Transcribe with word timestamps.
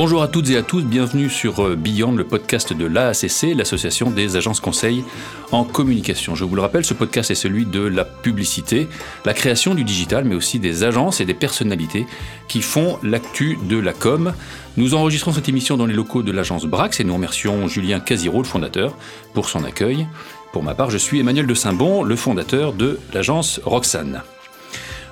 Bonjour 0.00 0.22
à 0.22 0.28
toutes 0.28 0.48
et 0.50 0.56
à 0.56 0.62
tous, 0.62 0.84
bienvenue 0.84 1.28
sur 1.28 1.58
euh, 1.58 1.74
Beyond, 1.74 2.12
le 2.12 2.22
podcast 2.22 2.72
de 2.72 2.86
l'AACC, 2.86 3.56
l'association 3.56 4.12
des 4.12 4.36
agences 4.36 4.60
conseils 4.60 5.02
en 5.50 5.64
communication. 5.64 6.36
Je 6.36 6.44
vous 6.44 6.54
le 6.54 6.62
rappelle, 6.62 6.84
ce 6.84 6.94
podcast 6.94 7.32
est 7.32 7.34
celui 7.34 7.66
de 7.66 7.80
la 7.80 8.04
publicité, 8.04 8.86
la 9.24 9.34
création 9.34 9.74
du 9.74 9.82
digital, 9.82 10.24
mais 10.24 10.36
aussi 10.36 10.60
des 10.60 10.84
agences 10.84 11.20
et 11.20 11.24
des 11.24 11.34
personnalités 11.34 12.06
qui 12.46 12.62
font 12.62 13.00
l'actu 13.02 13.58
de 13.68 13.76
la 13.76 13.92
com. 13.92 14.34
Nous 14.76 14.94
enregistrons 14.94 15.32
cette 15.32 15.48
émission 15.48 15.76
dans 15.76 15.86
les 15.86 15.94
locaux 15.94 16.22
de 16.22 16.30
l'agence 16.30 16.64
Brax 16.64 17.00
et 17.00 17.04
nous 17.04 17.14
remercions 17.14 17.66
Julien 17.66 17.98
Casiro, 17.98 18.38
le 18.38 18.44
fondateur, 18.44 18.94
pour 19.34 19.48
son 19.48 19.64
accueil. 19.64 20.06
Pour 20.52 20.62
ma 20.62 20.74
part, 20.74 20.90
je 20.90 20.98
suis 20.98 21.18
Emmanuel 21.18 21.48
de 21.48 21.54
Saint-Bon, 21.54 22.04
le 22.04 22.14
fondateur 22.14 22.72
de 22.72 23.00
l'agence 23.12 23.60
Roxane. 23.64 24.22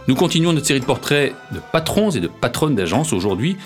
Nous 0.06 0.14
continuons 0.14 0.52
notre 0.52 0.68
série 0.68 0.78
de 0.78 0.84
portraits 0.84 1.34
de 1.50 1.58
patrons 1.72 2.10
et 2.10 2.20
de 2.20 2.28
patronnes 2.28 2.76
d'agences 2.76 3.12
aujourd'hui 3.12 3.56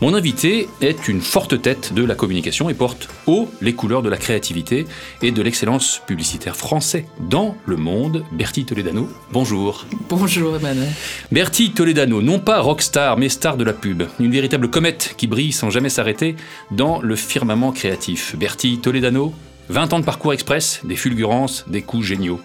mon 0.00 0.14
invité 0.14 0.68
est 0.80 1.08
une 1.08 1.20
forte 1.20 1.60
tête 1.60 1.92
de 1.92 2.04
la 2.04 2.14
communication 2.14 2.70
et 2.70 2.74
porte 2.74 3.08
haut 3.26 3.50
les 3.60 3.72
couleurs 3.72 4.02
de 4.02 4.08
la 4.08 4.16
créativité 4.16 4.86
et 5.22 5.32
de 5.32 5.42
l'excellence 5.42 6.00
publicitaire 6.06 6.54
français 6.54 7.06
dans 7.18 7.56
le 7.66 7.76
monde. 7.76 8.24
Bertie 8.30 8.64
Toledano, 8.64 9.08
bonjour. 9.32 9.86
Bonjour 10.08 10.56
Emmanuel. 10.56 10.88
Bertie 11.32 11.72
Toledano, 11.72 12.22
non 12.22 12.38
pas 12.38 12.60
rockstar, 12.60 13.16
mais 13.16 13.28
star 13.28 13.56
de 13.56 13.64
la 13.64 13.72
pub. 13.72 14.04
Une 14.20 14.30
véritable 14.30 14.70
comète 14.70 15.14
qui 15.16 15.26
brille 15.26 15.52
sans 15.52 15.70
jamais 15.70 15.88
s'arrêter 15.88 16.36
dans 16.70 17.00
le 17.00 17.16
firmament 17.16 17.72
créatif. 17.72 18.36
Bertie 18.36 18.78
Toledano, 18.78 19.34
20 19.68 19.92
ans 19.94 20.00
de 20.00 20.04
parcours 20.04 20.32
express, 20.32 20.80
des 20.84 20.96
fulgurances, 20.96 21.64
des 21.66 21.82
coups 21.82 22.06
géniaux. 22.06 22.40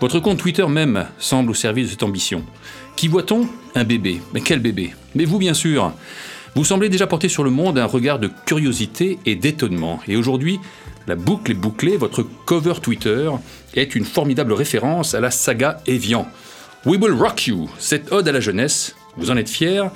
Votre 0.00 0.20
compte 0.20 0.38
Twitter 0.38 0.66
même 0.68 1.06
semble 1.18 1.50
au 1.50 1.54
service 1.54 1.86
de 1.86 1.90
cette 1.90 2.02
ambition. 2.04 2.44
Qui 2.94 3.08
voit-on? 3.08 3.48
Un 3.74 3.84
bébé. 3.84 4.20
Mais 4.32 4.40
quel 4.40 4.60
bébé? 4.60 4.94
Mais 5.14 5.24
vous, 5.24 5.38
bien 5.38 5.54
sûr. 5.54 5.92
Vous 6.54 6.66
semblez 6.66 6.90
déjà 6.90 7.06
porter 7.06 7.30
sur 7.30 7.44
le 7.44 7.50
monde 7.50 7.78
un 7.78 7.86
regard 7.86 8.18
de 8.18 8.30
curiosité 8.44 9.18
et 9.24 9.36
d'étonnement. 9.36 10.00
Et 10.06 10.16
aujourd'hui, 10.16 10.60
la 11.06 11.16
boucle 11.16 11.50
est 11.50 11.54
bouclée, 11.54 11.96
votre 11.96 12.22
cover 12.44 12.74
Twitter 12.82 13.30
est 13.72 13.94
une 13.94 14.04
formidable 14.04 14.52
référence 14.52 15.14
à 15.14 15.20
la 15.20 15.30
saga 15.30 15.80
Evian. 15.86 16.28
We 16.84 17.00
will 17.00 17.14
rock 17.14 17.46
you, 17.46 17.70
cette 17.78 18.12
ode 18.12 18.28
à 18.28 18.32
la 18.32 18.40
jeunesse, 18.40 18.94
vous 19.16 19.30
en 19.30 19.38
êtes 19.38 19.48
fier, 19.48 19.90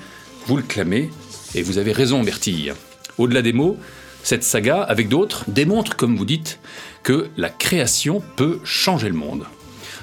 vous 0.47 0.57
le 0.57 0.63
clamez, 0.63 1.11
et 1.55 1.63
vous 1.63 1.77
avez 1.77 1.93
raison 1.93 2.23
Bertille. 2.23 2.73
Au-delà 3.19 3.43
des 3.43 3.53
mots, 3.53 3.77
cette 4.23 4.43
saga, 4.43 4.81
avec 4.81 5.09
d'autres, 5.09 5.45
démontre, 5.49 5.95
comme 5.95 6.17
vous 6.17 6.25
dites, 6.25 6.59
que 7.03 7.29
la 7.37 7.51
création 7.51 8.23
peut 8.37 8.61
changer 8.65 9.09
le 9.09 9.15
monde. 9.15 9.45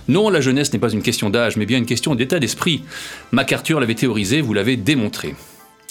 Non, 0.08 0.30
la 0.30 0.40
jeunesse 0.40 0.72
n'est 0.72 0.80
pas 0.80 0.92
une 0.92 1.02
question 1.02 1.32
d'âge, 1.32 1.58
mais 1.58 1.66
bien 1.66 1.80
une 1.80 1.88
question 1.88 2.14
d'état 2.14 2.40
d'esprit. 2.40 2.84
MacArthur 3.32 3.80
l'avait 3.80 3.96
théorisé, 3.96 4.42
vous 4.42 4.54
l'avez 4.54 4.78
démontré. 4.78 5.34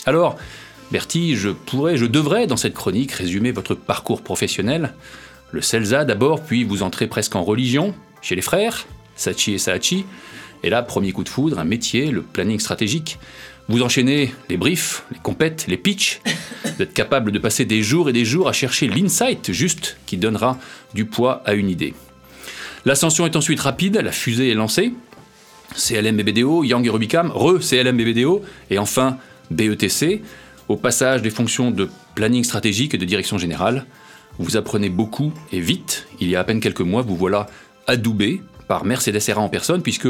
Alors, 0.04 0.36
Bertie, 0.90 1.36
je 1.36 1.50
pourrais, 1.50 1.96
je 1.96 2.06
devrais, 2.06 2.46
dans 2.46 2.56
cette 2.56 2.74
chronique, 2.74 3.12
résumer 3.12 3.52
votre 3.52 3.74
parcours 3.74 4.22
professionnel. 4.22 4.94
Le 5.52 5.62
CELSA 5.62 6.04
d'abord, 6.04 6.42
puis 6.42 6.64
vous 6.64 6.82
entrez 6.82 7.06
presque 7.06 7.36
en 7.36 7.44
religion, 7.44 7.94
chez 8.20 8.34
les 8.34 8.42
frères, 8.42 8.86
Sachi 9.16 9.54
et 9.54 9.58
Sachi. 9.58 10.04
Et 10.64 10.70
là, 10.70 10.82
premier 10.82 11.12
coup 11.12 11.24
de 11.24 11.28
foudre, 11.28 11.58
un 11.58 11.64
métier, 11.64 12.10
le 12.10 12.22
planning 12.22 12.58
stratégique. 12.58 13.18
Vous 13.68 13.82
enchaînez 13.82 14.34
les 14.48 14.56
briefs, 14.56 15.04
les 15.12 15.18
compètes, 15.18 15.66
les 15.68 15.76
pitchs. 15.76 16.20
Vous 16.64 16.82
êtes 16.82 16.94
capable 16.94 17.30
de 17.30 17.38
passer 17.38 17.64
des 17.64 17.82
jours 17.82 18.08
et 18.08 18.12
des 18.12 18.24
jours 18.24 18.48
à 18.48 18.52
chercher 18.52 18.88
l'insight 18.88 19.52
juste 19.52 19.96
qui 20.06 20.16
donnera 20.16 20.58
du 20.94 21.04
poids 21.04 21.42
à 21.44 21.54
une 21.54 21.70
idée. 21.70 21.94
L'ascension 22.84 23.24
est 23.24 23.36
ensuite 23.36 23.60
rapide, 23.60 23.96
la 23.96 24.12
fusée 24.12 24.50
est 24.50 24.54
lancée. 24.54 24.92
CLM 25.76 26.18
et 26.18 26.22
BDO, 26.22 26.64
Yang 26.64 26.86
et 26.86 26.90
Rubicam, 26.90 27.32
re-CLM 27.34 27.98
et 27.98 28.12
BDO, 28.12 28.42
et 28.70 28.78
enfin 28.78 29.16
BETC, 29.52 30.22
au 30.68 30.76
passage 30.76 31.22
des 31.22 31.30
fonctions 31.30 31.70
de 31.70 31.88
planning 32.14 32.44
stratégique 32.44 32.94
et 32.94 32.98
de 32.98 33.04
direction 33.04 33.38
générale. 33.38 33.86
Vous 34.38 34.56
apprenez 34.56 34.88
beaucoup 34.88 35.32
et 35.52 35.60
vite. 35.60 36.06
Il 36.20 36.28
y 36.28 36.36
a 36.36 36.40
à 36.40 36.44
peine 36.44 36.60
quelques 36.60 36.80
mois, 36.80 37.02
vous 37.02 37.16
voilà 37.16 37.46
adoubé 37.86 38.40
par 38.68 38.84
Mercedes 38.84 39.18
Serra 39.18 39.42
en 39.42 39.48
personne, 39.48 39.82
puisque 39.82 40.08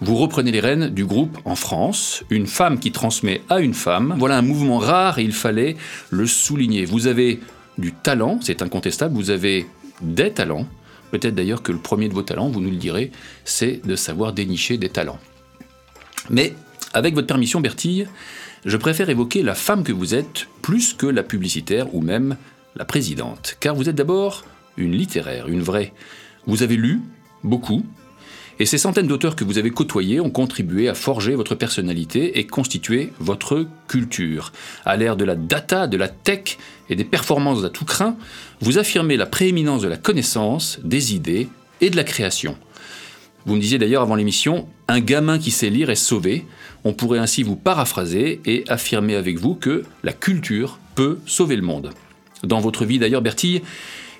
vous 0.00 0.16
reprenez 0.16 0.52
les 0.52 0.60
rênes 0.60 0.88
du 0.90 1.04
groupe 1.04 1.36
en 1.44 1.56
France, 1.56 2.22
une 2.30 2.46
femme 2.46 2.78
qui 2.78 2.92
transmet 2.92 3.40
à 3.50 3.60
une 3.60 3.74
femme. 3.74 4.14
Voilà 4.18 4.38
un 4.38 4.42
mouvement 4.42 4.78
rare 4.78 5.18
et 5.18 5.24
il 5.24 5.32
fallait 5.32 5.76
le 6.10 6.26
souligner. 6.26 6.84
Vous 6.84 7.06
avez 7.06 7.40
du 7.78 7.92
talent, 7.92 8.38
c'est 8.40 8.62
incontestable, 8.62 9.14
vous 9.14 9.30
avez 9.30 9.66
des 10.00 10.30
talents. 10.30 10.68
Peut-être 11.10 11.34
d'ailleurs 11.34 11.62
que 11.62 11.72
le 11.72 11.78
premier 11.78 12.08
de 12.08 12.14
vos 12.14 12.22
talents, 12.22 12.48
vous 12.48 12.60
nous 12.60 12.70
le 12.70 12.76
direz, 12.76 13.10
c'est 13.44 13.84
de 13.84 13.96
savoir 13.96 14.32
dénicher 14.32 14.76
des 14.76 14.90
talents. 14.90 15.18
Mais 16.30 16.54
avec 16.92 17.14
votre 17.14 17.26
permission, 17.26 17.60
Bertille, 17.60 18.06
je 18.64 18.76
préfère 18.76 19.10
évoquer 19.10 19.42
la 19.42 19.54
femme 19.54 19.84
que 19.84 19.92
vous 19.92 20.14
êtes 20.14 20.46
plus 20.62 20.94
que 20.94 21.06
la 21.06 21.22
publicitaire 21.22 21.94
ou 21.94 22.00
même 22.00 22.36
la 22.76 22.84
présidente. 22.84 23.56
Car 23.60 23.74
vous 23.74 23.88
êtes 23.88 23.96
d'abord 23.96 24.44
une 24.76 24.92
littéraire, 24.92 25.48
une 25.48 25.62
vraie. 25.62 25.92
Vous 26.46 26.62
avez 26.62 26.76
lu 26.76 27.00
beaucoup, 27.42 27.84
et 28.60 28.66
ces 28.66 28.78
centaines 28.78 29.08
d'auteurs 29.08 29.34
que 29.34 29.44
vous 29.44 29.58
avez 29.58 29.70
côtoyés 29.70 30.20
ont 30.20 30.30
contribué 30.30 30.88
à 30.88 30.94
forger 30.94 31.34
votre 31.34 31.56
personnalité 31.56 32.38
et 32.38 32.46
constituer 32.46 33.12
votre 33.18 33.66
culture. 33.88 34.52
À 34.84 34.96
l'ère 34.96 35.16
de 35.16 35.24
la 35.24 35.34
data, 35.34 35.88
de 35.88 35.96
la 35.96 36.08
tech 36.08 36.58
et 36.88 36.94
des 36.94 37.04
performances 37.04 37.64
à 37.64 37.70
tout 37.70 37.84
craint, 37.84 38.16
vous 38.60 38.78
affirmez 38.78 39.16
la 39.16 39.26
prééminence 39.26 39.82
de 39.82 39.88
la 39.88 39.96
connaissance, 39.96 40.78
des 40.84 41.14
idées 41.14 41.48
et 41.80 41.90
de 41.90 41.96
la 41.96 42.04
création. 42.04 42.56
Vous 43.44 43.56
me 43.56 43.60
disiez 43.60 43.78
d'ailleurs 43.78 44.02
avant 44.02 44.14
l'émission, 44.14 44.68
un 44.86 45.00
gamin 45.00 45.38
qui 45.38 45.50
sait 45.50 45.68
lire 45.68 45.90
est 45.90 45.96
sauvé. 45.96 46.46
On 46.84 46.92
pourrait 46.92 47.18
ainsi 47.18 47.42
vous 47.42 47.56
paraphraser 47.56 48.40
et 48.44 48.64
affirmer 48.68 49.14
avec 49.14 49.38
vous 49.38 49.54
que 49.54 49.84
la 50.02 50.12
culture 50.12 50.78
peut 50.94 51.18
sauver 51.26 51.56
le 51.56 51.62
monde. 51.62 51.90
Dans 52.42 52.60
votre 52.60 52.84
vie 52.84 52.98
d'ailleurs, 52.98 53.22
Bertille, 53.22 53.62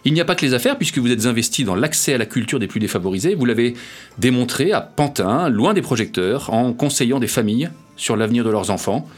il 0.06 0.12
n'y 0.12 0.20
a 0.20 0.24
pas 0.24 0.34
que 0.34 0.44
les 0.44 0.54
affaires, 0.54 0.76
puisque 0.76 0.98
vous 0.98 1.10
êtes 1.10 1.26
investi 1.26 1.64
dans 1.64 1.74
l'accès 1.74 2.14
à 2.14 2.18
la 2.18 2.26
culture 2.26 2.58
des 2.58 2.66
plus 2.66 2.80
défavorisés. 2.80 3.34
Vous 3.34 3.46
l'avez 3.46 3.74
démontré 4.18 4.72
à 4.72 4.80
Pantin, 4.80 5.48
loin 5.48 5.72
des 5.72 5.82
projecteurs, 5.82 6.52
en 6.52 6.72
conseillant 6.72 7.20
des 7.20 7.26
familles 7.26 7.70
sur 7.96 8.16
l'avenir 8.16 8.44
de 8.44 8.50
leurs 8.50 8.70
enfants, 8.70 9.08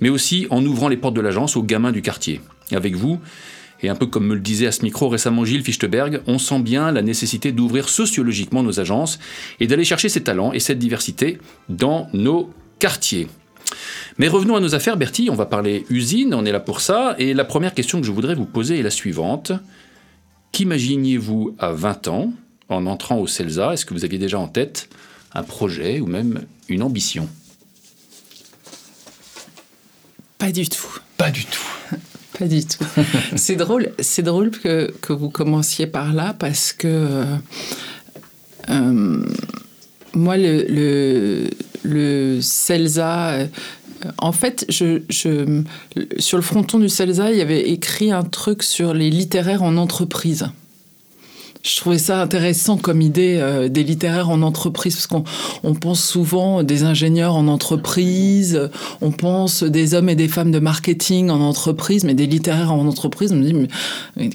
mais 0.00 0.08
aussi 0.08 0.46
en 0.50 0.64
ouvrant 0.64 0.88
les 0.88 0.96
portes 0.96 1.14
de 1.14 1.20
l'agence 1.20 1.56
aux 1.56 1.62
gamins 1.62 1.90
du 1.90 2.02
quartier. 2.02 2.40
Avec 2.72 2.94
vous, 2.94 3.18
et 3.82 3.88
un 3.88 3.94
peu 3.94 4.06
comme 4.06 4.26
me 4.26 4.34
le 4.34 4.40
disait 4.40 4.66
à 4.66 4.72
ce 4.72 4.82
micro 4.82 5.08
récemment 5.08 5.44
Gilles 5.44 5.62
Fichtberg, 5.62 6.20
on 6.26 6.38
sent 6.38 6.60
bien 6.60 6.92
la 6.92 7.02
nécessité 7.02 7.52
d'ouvrir 7.52 7.88
sociologiquement 7.88 8.62
nos 8.62 8.80
agences 8.80 9.18
et 9.60 9.66
d'aller 9.66 9.84
chercher 9.84 10.08
ces 10.08 10.22
talents 10.22 10.52
et 10.52 10.60
cette 10.60 10.78
diversité 10.78 11.38
dans 11.68 12.08
nos 12.12 12.50
quartiers. 12.78 13.28
Mais 14.18 14.28
revenons 14.28 14.56
à 14.56 14.60
nos 14.60 14.74
affaires, 14.74 14.96
Bertie, 14.96 15.28
on 15.30 15.34
va 15.34 15.46
parler 15.46 15.84
usine, 15.90 16.34
on 16.34 16.44
est 16.44 16.52
là 16.52 16.60
pour 16.60 16.80
ça, 16.80 17.14
et 17.18 17.34
la 17.34 17.44
première 17.44 17.74
question 17.74 18.00
que 18.00 18.06
je 18.06 18.12
voudrais 18.12 18.34
vous 18.34 18.46
poser 18.46 18.78
est 18.78 18.82
la 18.82 18.90
suivante. 18.90 19.52
Qu'imaginiez-vous 20.52 21.54
à 21.58 21.72
20 21.72 22.08
ans 22.08 22.32
en 22.68 22.86
entrant 22.86 23.18
au 23.18 23.26
CELSA 23.26 23.74
Est-ce 23.74 23.84
que 23.84 23.94
vous 23.94 24.04
aviez 24.04 24.18
déjà 24.18 24.38
en 24.38 24.48
tête 24.48 24.88
un 25.34 25.42
projet 25.42 26.00
ou 26.00 26.06
même 26.06 26.46
une 26.68 26.82
ambition? 26.82 27.28
Pas 30.38 30.52
du 30.52 30.68
tout. 30.68 30.98
Pas 31.16 31.30
du 31.30 31.44
tout. 31.44 31.60
Pas 32.38 32.46
du 32.46 32.64
tout. 32.64 32.84
c'est 33.36 33.56
drôle, 33.56 33.92
c'est 33.98 34.22
drôle 34.22 34.50
que, 34.50 34.94
que, 35.00 35.12
vous 35.12 35.30
commenciez 35.30 35.86
par 35.86 36.12
là 36.12 36.34
parce 36.38 36.74
que 36.74 36.86
euh, 36.86 37.36
euh, 38.68 39.24
moi, 40.12 40.36
le, 40.36 40.66
le, 40.68 41.50
le 41.86 42.40
CELSA, 42.40 43.30
euh, 43.30 43.46
en 44.18 44.32
fait, 44.32 44.66
je, 44.68 45.00
sur 46.18 46.36
le 46.36 46.42
fronton 46.42 46.78
du 46.78 46.88
CELSA, 46.88 47.32
il 47.32 47.38
y 47.38 47.42
avait 47.42 47.70
écrit 47.70 48.10
un 48.10 48.24
truc 48.24 48.62
sur 48.62 48.92
les 48.92 49.10
littéraires 49.10 49.62
en 49.62 49.76
entreprise. 49.76 50.48
Je 51.62 51.76
trouvais 51.76 51.98
ça 51.98 52.22
intéressant 52.22 52.76
comme 52.76 53.00
idée 53.00 53.38
euh, 53.40 53.68
des 53.68 53.82
littéraires 53.82 54.30
en 54.30 54.42
entreprise, 54.42 54.94
parce 54.94 55.08
qu'on 55.08 55.24
on 55.64 55.74
pense 55.74 56.04
souvent 56.04 56.62
des 56.62 56.84
ingénieurs 56.84 57.34
en 57.34 57.48
entreprise, 57.48 58.70
on 59.00 59.10
pense 59.10 59.64
des 59.64 59.94
hommes 59.94 60.08
et 60.08 60.14
des 60.14 60.28
femmes 60.28 60.52
de 60.52 60.60
marketing 60.60 61.28
en 61.30 61.40
entreprise, 61.40 62.04
mais 62.04 62.14
des 62.14 62.26
littéraires 62.26 62.72
en 62.72 62.86
entreprise, 62.86 63.32
on 63.32 63.36
me 63.36 63.44
dit, 63.44 63.54
mais 64.16 64.30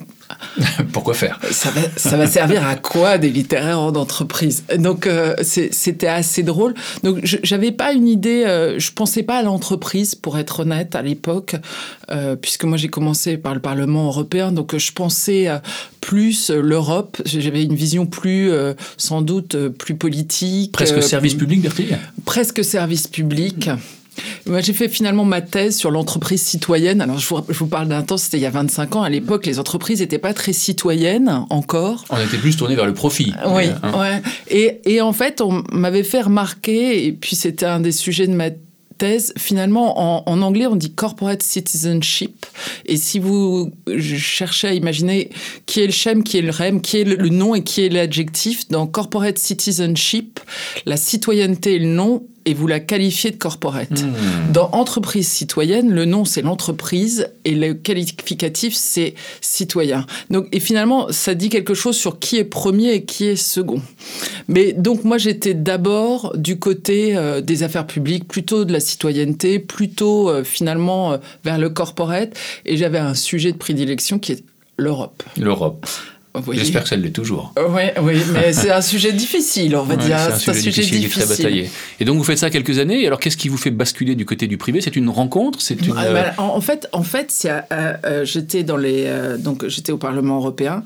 Pourquoi 0.92 1.14
faire? 1.14 1.40
Ça 1.52 1.70
va, 1.72 1.82
ça 1.96 2.18
va, 2.18 2.28
servir 2.28 2.66
à 2.66 2.76
quoi 2.76 3.18
des 3.18 3.30
littéraires 3.30 3.80
en 3.80 3.94
entreprise? 3.96 4.64
Donc 4.78 5.08
euh, 5.08 5.36
c'était 5.42 6.08
assez 6.08 6.44
drôle. 6.44 6.74
Donc 7.04 7.20
j'avais 7.24 7.72
pas 7.72 7.94
une 7.94 8.08
idée, 8.08 8.44
euh, 8.46 8.80
je 8.80 8.92
pensais 8.92 9.24
pas 9.24 9.38
à 9.38 9.44
l'entreprise 9.44 10.16
pour 10.16 10.38
être 10.38 10.62
honnête 10.62 10.96
à 10.96 11.02
l'époque, 11.02 11.56
euh, 12.10 12.36
puisque 12.36 12.64
moi 12.66 12.78
j'ai 12.78 12.90
commencé 12.90 13.38
par 13.38 13.54
le 13.54 13.60
Parlement 13.60 14.08
européen, 14.08 14.52
donc 14.52 14.78
je 14.78 14.92
pensais 14.92 15.50
plus 16.02 16.50
l'Europe. 16.50 17.22
J'avais 17.26 17.64
une 17.64 17.76
vision 17.76 18.06
plus, 18.06 18.52
sans 18.98 19.22
doute, 19.22 19.56
plus 19.70 19.96
politique. 19.96 20.72
Presque 20.72 21.02
service 21.04 21.36
public, 21.36 21.62
Bertie 21.62 21.88
Presque 22.26 22.64
service 22.64 23.08
public. 23.08 23.70
Moi, 24.46 24.62
j'ai 24.62 24.74
fait 24.74 24.88
finalement 24.88 25.26
ma 25.26 25.42
thèse 25.42 25.78
sur 25.78 25.92
l'entreprise 25.92 26.42
citoyenne. 26.42 27.02
Alors, 27.02 27.20
je 27.20 27.28
vous, 27.28 27.68
parle 27.68 27.88
d'un 27.88 28.02
temps, 28.02 28.18
c'était 28.18 28.38
il 28.38 28.44
y 28.44 28.46
a 28.46 28.52
25 28.52 28.96
ans. 28.96 29.04
À 29.04 29.10
l'époque, 29.10 29.46
les 29.46 29.60
entreprises 29.60 30.00
n'étaient 30.00 30.18
pas 30.18 30.34
très 30.34 30.54
citoyennes 30.54 31.46
encore. 31.50 32.06
On 32.10 32.18
était 32.18 32.38
plus 32.38 32.56
tourné 32.56 32.76
vers 32.76 32.86
le 32.86 32.94
profit. 32.94 33.34
Oui, 33.48 33.66
hein. 33.84 34.00
ouais. 34.00 34.22
Et, 34.50 34.82
et, 34.86 35.02
en 35.02 35.14
fait, 35.14 35.42
on 35.42 35.64
m'avait 35.72 36.04
fait 36.04 36.22
remarquer, 36.22 37.06
et 37.06 37.12
puis 37.12 37.36
c'était 37.36 37.66
un 37.66 37.80
des 37.80 37.92
sujets 37.92 38.28
de 38.28 38.34
ma 38.34 38.50
thèse. 39.02 39.34
Finalement, 39.36 40.28
en, 40.30 40.42
anglais, 40.44 40.68
on 40.68 40.76
dit 40.76 40.94
corporate 40.94 41.42
citizenship. 41.42 42.46
Et 42.86 42.98
si 42.98 43.18
vous 43.18 43.72
cherchez 43.98 44.68
à 44.68 44.74
imaginer 44.74 45.32
qui 45.66 45.82
est 45.82 45.88
le 45.88 45.92
chem, 45.92 46.24
qui 46.24 46.38
est 46.38 46.44
le 46.44 46.52
rem, 46.52 46.82
qui 46.82 46.98
est 46.98 47.04
le 47.04 47.30
nom 47.30 47.56
et 47.56 47.64
qui 47.64 47.82
est 47.82 47.90
l'adjectif, 47.90 48.68
dans 48.68 48.86
corporate 48.86 49.40
citizenship, 49.40 50.40
la 50.86 50.98
citoyenneté 50.98 51.76
et 51.76 51.80
le 51.80 51.88
nom 51.88 52.24
et 52.46 52.54
vous 52.54 52.68
la 52.68 52.80
qualifiez 52.80 53.32
de 53.32 53.36
corporate. 53.36 53.92
Hmm. 53.92 54.52
Dans 54.52 54.70
entreprise 54.72 55.28
citoyenne, 55.28 55.92
le 55.92 56.06
nom 56.06 56.26
c'est 56.26 56.42
l'entreprise 56.42 57.28
et 57.46 57.56
le 57.56 57.74
qualificatif 57.74 58.74
c'est 58.76 59.16
citoyen. 59.42 60.06
Donc 60.30 60.48
et 60.52 60.60
finalement 60.60 61.08
ça 61.12 61.36
dit 61.36 61.50
quelque 61.50 61.74
chose 61.74 61.98
sur 61.98 62.20
qui 62.20 62.38
est 62.38 62.44
premier 62.44 62.94
et 62.94 63.06
qui 63.06 63.26
est 63.26 63.36
second. 63.36 63.82
Mais 64.48 64.74
donc 64.74 65.04
moi 65.04 65.18
j'étais 65.18 65.54
d'abord 65.54 66.34
du 66.38 66.60
côté 66.60 67.16
euh, 67.16 67.42
des 67.42 67.64
affaires 67.64 67.88
publiques, 67.88 68.28
plutôt 68.28 68.66
de 68.66 68.74
la 68.74 68.80
citoyenneté, 68.80 69.60
plutôt 69.60 70.30
euh, 70.30 70.44
finalement 70.44 71.14
euh, 71.14 71.18
vers 71.44 71.58
le 71.58 71.70
corporate 71.70 72.36
et 72.66 72.78
j'avais 72.78 73.00
un 73.00 73.14
sujet 73.14 73.52
de 73.52 73.58
prédilection 73.58 74.20
qui 74.20 74.34
est 74.34 74.44
l'Europe. 74.78 75.24
L'Europe. 75.38 75.86
J'espère 76.54 76.84
que 76.84 76.90
ça 76.90 76.96
l'est 76.96 77.12
toujours. 77.12 77.54
Oui, 77.58 77.84
oui 78.02 78.22
mais 78.34 78.54
c'est 78.54 78.72
un 78.72 78.82
sujet 78.82 79.12
difficile, 79.12 79.76
on 79.76 79.84
va 79.84 79.96
dire. 79.96 80.18
C'est 80.38 80.52
un, 80.52 80.54
sujet, 80.54 80.82
difficile, 80.82 81.10
très 81.10 81.26
bataillé. 81.26 81.70
Et 82.00 82.06
donc 82.06 82.18
vous 82.18 82.24
faites 82.24 82.38
ça 82.38 82.50
quelques 82.50 82.80
années. 82.80 83.06
Alors 83.06 83.20
qu'est-ce 83.20 83.38
qui 83.38 83.50
vous 83.50 83.58
fait 83.58 83.72
basculer 83.72 84.16
du 84.16 84.26
côté 84.26 84.48
du 84.48 84.58
privé? 84.58 84.82
C'est 84.82 84.96
une 84.96 85.10
rencontre? 85.10 85.62
C'est 85.62 85.80
une... 85.86 85.94
Ah, 85.98 86.12
bah, 86.12 86.34
en, 86.38 86.62
fait, 86.62 86.88
en 86.94 87.04
fait, 87.04 87.32
euh, 87.46 87.94
euh, 88.06 88.26
j'étais 88.26 88.64
dans 88.64 88.78
les 88.78 89.06
euh, 89.08 89.38
donc 89.38 89.68
j'étais 89.68 89.92
au 89.92 89.98
Parlement 89.98 90.38
européen 90.38 90.84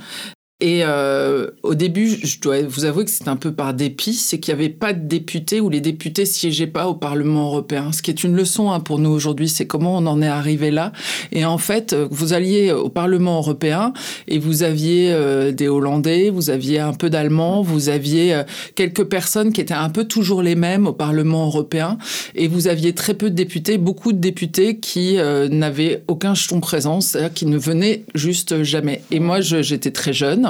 et 0.62 0.84
euh, 0.86 1.48
au 1.64 1.76
début, 1.76 2.08
je 2.24 2.40
dois 2.40 2.62
vous 2.62 2.86
avouer 2.86 3.04
que 3.04 3.12
c'est 3.12 3.28
un 3.28 3.36
peu 3.36 3.52
par 3.52 3.74
dépit, 3.74 4.14
c'est 4.14 4.40
qu'il 4.40 4.56
n'y 4.56 4.62
avait 4.62 4.74
pas 4.74 4.94
de 4.94 5.06
députés 5.06 5.60
ou 5.60 5.70
les 5.70 5.82
députés 5.82 6.26
siégeaient 6.26 6.66
pas 6.66 6.88
au 6.88 6.94
Parlement 6.94 7.48
européen. 7.48 7.92
Ce 7.92 8.02
qui 8.02 8.10
est 8.10 8.24
une 8.24 8.38
leçon 8.38 8.72
hein, 8.72 8.80
pour 8.80 9.00
nous 9.00 9.10
aujourd'hui, 9.10 9.50
c'est 9.50 9.68
comment 9.68 9.98
on 9.98 10.06
en 10.06 10.22
est 10.22 10.30
arrivé 10.30 10.72
là. 10.72 10.94
Et 11.34 11.44
en 11.44 11.58
fait, 11.58 11.92
euh, 11.92 12.08
vous 12.10 12.32
alliez 12.32 12.72
au 12.72 12.88
Parlement 12.88 13.36
européen 13.36 13.92
et 14.30 14.40
vous 14.40 14.64
aviez 14.64 15.12
euh, 15.12 15.52
des 15.52 15.68
Hollandais, 15.68 16.30
vous 16.30 16.50
aviez 16.50 16.80
un 16.80 16.94
peu 16.94 17.10
d'Allemands, 17.10 17.62
vous 17.62 17.90
aviez 17.90 18.42
quelques 18.76 19.04
personnes 19.04 19.52
qui 19.52 19.60
étaient 19.60 19.74
un 19.74 19.90
peu 19.90 20.06
toujours 20.06 20.42
les 20.42 20.56
mêmes 20.56 20.88
au 20.88 20.94
Parlement 20.94 21.48
européen 21.48 21.98
et 22.34 22.48
vous 22.48 22.70
aviez 22.70 22.94
très 22.94 23.14
peu 23.14 23.30
de 23.30 23.36
députés, 23.36 23.78
beaucoup 23.78 24.14
de 24.14 24.20
députés 24.20 24.80
qui 24.80 25.18
n'avaient 25.18 26.04
aucun 26.08 26.34
jeton 26.34 26.62
présent, 26.62 27.02
c'est-à-dire 27.02 27.34
qui 27.34 27.46
ne 27.46 27.58
venaient 27.58 28.06
juste 28.16 28.64
jamais. 28.64 29.02
Et 29.12 29.20
moi, 29.20 29.42
j'étais 29.42 29.92
très 29.92 30.14
jeune 30.14 30.45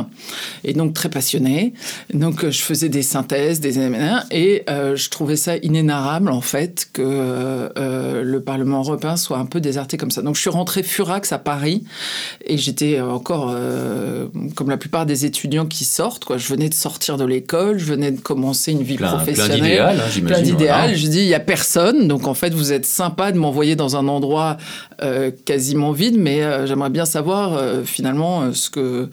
et 0.64 0.74
donc 0.74 0.94
très 0.94 1.10
passionnée. 1.10 1.74
Donc 2.14 2.44
euh, 2.44 2.52
je 2.52 2.62
faisais 2.62 2.90
des 2.90 3.02
synthèses, 3.02 3.60
des 3.60 3.76
et 4.32 4.64
euh, 4.70 4.96
je 4.96 5.10
trouvais 5.10 5.36
ça 5.36 5.58
inénarrable 5.58 6.32
en 6.32 6.42
fait 6.42 6.88
que 6.94 7.02
euh, 7.04 8.24
le 8.24 8.42
Parlement 8.42 8.80
européen 8.80 9.18
soit 9.18 9.38
un 9.38 9.46
peu 9.46 9.60
déserté 9.60 9.98
comme 9.98 10.12
ça. 10.12 10.22
Donc 10.22 10.36
je 10.36 10.42
suis 10.42 10.50
rentrée 10.50 10.82
furax 10.82 11.32
à 11.32 11.38
Paris 11.38 11.84
et 12.46 12.58
j'étais 12.58 13.02
encore 13.02 13.54
comme 14.56 14.70
la 14.70 14.78
plupart 14.78 15.06
des 15.06 15.26
étudiants 15.26 15.66
qui 15.66 15.84
sortent. 15.84 16.26
Quoi. 16.26 16.38
Je 16.38 16.48
venais 16.48 16.70
de 16.70 16.74
sortir 16.74 17.18
de 17.18 17.26
l'école, 17.26 17.78
je 17.78 17.86
venais 17.86 18.12
de 18.12 18.20
commencer 18.20 18.72
une 18.72 18.84
vie 18.84 18.98
professionnelle. 18.98 19.60
Plein 19.60 19.68
d'idéal, 19.68 20.00
hein, 20.00 20.26
Plein 20.26 20.42
d'idéal. 20.42 20.96
Je 20.96 21.08
dis 21.08 21.20
il 21.20 21.28
y 21.28 21.34
a 21.34 21.40
personne, 21.40 22.08
donc 22.08 22.28
en 22.28 22.34
fait 22.34 22.54
vous 22.54 22.72
êtes 22.72 22.86
sympa 22.86 23.32
de 23.32 23.38
m'envoyer 23.38 23.76
dans 23.76 23.96
un 23.96 24.08
endroit 24.08 24.58
quasiment 25.46 25.92
vide, 25.92 26.18
mais 26.18 26.66
j'aimerais 26.66 26.90
bien 26.90 27.06
savoir 27.06 27.60
finalement 27.86 28.54
ce 28.54 28.70
que 28.70 29.10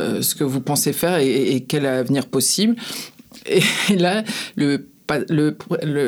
euh, 0.00 0.22
ce 0.22 0.34
que 0.34 0.44
vous 0.44 0.60
pensez 0.60 0.92
faire 0.92 1.18
et, 1.18 1.64
quel 1.68 1.86
avenir 1.86 2.26
possible. 2.26 2.76
Et 3.46 3.96
là, 3.96 4.24
le 4.56 4.86
le, 5.28 5.56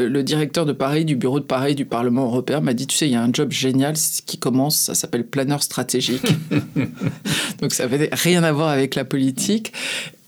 le, 0.08 0.22
directeur 0.22 0.66
de 0.66 0.72
Paris, 0.72 1.04
du 1.04 1.16
bureau 1.16 1.40
de 1.40 1.44
Paris 1.44 1.74
du 1.74 1.84
Parlement 1.84 2.24
européen, 2.24 2.60
m'a 2.60 2.74
dit, 2.74 2.86
tu 2.86 2.96
sais, 2.96 3.08
il 3.08 3.12
y 3.12 3.16
a 3.16 3.22
un 3.22 3.32
job 3.32 3.50
génial 3.50 3.94
qui 4.26 4.38
commence, 4.38 4.76
ça 4.76 4.94
s'appelle 4.94 5.26
planeur 5.26 5.62
stratégique. 5.62 6.22
Donc 7.60 7.72
ça 7.72 7.88
n'avait 7.88 8.10
rien 8.12 8.42
à 8.42 8.52
voir 8.52 8.68
avec 8.68 8.94
la 8.94 9.04
politique. 9.04 9.72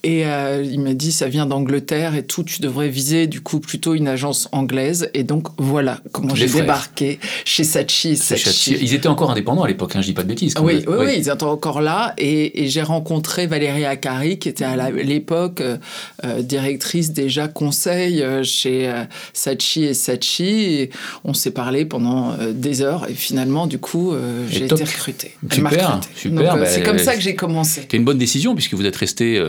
Et 0.05 0.27
euh, 0.27 0.63
il 0.63 0.81
m'a 0.81 0.93
dit, 0.93 1.11
ça 1.13 1.29
vient 1.29 1.47
d'Angleterre 1.47 2.15
et 2.15 2.25
tout, 2.25 2.45
tu 2.45 2.61
devrais 2.61 2.91
viser 2.91 3.27
du 3.27 3.41
coup 3.41 3.59
plutôt 3.59 3.95
une 3.95 4.07
agence 4.07 4.51
anglaise. 4.53 5.09
Et 5.15 5.25
donc 5.25 5.49
voilà 5.57 5.99
comment 6.13 6.35
j'ai 6.35 6.47
débarqué 6.47 7.19
chez 7.47 7.65
Sachi 7.65 8.11
et 8.11 8.17
Sachi. 8.17 8.77
Ils 8.83 8.93
étaient 8.93 9.09
encore 9.09 9.31
indépendants 9.31 9.63
à 9.63 9.69
l'époque, 9.69 9.97
hein, 9.97 10.03
je 10.03 10.09
dis 10.09 10.13
pas 10.13 10.23
de 10.23 10.29
bêtises. 10.29 10.55
Oui, 10.61 10.85
oui, 10.87 10.97
oui, 10.99 11.15
ils 11.17 11.31
étaient 11.31 11.43
encore 11.43 11.81
là. 11.81 12.13
Et, 12.19 12.69
j'ai 12.69 12.83
rencontré 12.83 13.47
Valérie 13.47 13.87
Akari, 13.87 14.39
qui 14.39 14.51
était 14.51 14.65
à 14.65 14.91
l'époque 14.91 15.63
euh, 15.63 15.79
euh, 16.25 16.43
directrice 16.43 17.13
déjà 17.13 17.49
conseil 17.49 18.23
chez 18.43 18.93
Sachi 19.33 19.85
et 19.85 19.95
Sachi. 19.95 20.45
Et 20.45 20.91
on 21.25 21.33
s'est 21.33 21.51
parlé 21.51 21.87
pendant 21.87 22.37
des 22.53 22.83
heures 22.83 23.09
et 23.09 23.15
finalement, 23.15 23.67
du 23.67 23.79
coup, 23.79 24.13
j'ai 24.51 24.67
été 24.67 24.85
recrutée. 24.85 25.35
Super, 25.51 26.01
super. 26.15 26.59
c'est 26.67 26.83
comme 26.83 26.99
ça 26.99 27.15
que 27.15 27.23
j'ai 27.23 27.35
commencé. 27.35 27.81
C'était 27.81 27.97
une 27.97 28.05
bonne 28.05 28.19
décision 28.19 28.55
puisque 28.55 28.75
vous 28.75 28.85
êtes 28.85 28.97
resté 28.97 29.41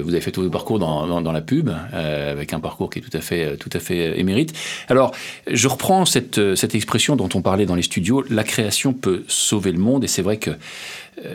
vous 0.00 0.10
avez 0.10 0.20
fait 0.20 0.30
tout 0.30 0.40
votre 0.40 0.52
parcours 0.52 0.78
dans, 0.78 1.32
la 1.32 1.40
pub, 1.40 1.70
euh, 1.70 2.32
avec 2.32 2.52
un 2.52 2.60
parcours 2.60 2.90
qui 2.90 2.98
est 3.00 3.02
tout 3.02 3.16
à 3.16 3.20
fait, 3.20 3.56
tout 3.56 3.70
à 3.72 3.78
fait 3.78 4.18
émérite. 4.18 4.54
Alors, 4.88 5.12
je 5.50 5.68
reprends 5.68 6.04
cette, 6.04 6.38
expression 6.74 7.16
dont 7.16 7.28
on 7.34 7.42
parlait 7.42 7.66
dans 7.66 7.74
les 7.74 7.82
studios, 7.82 8.24
la 8.30 8.44
création 8.44 8.92
peut 8.92 9.24
sauver 9.28 9.72
le 9.72 9.78
monde, 9.78 10.04
et 10.04 10.08
c'est 10.08 10.22
vrai 10.22 10.36
que 10.36 10.50
euh, 10.50 10.54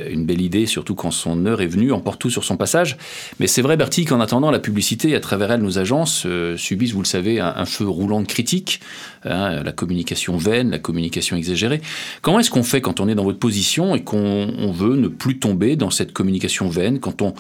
une 0.10 0.26
belle 0.26 0.42
idée, 0.42 0.66
surtout 0.66 0.96
quand 0.96 1.12
son 1.12 1.46
heure 1.46 1.62
est 1.62 1.68
venue, 1.68 1.92
emporte 1.92 2.20
tout 2.20 2.30
sur 2.30 2.44
son 2.44 2.58
passage. 2.58 2.98
Mais 3.40 3.48
c'est 3.48 3.62
vrai, 3.62 3.78
Bertie, 3.78 4.06
qu'en 4.06 4.20
attendant, 4.20 4.50
la 4.50 4.60
publicité, 4.60 5.16
à 5.16 5.20
travers 5.20 5.52
elle, 5.52 5.62
nos 5.62 5.78
agences 5.78 6.24
euh, 6.26 6.58
subissent, 6.58 6.94
vous 6.94 7.02
le 7.02 7.08
savez, 7.08 7.40
un, 7.40 7.66
feu 7.66 7.88
roulant 7.88 8.22
de 8.22 8.28
critiques, 8.28 8.82
hein, 9.24 9.62
la 9.64 9.72
communication 9.72 10.38
vaine, 10.38 10.72
la 10.72 10.80
communication 10.80 11.38
exagérée. 11.38 11.82
Comment 12.22 12.40
est-ce 12.40 12.50
qu'on 12.50 12.64
fait 12.64 12.82
quand 12.82 13.00
on 13.00 13.08
est 13.08 13.16
dans 13.16 13.24
votre 13.24 13.40
position 13.40 13.96
et 13.96 14.04
qu'on 14.04 14.72
veut 14.72 14.96
ne 14.96 15.08
plus 15.08 15.38
tomber 15.38 15.76
dans 15.76 15.92
cette 15.92 16.12
communication 16.12 16.70
vaine, 16.70 17.00
quand 17.00 17.22
on, 17.22 17.34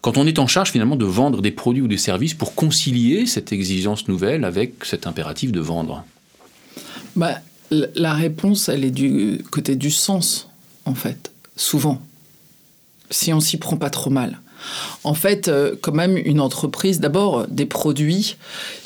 quand 0.00 0.16
on 0.16 0.26
est 0.26 0.38
en 0.38 0.46
charge 0.46 0.70
finalement 0.70 0.96
de 0.96 1.04
vendre 1.04 1.42
des 1.42 1.50
produits 1.50 1.82
ou 1.82 1.88
des 1.88 1.98
services 1.98 2.34
pour 2.34 2.54
concilier 2.54 3.26
cette 3.26 3.52
exigence 3.52 4.08
nouvelle 4.08 4.44
avec 4.44 4.84
cet 4.84 5.06
impératif 5.06 5.52
de 5.52 5.60
vendre? 5.60 6.04
Bah, 7.16 7.34
La 7.70 8.14
réponse, 8.14 8.68
elle 8.68 8.84
est 8.84 8.90
du 8.90 9.40
côté 9.50 9.76
du 9.76 9.90
sens, 9.90 10.48
en 10.86 10.94
fait 10.94 11.31
souvent, 11.62 12.00
si 13.10 13.32
on 13.32 13.40
s'y 13.40 13.56
prend 13.56 13.76
pas 13.76 13.90
trop 13.90 14.10
mal. 14.10 14.40
En 15.02 15.14
fait, 15.14 15.48
euh, 15.48 15.74
quand 15.80 15.92
même, 15.92 16.16
une 16.16 16.40
entreprise, 16.40 17.00
d'abord, 17.00 17.48
des 17.48 17.66
produits, 17.66 18.36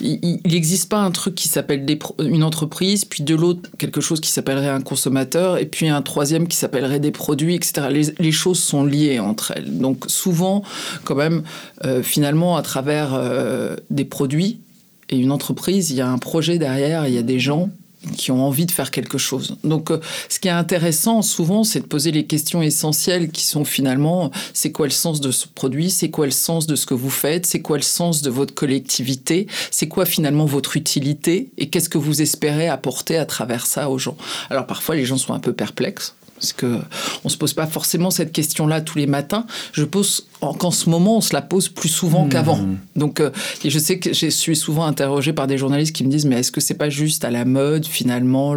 il 0.01 0.41
n'existe 0.47 0.89
pas 0.89 1.01
un 1.01 1.11
truc 1.11 1.35
qui 1.35 1.49
s'appelle 1.49 1.85
une 2.19 2.43
entreprise, 2.43 3.05
puis 3.05 3.23
de 3.23 3.35
l'autre, 3.35 3.69
quelque 3.77 4.01
chose 4.01 4.21
qui 4.21 4.31
s'appellerait 4.31 4.71
un 4.71 4.81
consommateur, 4.81 5.59
et 5.59 5.67
puis 5.67 5.89
un 5.89 6.01
troisième 6.01 6.49
qui 6.49 6.57
s'appellerait 6.57 7.01
des 7.01 7.11
produits, 7.11 7.55
etc. 7.55 8.13
Les, 8.19 8.33
choses 8.33 8.59
sont 8.59 8.85
liées 8.85 9.19
entre 9.19 9.53
elles. 9.55 9.79
Donc 9.79 10.05
souvent, 10.09 10.63
quand 11.05 11.15
même, 11.15 11.43
euh, 11.85 12.03
finalement, 12.03 12.57
à 12.57 12.63
travers 12.63 13.13
euh, 13.13 13.77
des 13.91 14.05
produits 14.07 14.61
et 15.11 15.19
une 15.19 15.31
entreprise, 15.31 15.91
il 15.91 15.97
y 15.97 16.01
a 16.01 16.09
un 16.09 16.19
projet 16.19 16.59
derrière, 16.59 17.07
il 17.07 17.15
y 17.15 17.19
a 17.19 17.23
des 17.23 17.39
gens, 17.39 17.71
qui 18.17 18.31
ont 18.31 18.47
envie 18.47 18.67
de 18.67 18.71
faire 18.71 18.91
quelque 18.91 19.19
chose. 19.19 19.57
Donc, 19.65 19.91
euh, 19.91 20.01
ce 20.29 20.39
qui 20.39 20.49
est 20.49 20.53
intéressant 20.53 21.23
souvent, 21.23 21.65
c'est 21.65 21.81
de 21.81 21.87
poser 21.87 22.13
les 22.13 22.27
questions 22.27 22.63
essentielles 22.63 23.31
qui 23.31 23.45
sont 23.45 23.65
finalement, 23.65 24.31
c'est 24.53 24.73
quoi 24.73 24.87
le 24.87 24.93
sens 24.93 25.21
de 25.21 25.31
ce 25.31 25.47
produit, 25.47 25.91
c'est 25.91 26.11
quoi 26.11 26.27
le 26.27 26.33
sens 26.33 26.67
de 26.67 26.77
ce 26.77 26.87
que 26.87 26.95
vous 26.95 27.11
faites, 27.11 27.47
c'est 27.47 27.61
quoi 27.61 27.77
le 27.77 27.83
sens 27.83 28.23
de 28.23 28.31
votre 28.31 28.55
collectivité, 28.55 29.47
c'est 29.71 29.89
quoi 29.89 30.05
finalement 30.05 30.45
votre 30.45 30.77
utilité? 30.77 31.51
Et 31.59 31.69
qu'est-ce 31.69 31.89
que 31.89 31.99
vous 31.99 32.23
espérez 32.23 32.69
apporter 32.69 33.17
à 33.17 33.27
travers 33.27 33.67
ça 33.67 33.91
aux 33.91 33.99
gens? 33.99 34.17
Alors 34.51 34.67
parfois, 34.67 34.95
les 34.95 35.05
gens 35.05 35.19
sont 35.19 35.35
un 35.35 35.41
peu 35.41 35.53
perplexes 35.53 36.15
parce 36.39 36.53
que 36.53 36.79
on 37.25 37.29
se 37.29 37.37
pose 37.37 37.55
pas 37.55 37.67
forcément 37.67 38.11
cette 38.11 38.33
question-là 38.33 38.81
tous 38.81 38.99
les 38.99 39.07
matins. 39.07 39.47
Je 39.73 39.85
pose 39.85 40.27
qu'en 40.41 40.71
ce 40.71 40.91
moment, 40.91 41.19
on 41.19 41.21
se 41.21 41.33
la 41.33 41.43
pose 41.43 41.69
plus 41.69 41.89
souvent 41.89 42.27
mmh. 42.27 42.29
qu'avant. 42.29 42.61
Donc, 42.95 43.21
euh, 43.21 43.31
et 43.65 43.71
je 43.71 43.79
sais 43.79 43.99
que 43.99 44.13
je 44.13 44.27
suis 44.29 44.57
souvent 44.57 44.85
interrogée 44.85 45.33
par 45.33 45.47
des 45.47 45.59
journalistes 45.59 45.95
qui 45.95 46.05
me 46.05 46.11
disent, 46.11 46.27
mais 46.27 46.41
est-ce 46.41 46.53
que 46.53 46.61
c'est 46.61 46.75
pas 46.75 46.91
juste 46.91 47.25
à 47.25 47.31
la 47.31 47.45
mode 47.45 47.87
finalement 47.87 48.55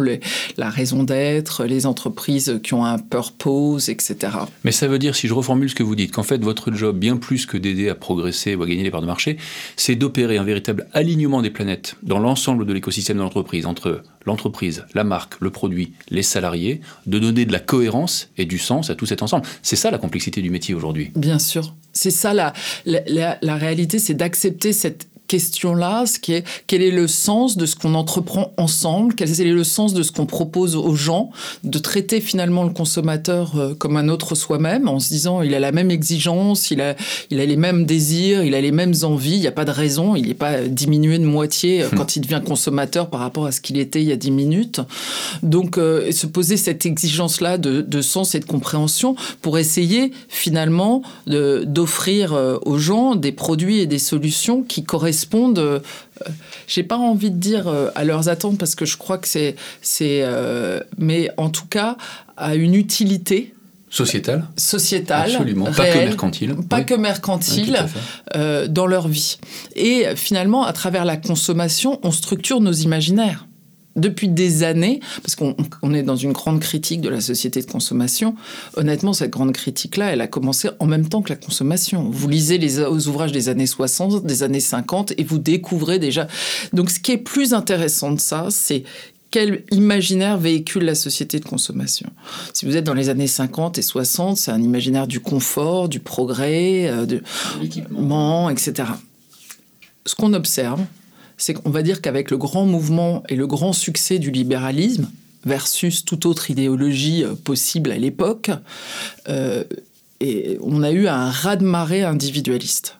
la 0.56 0.70
raison 0.70 1.02
d'être, 1.02 1.64
les 1.64 1.86
entreprises 1.86 2.60
qui 2.62 2.74
ont 2.74 2.84
un 2.84 2.98
purpose, 2.98 3.88
etc. 3.88 4.32
Mais 4.64 4.72
ça 4.72 4.88
veut 4.88 4.98
dire, 4.98 5.14
si 5.14 5.26
je 5.26 5.34
reformule 5.34 5.70
ce 5.70 5.74
que 5.74 5.82
vous 5.82 5.96
dites, 5.96 6.12
qu'en 6.12 6.22
fait 6.22 6.42
votre 6.42 6.72
job, 6.72 6.98
bien 6.98 7.16
plus 7.16 7.46
que 7.46 7.56
d'aider 7.56 7.88
à 7.88 7.94
progresser 7.94 8.54
ou 8.54 8.62
à 8.62 8.66
gagner 8.66 8.82
les 8.82 8.90
parts 8.90 9.02
de 9.02 9.06
marché, 9.06 9.38
c'est 9.76 9.94
d'opérer 9.94 10.36
un 10.36 10.44
véritable 10.44 10.86
alignement 10.92 11.42
des 11.42 11.50
planètes 11.50 11.96
dans 12.02 12.18
l'ensemble 12.18 12.66
de 12.66 12.72
l'écosystème 12.72 13.16
de 13.16 13.22
l'entreprise 13.22 13.66
entre 13.66 14.02
l'entreprise, 14.26 14.84
la 14.94 15.04
marque, 15.04 15.40
le 15.40 15.50
produit, 15.50 15.92
les 16.10 16.22
salariés, 16.22 16.80
de 17.06 17.18
donner 17.18 17.44
de 17.44 17.52
la 17.52 17.60
cohérence 17.60 18.28
et 18.36 18.44
du 18.44 18.58
sens 18.58 18.90
à 18.90 18.94
tout 18.94 19.06
cet 19.06 19.22
ensemble. 19.22 19.46
C'est 19.62 19.76
ça 19.76 19.90
la 19.90 19.98
complexité 19.98 20.42
du 20.42 20.50
métier 20.50 20.74
aujourd'hui. 20.74 21.10
Bien 21.14 21.38
sûr. 21.38 21.74
C'est 21.92 22.10
ça 22.10 22.32
la, 22.34 22.52
la, 22.84 23.56
réalité, 23.56 23.98
c'est 23.98 24.14
d'accepter 24.14 24.72
cette 24.72 25.08
question-là, 25.30 26.06
ce 26.06 26.18
qui 26.18 26.32
est 26.32 26.44
quel 26.66 26.82
est 26.82 26.90
le 26.90 27.06
sens 27.06 27.56
de 27.56 27.64
ce 27.64 27.76
qu'on 27.76 27.94
entreprend 27.94 28.52
ensemble, 28.56 29.14
quel 29.14 29.30
est 29.30 29.44
le 29.44 29.62
sens 29.62 29.94
de 29.94 30.02
ce 30.02 30.10
qu'on 30.10 30.26
propose 30.26 30.74
aux 30.74 30.96
gens, 30.96 31.30
de 31.62 31.78
traiter 31.78 32.20
finalement 32.20 32.64
le 32.64 32.70
consommateur 32.70 33.52
euh, 33.56 33.74
comme 33.74 33.96
un 33.96 34.08
autre 34.08 34.34
soi-même, 34.34 34.88
en 34.88 34.98
se 34.98 35.08
disant 35.08 35.42
il 35.42 35.54
a 35.54 35.60
la 35.60 35.70
même 35.70 35.92
exigence, 35.92 36.72
il 36.72 36.80
a, 36.80 36.96
il 37.30 37.38
a 37.38 37.46
les 37.46 37.56
mêmes 37.56 37.86
désirs, 37.86 38.42
il 38.42 38.56
a 38.56 38.60
les 38.60 38.72
mêmes 38.72 38.94
envies, 39.04 39.34
il 39.34 39.40
n'y 39.40 39.46
a 39.46 39.52
pas 39.52 39.64
de 39.64 39.70
raison, 39.70 40.16
il 40.16 40.26
n'est 40.26 40.34
pas 40.34 40.62
diminué 40.62 41.16
de 41.18 41.24
moitié 41.24 41.84
euh, 41.84 41.86
hmm. 41.86 41.96
quand 41.96 42.16
il 42.16 42.22
devient 42.22 42.42
consommateur 42.44 43.08
par 43.08 43.20
rapport 43.20 43.46
à 43.46 43.52
ce 43.52 43.60
qu'il 43.60 43.78
était 43.78 44.02
il 44.02 44.08
y 44.08 44.12
a 44.12 44.16
dix 44.16 44.32
minutes. 44.32 44.80
Donc 45.44 45.78
euh, 45.78 46.10
se 46.10 46.26
poser 46.26 46.56
cette 46.56 46.84
exigence-là 46.86 47.56
de, 47.56 47.82
de, 47.82 48.02
sens 48.02 48.34
et 48.34 48.40
de 48.40 48.46
compréhension 48.46 49.14
pour 49.42 49.58
essayer 49.58 50.10
finalement 50.28 51.02
d'offrir 51.26 52.32
aux 52.64 52.78
gens 52.78 53.14
des 53.14 53.30
produits 53.30 53.78
et 53.78 53.86
des 53.86 54.00
solutions 54.00 54.62
qui 54.62 54.82
correspondent 54.82 55.19
correspondent, 55.20 55.58
euh, 55.58 55.80
j'ai 56.66 56.82
pas 56.82 56.96
envie 56.96 57.30
de 57.30 57.36
dire 57.36 57.68
euh, 57.68 57.90
à 57.94 58.04
leurs 58.04 58.28
attentes 58.28 58.58
parce 58.58 58.74
que 58.74 58.84
je 58.84 58.96
crois 58.96 59.18
que 59.18 59.28
c'est, 59.28 59.56
c'est, 59.82 60.20
euh, 60.22 60.80
mais 60.98 61.30
en 61.36 61.50
tout 61.50 61.66
cas 61.66 61.96
à 62.36 62.54
une 62.54 62.74
utilité. 62.74 63.54
Sociétale 63.92 64.46
Sociétale. 64.56 65.32
Absolument. 65.32 65.66
pas 65.66 65.90
que 65.90 65.98
mercantile. 65.98 66.54
Pas 66.68 66.82
que 66.82 66.94
mercantile 66.94 67.84
dans 68.68 68.86
leur 68.86 69.08
vie. 69.08 69.38
Et 69.74 70.06
finalement, 70.14 70.64
à 70.64 70.72
travers 70.72 71.04
la 71.04 71.16
consommation, 71.16 71.98
on 72.04 72.12
structure 72.12 72.60
nos 72.60 72.72
imaginaires 72.72 73.46
depuis 73.96 74.28
des 74.28 74.62
années, 74.62 75.00
parce 75.22 75.34
qu'on 75.34 75.94
est 75.94 76.02
dans 76.02 76.16
une 76.16 76.32
grande 76.32 76.60
critique 76.60 77.00
de 77.00 77.08
la 77.08 77.20
société 77.20 77.60
de 77.60 77.70
consommation, 77.70 78.34
honnêtement, 78.76 79.12
cette 79.12 79.30
grande 79.30 79.52
critique-là, 79.52 80.12
elle 80.12 80.20
a 80.20 80.26
commencé 80.26 80.68
en 80.78 80.86
même 80.86 81.08
temps 81.08 81.22
que 81.22 81.30
la 81.30 81.36
consommation. 81.36 82.08
Vous 82.10 82.28
lisez 82.28 82.58
les 82.58 82.80
ouvrages 82.80 83.32
des 83.32 83.48
années 83.48 83.66
60, 83.66 84.24
des 84.24 84.42
années 84.42 84.60
50, 84.60 85.14
et 85.18 85.24
vous 85.24 85.38
découvrez 85.38 85.98
déjà. 85.98 86.28
Donc 86.72 86.90
ce 86.90 87.00
qui 87.00 87.12
est 87.12 87.18
plus 87.18 87.52
intéressant 87.54 88.12
de 88.12 88.20
ça, 88.20 88.46
c'est 88.50 88.84
quel 89.30 89.64
imaginaire 89.70 90.38
véhicule 90.38 90.84
la 90.84 90.94
société 90.94 91.38
de 91.38 91.44
consommation. 91.44 92.10
Si 92.52 92.66
vous 92.66 92.76
êtes 92.76 92.84
dans 92.84 92.94
les 92.94 93.08
années 93.08 93.28
50 93.28 93.78
et 93.78 93.82
60, 93.82 94.36
c'est 94.36 94.50
un 94.50 94.60
imaginaire 94.60 95.06
du 95.06 95.20
confort, 95.20 95.88
du 95.88 96.00
progrès, 96.00 96.88
euh, 96.88 97.06
de 97.06 97.22
l'équipement, 97.60 98.50
etc. 98.50 98.88
Ce 100.04 100.14
qu'on 100.14 100.32
observe, 100.34 100.80
c'est 101.42 101.54
qu'on 101.54 101.70
va 101.70 101.82
dire 101.82 102.00
qu'avec 102.00 102.30
le 102.30 102.36
grand 102.36 102.66
mouvement 102.66 103.22
et 103.28 103.36
le 103.36 103.46
grand 103.46 103.72
succès 103.72 104.18
du 104.18 104.30
libéralisme, 104.30 105.10
versus 105.44 106.04
toute 106.04 106.26
autre 106.26 106.50
idéologie 106.50 107.24
euh, 107.24 107.34
possible 107.34 107.92
à 107.92 107.98
l'époque, 107.98 108.50
euh, 109.28 109.64
et 110.20 110.58
on 110.60 110.82
a 110.82 110.90
eu 110.90 111.08
un 111.08 111.30
raz-de-marée 111.30 112.02
individualiste. 112.02 112.98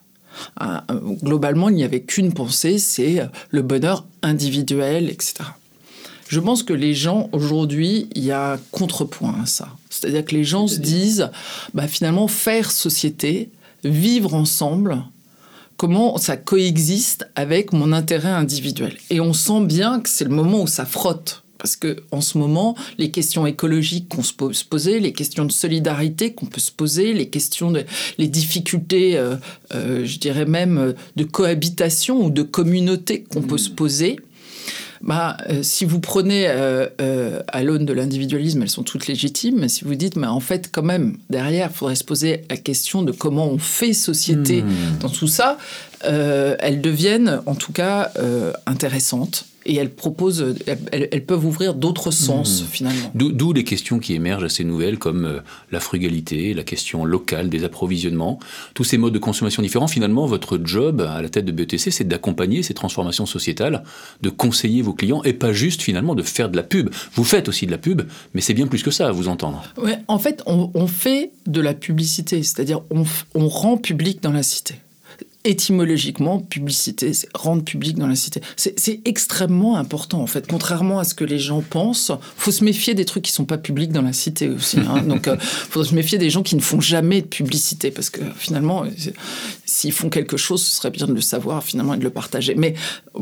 globalement, 1.21 1.69
il 1.69 1.75
n'y 1.75 1.83
avait 1.83 2.01
qu'une 2.01 2.33
pensée, 2.33 2.79
c'est 2.79 3.19
euh, 3.19 3.25
le 3.51 3.61
bonheur 3.61 4.05
individuel, 4.23 5.09
etc. 5.09 5.35
Je 6.27 6.39
pense 6.39 6.63
que 6.63 6.73
les 6.73 6.95
gens, 6.95 7.29
aujourd'hui, 7.33 8.07
il 8.15 8.23
y 8.23 8.31
a 8.31 8.53
un 8.53 8.57
contrepoint 8.71 9.35
à 9.43 9.45
ça. 9.45 9.67
C'est-à-dire 9.89 10.25
que 10.25 10.33
les 10.33 10.45
gens 10.45 10.65
se 10.65 10.79
disent, 10.79 11.29
bah, 11.73 11.87
finalement, 11.87 12.27
faire 12.27 12.71
société, 12.71 13.49
vivre 13.83 14.33
ensemble, 14.33 15.03
comment 15.81 16.19
ça 16.19 16.37
coexiste 16.37 17.27
avec 17.33 17.73
mon 17.73 17.91
intérêt 17.91 18.29
individuel. 18.29 18.95
Et 19.09 19.19
on 19.19 19.33
sent 19.33 19.65
bien 19.65 19.99
que 19.99 20.09
c'est 20.09 20.25
le 20.25 20.29
moment 20.29 20.61
où 20.61 20.67
ça 20.67 20.85
frotte. 20.85 21.43
Parce 21.57 21.75
que 21.75 22.03
en 22.11 22.21
ce 22.21 22.37
moment, 22.37 22.75
les 22.99 23.09
questions 23.09 23.47
écologiques 23.47 24.07
qu'on 24.07 24.21
se 24.21 24.31
pose, 24.31 24.61
poser, 24.61 24.99
les 24.99 25.11
questions 25.11 25.43
de 25.43 25.51
solidarité 25.51 26.33
qu'on 26.33 26.45
peut 26.45 26.61
se 26.61 26.71
poser, 26.71 27.13
les 27.13 27.29
questions 27.29 27.71
de, 27.71 27.83
les 28.19 28.27
difficultés, 28.27 29.17
euh, 29.17 29.37
euh, 29.73 30.05
je 30.05 30.19
dirais 30.19 30.45
même 30.45 30.77
euh, 30.77 30.93
de 31.15 31.23
cohabitation 31.23 32.23
ou 32.25 32.29
de 32.29 32.43
communauté 32.43 33.23
qu'on 33.23 33.41
peut 33.41 33.55
mmh. 33.55 33.57
se 33.57 33.69
poser, 33.71 34.19
bah, 35.03 35.37
euh, 35.49 35.63
si 35.63 35.85
vous 35.85 35.99
prenez 35.99 36.47
euh, 36.47 36.87
euh, 37.01 37.41
à 37.47 37.63
l'aune 37.63 37.85
de 37.85 37.93
l'individualisme, 37.93 38.61
elles 38.61 38.69
sont 38.69 38.83
toutes 38.83 39.07
légitimes, 39.07 39.59
mais 39.59 39.67
si 39.67 39.83
vous 39.83 39.95
dites, 39.95 40.15
mais 40.15 40.27
en 40.27 40.39
fait, 40.39 40.69
quand 40.71 40.83
même, 40.83 41.17
derrière, 41.29 41.69
il 41.71 41.75
faudrait 41.75 41.95
se 41.95 42.03
poser 42.03 42.43
la 42.49 42.57
question 42.57 43.01
de 43.01 43.11
comment 43.11 43.47
on 43.47 43.57
fait 43.57 43.93
société 43.93 44.61
mmh. 44.61 44.99
dans 44.99 45.09
tout 45.09 45.27
ça, 45.27 45.57
elles 46.03 46.81
deviennent 46.81 47.41
en 47.45 47.55
tout 47.55 47.73
cas 47.73 48.11
intéressantes 48.65 49.45
et 49.65 49.75
elles 49.75 49.91
proposent, 49.91 50.55
elles, 50.91 51.25
peuvent 51.25 51.45
ouvrir 51.45 51.75
d'autres 51.75 52.11
sens 52.11 52.61
hmm. 52.61 52.65
finalement. 52.65 53.11
D'où 53.13 53.53
les 53.53 53.63
questions 53.63 53.99
qui 53.99 54.13
émergent 54.13 54.43
assez 54.43 54.63
nouvelles 54.63 54.97
comme 54.97 55.25
euh, 55.25 55.39
la 55.71 55.79
frugalité, 55.79 56.53
la 56.53 56.63
question 56.63 57.05
locale 57.05 57.49
des 57.49 57.63
approvisionnements, 57.63 58.39
tous 58.73 58.83
ces 58.83 58.97
modes 58.97 59.13
de 59.13 59.19
consommation 59.19 59.61
différents. 59.61 59.87
Finalement, 59.87 60.25
votre 60.25 60.59
job 60.63 61.01
à 61.01 61.21
la 61.21 61.29
tête 61.29 61.45
de 61.45 61.51
BETC, 61.51 61.91
c'est 61.91 62.07
d'accompagner 62.07 62.63
ces 62.63 62.73
transformations 62.73 63.25
sociétales, 63.25 63.83
de 64.21 64.29
conseiller 64.29 64.81
vos 64.81 64.93
clients 64.93 65.23
et 65.23 65.33
pas 65.33 65.53
juste 65.53 65.81
finalement 65.81 66.15
de 66.15 66.23
faire 66.23 66.49
de 66.49 66.57
la 66.57 66.63
pub. 66.63 66.89
Vous 67.13 67.23
faites 67.23 67.47
aussi 67.47 67.65
de 67.65 67.71
la 67.71 67.77
pub, 67.77 68.03
mais 68.33 68.41
c'est 68.41 68.53
bien 68.53 68.67
plus 68.67 68.83
que 68.83 68.91
ça 68.91 69.07
à 69.07 69.11
vous 69.11 69.27
entendre. 69.27 69.63
Ouais, 69.77 69.99
en 70.07 70.17
fait, 70.17 70.41
on, 70.45 70.87
fait 70.87 71.31
de 71.45 71.61
la 71.61 71.73
publicité, 71.73 72.43
c'est-à-dire 72.43 72.81
on, 72.89 73.03
on 73.35 73.47
rend 73.47 73.77
public 73.77 74.21
dans 74.21 74.31
la 74.31 74.43
cité 74.43 74.75
étymologiquement, 75.43 76.39
publicité, 76.39 77.13
c'est 77.13 77.27
rendre 77.33 77.63
public 77.63 77.97
dans 77.97 78.07
la 78.07 78.15
cité. 78.15 78.41
C'est 78.55 79.01
extrêmement 79.05 79.77
important, 79.77 80.21
en 80.21 80.27
fait. 80.27 80.47
Contrairement 80.47 80.99
à 80.99 81.03
ce 81.03 81.13
que 81.13 81.23
les 81.23 81.39
gens 81.39 81.61
pensent, 81.61 82.11
faut 82.37 82.51
se 82.51 82.63
méfier 82.63 82.93
des 82.93 83.05
trucs 83.05 83.23
qui 83.23 83.31
sont 83.31 83.45
pas 83.45 83.57
publics 83.57 83.91
dans 83.91 84.01
la 84.01 84.13
cité 84.13 84.49
aussi. 84.49 84.79
Hein. 84.79 85.01
Donc, 85.07 85.23
il 85.25 85.33
euh, 85.33 85.37
faut 85.39 85.83
se 85.83 85.95
méfier 85.95 86.17
des 86.17 86.29
gens 86.29 86.43
qui 86.43 86.55
ne 86.55 86.61
font 86.61 86.81
jamais 86.81 87.21
de 87.21 87.27
publicité, 87.27 87.91
parce 87.91 88.09
que 88.09 88.21
finalement, 88.37 88.83
s'ils 89.65 89.91
font 89.91 90.09
quelque 90.09 90.37
chose, 90.37 90.63
ce 90.63 90.75
serait 90.75 90.91
bien 90.91 91.07
de 91.07 91.13
le 91.13 91.21
savoir, 91.21 91.63
finalement, 91.63 91.95
et 91.95 91.97
de 91.97 92.03
le 92.03 92.09
partager. 92.09 92.55
Mais 92.55 92.75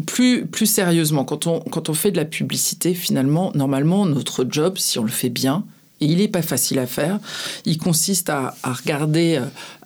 plus, 0.05 0.45
plus 0.45 0.65
sérieusement, 0.65 1.23
quand 1.23 1.47
on, 1.47 1.59
quand 1.61 1.89
on 1.89 1.93
fait 1.93 2.11
de 2.11 2.17
la 2.17 2.25
publicité, 2.25 2.93
finalement, 2.93 3.51
normalement, 3.55 4.05
notre 4.05 4.45
job, 4.49 4.77
si 4.77 4.99
on 4.99 5.03
le 5.03 5.09
fait 5.09 5.29
bien, 5.29 5.65
et 6.01 6.05
il 6.05 6.17
n'est 6.17 6.27
pas 6.27 6.41
facile 6.41 6.79
à 6.79 6.87
faire. 6.87 7.19
Il 7.65 7.77
consiste 7.77 8.29
à, 8.29 8.55
regarder 8.63 9.41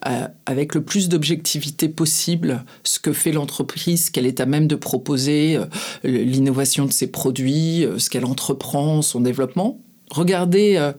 euh, 0.06 0.28
avec 0.46 0.76
le 0.76 0.84
plus 0.84 1.10
d'objectivité 1.10 1.90
possible 1.90 2.64
ce 2.84 3.00
que 3.00 3.14
fait 3.14 3.32
l'entreprise, 3.32 4.10
qu'elle 4.10 4.26
est 4.26 4.40
à 4.40 4.46
même 4.46 4.68
de 4.68 4.76
proposer, 4.76 5.58
euh, 5.58 5.66
l'innovation 6.04 6.86
de 6.86 6.92
ses 6.92 7.08
produits, 7.08 7.86
euh, 7.86 8.00
ce 8.00 8.10
qu'elle 8.10 8.26
entreprend, 8.26 9.02
son 9.02 9.22
développement. 9.22 9.80
Regarder 10.10 10.92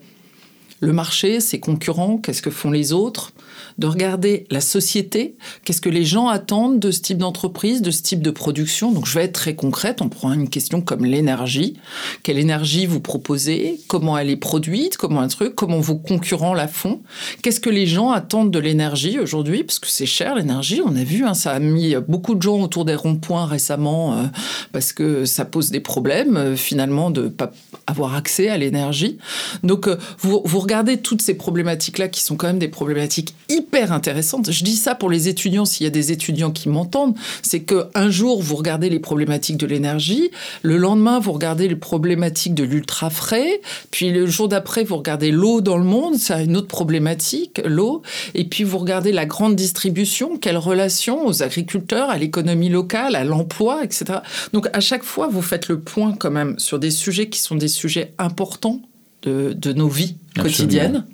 le 0.80 0.92
marché, 0.92 1.38
ses 1.38 1.61
concurrents, 1.61 2.18
qu'est-ce 2.18 2.42
que 2.42 2.50
font 2.50 2.73
les 2.73 2.92
autres, 2.92 3.33
de 3.78 3.87
regarder 3.87 4.47
la 4.50 4.61
société, 4.61 5.37
qu'est-ce 5.64 5.81
que 5.81 5.88
les 5.88 6.04
gens 6.04 6.28
attendent 6.28 6.78
de 6.78 6.90
ce 6.90 7.00
type 7.00 7.19
d'entreprise, 7.19 7.83
de 7.83 7.90
ce 7.90 8.02
type 8.02 8.23
de 8.23 8.31
production. 8.31 8.93
Donc 8.93 9.07
je 9.07 9.14
vais 9.14 9.25
être 9.25 9.33
très 9.33 9.54
concrète, 9.54 10.00
on 10.00 10.09
prend 10.09 10.33
une 10.33 10.49
question 10.49 10.81
comme 10.81 11.04
l'énergie. 11.04 11.75
Quelle 12.23 12.38
énergie 12.38 12.87
vous 12.87 13.00
proposez? 13.00 13.81
Comment 13.88 14.16
elle 14.16 14.31
est 14.31 14.37
produite? 14.37 14.97
Comment 14.97 15.21
un 15.21 15.28
truc? 15.28 15.54
Comment 15.54 15.81
vos 15.81 15.97
concurrents 15.97 16.54
la 16.54 16.69
font? 16.69 17.02
Qu'est-ce 17.43 17.61
que 17.61 17.71
les 17.71 17.87
gens 17.87 18.11
attendent 18.11 18.50
de 18.50 18.59
l'énergie 18.59 19.19
aujourd'hui? 19.19 19.64
Parce 19.64 19.78
que 19.78 19.88
c'est 19.88 20.07
cher 20.07 20.35
l'énergie, 20.35 20.81
on 20.85 20.95
a 20.97 21.04
vu, 21.04 21.25
hein, 21.25 21.35
ça 21.35 21.52
a 21.52 21.59
mis 21.59 21.95
beaucoup 22.09 22.35
de 22.35 22.43
gens 22.43 22.61
autour 22.61 22.85
des 22.85 22.95
ronds-points 22.95 23.47
récemment 23.47 24.19
euh, 24.19 24.25
parce 24.73 24.93
que 24.93 25.25
ça 25.25 25.45
pose 25.45 25.71
des 25.71 25.81
problèmes 25.81 26.37
euh, 26.37 26.57
finalement 26.57 27.11
de 27.11 27.28
pas 27.28 27.50
avoir 27.87 28.14
accès 28.14 28.49
à 28.49 28.59
l'énergie. 28.59 29.19
Donc 29.62 29.88
euh, 29.88 29.97
vous, 30.19 30.43
vous 30.45 30.61
regardez 30.61 30.99
toutes 30.99 31.23
ces 31.23 31.35
problématiques-là 31.35 32.09
qui 32.09 32.23
sont 32.23 32.37
quand 32.37 32.47
même 32.47 32.59
des 32.59 32.69
problématiques 32.69 33.35
hyper 33.49 33.63
intéressantes. 33.90 34.50
Je 34.50 34.64
dis 34.64 34.76
ça 34.76 34.94
pour 34.94 35.11
les 35.11 35.28
étudiants, 35.28 35.64
s'il 35.64 35.85
y 35.85 35.87
a 35.87 35.90
des 35.90 36.12
étudiants 36.12 36.50
qui 36.50 36.68
m'entendent, 36.68 37.14
c'est 37.42 37.61
que 37.61 37.87
un 37.94 38.11
jour 38.11 38.40
vous 38.40 38.56
regardez 38.56 38.88
les 38.88 39.00
problématiques 39.00 39.56
de 39.56 39.66
l'énergie, 39.66 40.30
le 40.62 40.76
lendemain 40.76 41.18
vous 41.18 41.33
regardez 41.33 41.68
les 41.68 41.76
problématiques 41.76 42.54
de 42.54 42.64
l'ultra 42.64 43.11
frais, 43.11 43.61
puis 43.90 44.11
le 44.11 44.26
jour 44.26 44.49
d'après 44.49 44.85
vous 44.85 44.97
regardez 44.97 45.30
l'eau 45.30 45.61
dans 45.61 45.76
le 45.76 45.85
monde, 45.85 46.16
c'est 46.16 46.44
une 46.44 46.56
autre 46.56 46.68
problématique, 46.68 47.61
l'eau, 47.64 48.02
et 48.35 48.44
puis 48.44 48.64
vous 48.64 48.78
regardez 48.78 49.12
la 49.12 49.26
grande 49.26 49.56
distribution, 49.56 50.37
quelle 50.38 50.59
relation 50.59 51.26
aux 51.26 51.42
agriculteurs, 51.42 52.11
à 52.11 52.18
l'économie 52.18 52.68
locale, 52.68 53.16
à 53.16 53.25
l'emploi, 53.25 53.85
etc. 53.85 54.21
Donc 54.52 54.68
à 54.73 54.80
chaque 54.80 55.04
fois 55.04 55.28
vous 55.28 55.42
faites 55.42 55.68
le 55.68 55.80
point 55.80 56.14
quand 56.18 56.30
même 56.30 56.59
sur 56.59 56.78
des 56.78 56.90
sujets 56.90 57.28
qui 57.28 57.40
sont 57.40 57.56
des 57.56 57.68
sujets 57.68 58.14
importants 58.18 58.80
de, 59.25 59.73
nos 59.73 59.88
vies 59.88 60.16
quotidiennes. 60.38 61.07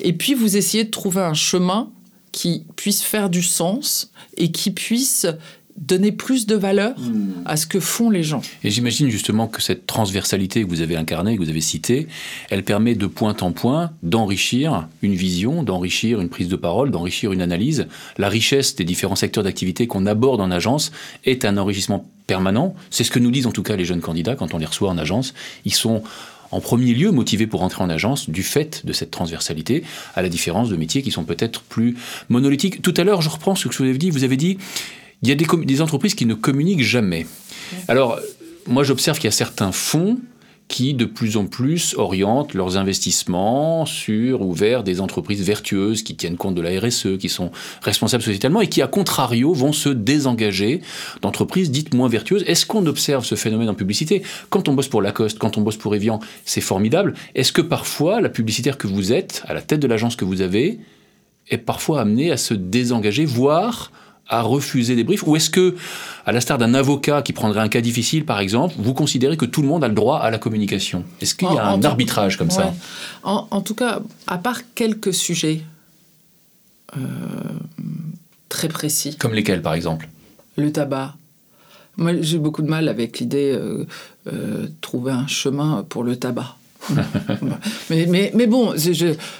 Et 0.00 0.12
puis 0.12 0.34
vous 0.34 0.56
essayez 0.56 0.84
de 0.84 0.90
trouver 0.90 1.22
un 1.22 1.34
chemin 1.34 1.90
qui 2.32 2.64
puisse 2.76 3.02
faire 3.02 3.28
du 3.28 3.42
sens 3.42 4.12
et 4.36 4.52
qui 4.52 4.70
puisse 4.70 5.26
donner 5.76 6.12
plus 6.12 6.46
de 6.46 6.54
valeur 6.54 6.98
hmm. 6.98 7.42
à 7.46 7.56
ce 7.56 7.66
que 7.66 7.80
font 7.80 8.10
les 8.10 8.22
gens. 8.22 8.42
Et 8.62 8.70
j'imagine 8.70 9.08
justement 9.08 9.46
que 9.46 9.62
cette 9.62 9.86
transversalité 9.86 10.62
que 10.62 10.68
vous 10.68 10.82
avez 10.82 10.96
incarnée, 10.96 11.36
que 11.36 11.42
vous 11.42 11.48
avez 11.48 11.60
citée, 11.62 12.06
elle 12.50 12.64
permet 12.64 12.94
de 12.94 13.06
point 13.06 13.34
en 13.40 13.52
point 13.52 13.90
d'enrichir 14.02 14.86
une 15.00 15.14
vision, 15.14 15.62
d'enrichir 15.62 16.20
une 16.20 16.28
prise 16.28 16.48
de 16.48 16.56
parole, 16.56 16.90
d'enrichir 16.90 17.32
une 17.32 17.40
analyse. 17.40 17.86
La 18.18 18.28
richesse 18.28 18.76
des 18.76 18.84
différents 18.84 19.16
secteurs 19.16 19.42
d'activité 19.42 19.86
qu'on 19.86 20.06
aborde 20.06 20.40
en 20.40 20.50
agence 20.50 20.92
est 21.24 21.44
un 21.44 21.56
enrichissement 21.56 22.06
permanent. 22.26 22.74
C'est 22.90 23.04
ce 23.04 23.10
que 23.10 23.18
nous 23.18 23.30
disent 23.30 23.46
en 23.46 23.52
tout 23.52 23.62
cas 23.62 23.76
les 23.76 23.86
jeunes 23.86 24.02
candidats 24.02 24.36
quand 24.36 24.52
on 24.52 24.58
les 24.58 24.66
reçoit 24.66 24.90
en 24.90 24.98
agence. 24.98 25.32
Ils 25.64 25.74
sont 25.74 26.02
en 26.50 26.60
premier 26.60 26.94
lieu 26.94 27.10
motivés 27.10 27.46
pour 27.46 27.62
entrer 27.62 27.82
en 27.82 27.90
agence 27.90 28.28
du 28.28 28.42
fait 28.42 28.84
de 28.84 28.92
cette 28.92 29.10
transversalité, 29.10 29.84
à 30.14 30.22
la 30.22 30.28
différence 30.28 30.68
de 30.68 30.76
métiers 30.76 31.02
qui 31.02 31.10
sont 31.10 31.24
peut-être 31.24 31.62
plus 31.62 31.96
monolithiques. 32.28 32.82
Tout 32.82 32.94
à 32.96 33.04
l'heure, 33.04 33.22
je 33.22 33.28
reprends 33.28 33.54
ce 33.54 33.68
que 33.68 33.76
vous 33.76 33.84
avez 33.84 33.98
dit, 33.98 34.10
vous 34.10 34.24
avez 34.24 34.36
dit 34.36 34.58
Il 35.22 35.28
y 35.28 35.32
a 35.32 35.34
des, 35.34 35.46
des 35.64 35.80
entreprises 35.80 36.14
qui 36.14 36.26
ne 36.26 36.34
communiquent 36.34 36.82
jamais. 36.82 37.26
Alors, 37.88 38.18
moi, 38.66 38.84
j'observe 38.84 39.18
qu'il 39.18 39.26
y 39.26 39.28
a 39.28 39.32
certains 39.32 39.72
fonds 39.72 40.18
qui 40.70 40.94
de 40.94 41.04
plus 41.04 41.36
en 41.36 41.46
plus 41.46 41.94
orientent 41.98 42.54
leurs 42.54 42.76
investissements 42.76 43.84
sur 43.86 44.40
ou 44.42 44.52
vers 44.52 44.84
des 44.84 45.00
entreprises 45.00 45.42
vertueuses 45.42 46.04
qui 46.04 46.14
tiennent 46.14 46.36
compte 46.36 46.54
de 46.54 46.62
la 46.62 46.78
RSE, 46.80 47.18
qui 47.18 47.28
sont 47.28 47.50
responsables 47.82 48.22
sociétalement 48.22 48.60
et 48.60 48.68
qui, 48.68 48.80
à 48.80 48.86
contrario, 48.86 49.52
vont 49.52 49.72
se 49.72 49.88
désengager 49.88 50.80
d'entreprises 51.22 51.72
dites 51.72 51.92
moins 51.92 52.08
vertueuses. 52.08 52.44
Est-ce 52.46 52.66
qu'on 52.66 52.86
observe 52.86 53.24
ce 53.24 53.34
phénomène 53.34 53.68
en 53.68 53.74
publicité? 53.74 54.22
Quand 54.48 54.68
on 54.68 54.74
bosse 54.74 54.86
pour 54.86 55.02
Lacoste, 55.02 55.40
quand 55.40 55.58
on 55.58 55.62
bosse 55.62 55.76
pour 55.76 55.92
Evian, 55.96 56.20
c'est 56.44 56.60
formidable. 56.60 57.14
Est-ce 57.34 57.52
que 57.52 57.62
parfois 57.62 58.20
la 58.20 58.28
publicitaire 58.28 58.78
que 58.78 58.86
vous 58.86 59.12
êtes, 59.12 59.42
à 59.48 59.54
la 59.54 59.62
tête 59.62 59.80
de 59.80 59.88
l'agence 59.88 60.14
que 60.14 60.24
vous 60.24 60.40
avez, 60.40 60.78
est 61.48 61.58
parfois 61.58 62.00
amenée 62.00 62.30
à 62.30 62.36
se 62.36 62.54
désengager, 62.54 63.24
voire 63.24 63.90
à 64.30 64.42
refuser 64.42 64.96
des 64.96 65.04
briefs 65.04 65.26
Ou 65.26 65.36
est-ce 65.36 65.50
que, 65.50 65.74
à 66.24 66.32
l'instar 66.32 66.56
d'un 66.56 66.72
avocat 66.72 67.20
qui 67.20 67.32
prendrait 67.32 67.60
un 67.60 67.68
cas 67.68 67.80
difficile, 67.80 68.24
par 68.24 68.40
exemple, 68.40 68.74
vous 68.78 68.94
considérez 68.94 69.36
que 69.36 69.44
tout 69.44 69.60
le 69.60 69.68
monde 69.68 69.84
a 69.84 69.88
le 69.88 69.94
droit 69.94 70.18
à 70.20 70.30
la 70.30 70.38
communication? 70.38 71.04
Est-ce 71.20 71.34
qu'il 71.34 71.52
y 71.52 71.58
a 71.58 71.66
un 71.66 71.82
arbitrage 71.82 72.38
comme 72.38 72.50
ça? 72.50 72.72
En, 73.24 73.60
tout 73.60 73.74
cas, 73.74 74.00
à 74.26 74.38
part 74.38 74.60
quelques 74.74 75.12
sujets 75.12 75.62
euh, 76.96 77.00
très 78.48 78.68
précis. 78.68 79.16
Comme 79.16 79.34
lesquels, 79.34 79.62
par 79.62 79.74
exemple? 79.74 80.08
Le 80.56 80.72
tabac. 80.72 81.14
Moi, 81.96 82.12
j'ai 82.22 82.38
beaucoup 82.38 82.62
de 82.62 82.68
mal 82.68 82.88
avec 82.88 83.18
l'idée 83.18 83.52
de 83.52 83.58
euh, 83.58 83.86
euh, 84.32 84.68
trouver 84.80 85.12
un 85.12 85.26
chemin 85.26 85.84
pour 85.88 86.04
le 86.04 86.16
tabac. 86.16 86.56
mais, 87.90 88.46
bon, 88.46 88.74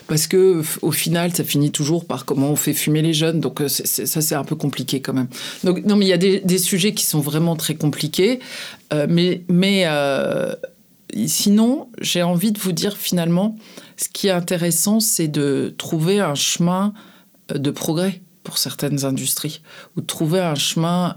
parce 0.07 0.27
que 0.27 0.63
au 0.83 0.93
final, 0.93 1.35
ça 1.35 1.45
finit 1.45 1.71
toujours 1.71 2.05
par 2.05 2.25
comment 2.25 2.51
on 2.51 2.57
fait 2.57 2.75
fumer 2.75 3.03
les 3.03 3.15
jeunes. 3.15 3.41
Donc 3.41 3.63
ça, 3.67 4.21
c'est 4.21 4.35
un 4.35 4.45
peu 4.45 4.57
compliqué 4.57 5.01
quand 5.01 5.13
même. 5.13 5.29
Donc 5.65 5.85
non, 5.85 5.97
mais 5.97 6.07
il 6.07 6.09
y 6.09 6.13
a 6.13 6.19
des, 6.19 6.59
sujets 6.59 6.93
qui 6.93 7.05
sont 7.05 7.21
vraiment 7.21 7.57
très 7.57 7.75
compliqués. 7.75 8.41
Euh, 8.93 9.07
mais 9.09 9.85
euh, 9.87 10.55
sinon, 11.27 11.89
j'ai 12.01 12.23
envie 12.23 12.53
de 12.53 12.59
vous 12.59 12.73
dire 12.73 12.97
finalement, 12.97 13.57
ce 13.97 14.09
qui 14.09 14.29
est 14.29 14.33
intéressant, 14.33 15.01
c'est 15.01 15.29
de 15.29 15.75
trouver 15.79 16.21
un 16.21 16.35
chemin 16.35 16.93
euh, 17.53 17.59
de 17.59 17.71
progrès 17.71 18.23
pour 18.43 18.59
certaines 18.59 19.05
industries, 19.05 19.61
ou 19.97 20.01
de 20.01 20.07
trouver 20.07 20.41
un 20.41 20.55
chemin 20.55 21.17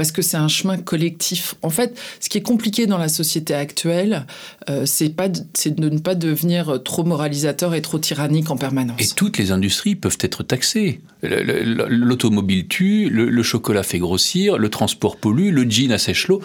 parce 0.00 0.12
que 0.12 0.22
c'est 0.22 0.38
un 0.38 0.48
chemin 0.48 0.78
collectif. 0.78 1.56
En 1.60 1.68
fait, 1.68 2.00
ce 2.20 2.30
qui 2.30 2.38
est 2.38 2.42
compliqué 2.42 2.86
dans 2.86 2.96
la 2.96 3.10
société 3.10 3.52
actuelle, 3.52 4.24
euh, 4.70 4.86
c'est 4.86 5.10
pas 5.10 5.28
de, 5.28 5.42
de 5.66 5.88
ne 5.90 5.98
pas 5.98 6.14
devenir 6.14 6.82
trop 6.82 7.04
moralisateur 7.04 7.74
et 7.74 7.82
trop 7.82 7.98
tyrannique 7.98 8.50
en 8.50 8.56
permanence. 8.56 8.98
Et 8.98 9.14
toutes 9.14 9.36
les 9.36 9.50
industries 9.50 9.96
peuvent 9.96 10.16
être 10.22 10.42
taxées. 10.42 11.02
L'automobile 11.22 12.66
tue, 12.66 13.10
le, 13.10 13.42
chocolat 13.42 13.82
fait 13.82 13.98
grossir, 13.98 14.56
le 14.56 14.70
transport 14.70 15.18
pollue, 15.18 15.52
le 15.52 15.68
jean 15.68 15.92
assèche 15.92 16.28
l'eau. 16.28 16.40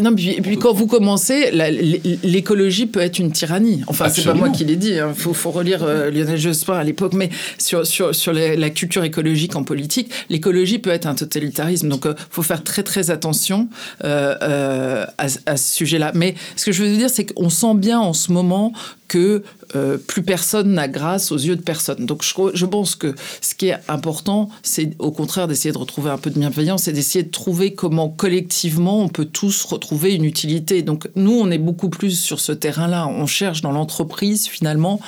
Non, 0.00 0.14
puis, 0.14 0.40
puis 0.40 0.58
quand 0.58 0.72
vous 0.72 0.86
commencez, 0.86 1.50
l'écologie 2.22 2.86
peut 2.86 3.00
être 3.00 3.18
une 3.18 3.32
tyrannie. 3.32 3.82
Enfin, 3.86 4.08
c'est 4.08 4.24
pas 4.24 4.34
moi 4.34 4.50
qui 4.50 4.64
l'ai 4.64 4.76
dit. 4.76 4.92
Il 4.92 4.98
hein. 4.98 5.12
faut, 5.14 5.34
faut, 5.34 5.50
relire 5.50 5.82
euh, 5.82 6.10
Lionel 6.10 6.38
Jospin 6.38 6.74
à 6.74 6.84
l'époque, 6.84 7.12
mais 7.14 7.30
sur, 7.58 7.86
sur, 7.86 8.14
sur 8.14 8.32
la 8.32 8.70
culture 8.70 9.04
écologique 9.04 9.56
en 9.56 9.64
politique, 9.64 10.10
l'écologie 10.28 10.78
peut 10.78 10.90
être 10.90 11.06
un 11.06 11.14
totalitarisme. 11.14 11.88
Donc, 11.88 12.02
il 12.04 12.10
euh, 12.10 12.14
faut 12.30 12.42
faire 12.42 12.62
très 12.64 12.82
très 12.82 13.10
attention 13.10 13.68
euh, 14.04 15.06
à, 15.18 15.26
à, 15.46 15.56
ce 15.56 15.76
sujet-là. 15.76 16.12
Mais 16.14 16.34
ce 16.56 16.66
que 16.66 16.72
je 16.72 16.82
veux 16.82 16.96
dire, 16.96 17.10
c'est 17.10 17.26
qu'on 17.26 17.50
sent 17.50 17.74
bien 17.74 18.00
en 18.00 18.12
ce 18.12 18.32
moment 18.32 18.72
que 19.08 19.42
euh, 19.76 19.98
plus 19.98 20.22
personne 20.22 20.72
n'a 20.72 20.88
grâce 20.88 21.32
aux 21.32 21.38
yeux 21.38 21.56
de 21.56 21.62
personne. 21.62 22.06
Donc 22.06 22.22
je, 22.24 22.66
pense 22.66 22.96
que 22.96 23.14
ce 23.40 23.54
qui 23.54 23.68
est 23.68 23.78
important, 23.88 24.48
c'est 24.62 24.94
au 24.98 25.10
contraire 25.10 25.48
d'essayer 25.48 25.72
de 25.72 25.78
retrouver 25.78 26.10
un 26.10 26.18
peu 26.18 26.30
de 26.30 26.38
bienveillance 26.38 26.88
et 26.88 26.92
d'essayer 26.92 27.24
de 27.24 27.30
trouver 27.30 27.74
comment 27.74 28.08
collectivement 28.08 29.00
on 29.00 29.08
peut 29.08 29.24
tous 29.24 29.64
retrouver 29.64 30.14
une 30.14 30.24
utilité. 30.24 30.82
Donc 30.82 31.08
nous, 31.14 31.38
on 31.38 31.50
est 31.50 31.58
beaucoup 31.58 31.88
plus 31.88 32.18
sur 32.18 32.40
ce 32.40 32.52
terrain-là. 32.52 33.06
On 33.06 33.26
cherche 33.26 33.60
dans 33.60 33.72
l'entreprise 33.72 34.48
finalement 34.48 35.00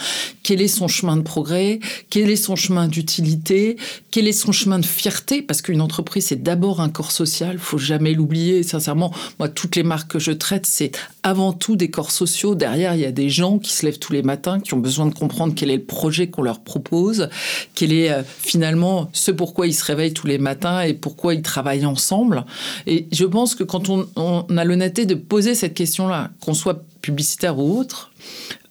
quel 0.43 0.61
est 0.61 0.69
son 0.69 0.89
chemin 0.89 1.17
de 1.17 1.23
progrès, 1.23 1.81
quel 2.11 2.31
est 2.31 2.37
son 2.37 2.57
chemin 2.57 2.89
d'utilité, 2.89 3.77
quel 4.11 4.29
est 4.29 4.33
son 4.33 4.53
chemin 4.53 4.79
de 4.79 4.87
fierté, 4.87 5.43
parce 5.43 5.63
qu'une 5.63 5.81
entreprise, 5.81 6.27
c'est 6.27 6.43
d'abord 6.43 6.81
un 6.81 6.89
corps 6.89 7.13
social, 7.13 7.59
faut 7.59 7.79
jamais 7.79 8.13
l'oublier. 8.13 8.63
Sincèrement, 8.63 9.13
moi, 9.39 9.49
toutes 9.49 9.77
les 9.77 9.83
marques 9.83 10.13
que 10.13 10.19
je 10.19 10.33
traite, 10.33 10.67
c'est 10.67 10.93
avant 11.23 11.53
tout 11.53 11.77
des 11.77 11.91
corps 11.91 12.11
sociaux. 12.11 12.55
Derrière, 12.55 12.95
il 12.95 13.01
y 13.01 13.07
a 13.07 13.13
des 13.13 13.31
gens 13.31 13.59
qui 13.59 13.73
se 13.73 13.87
lèvent 13.87 13.99
tous 13.99 14.13
les 14.13 14.23
matins, 14.23 14.52
qui 14.61 14.75
ont 14.75 14.79
besoin 14.79 15.07
de 15.07 15.15
comprendre 15.15 15.55
quel 15.55 15.71
est 15.71 15.77
le 15.77 15.85
projet 15.85 16.29
qu'on 16.29 16.43
leur 16.43 16.61
propose, 16.61 17.29
quel 17.75 17.93
est 17.93 18.11
euh, 18.11 18.23
finalement 18.25 19.11
ce 19.13 19.31
pourquoi 19.31 19.67
ils 19.67 19.75
se 19.75 19.85
réveillent 19.85 20.15
tous 20.15 20.27
les 20.27 20.39
matins 20.39 20.83
et 20.83 20.95
pourquoi 20.95 21.35
ils 21.35 21.43
travaillent 21.43 21.87
ensemble. 21.87 22.45
Et 22.87 23.07
je 23.13 23.25
pense 23.25 23.55
que 23.55 23.65
quand 23.65 23.89
on, 23.89 24.09
on 24.17 24.45
a 24.57 24.65
l'honnêteté 24.65 25.07
de 25.07 25.15
poser 25.15 25.55
cette 25.55 25.75
question-là, 25.75 26.31
qu'on 26.41 26.55
soit 26.55 26.83
publicitaire 27.01 27.59
ou 27.59 27.79
autre, 27.79 28.11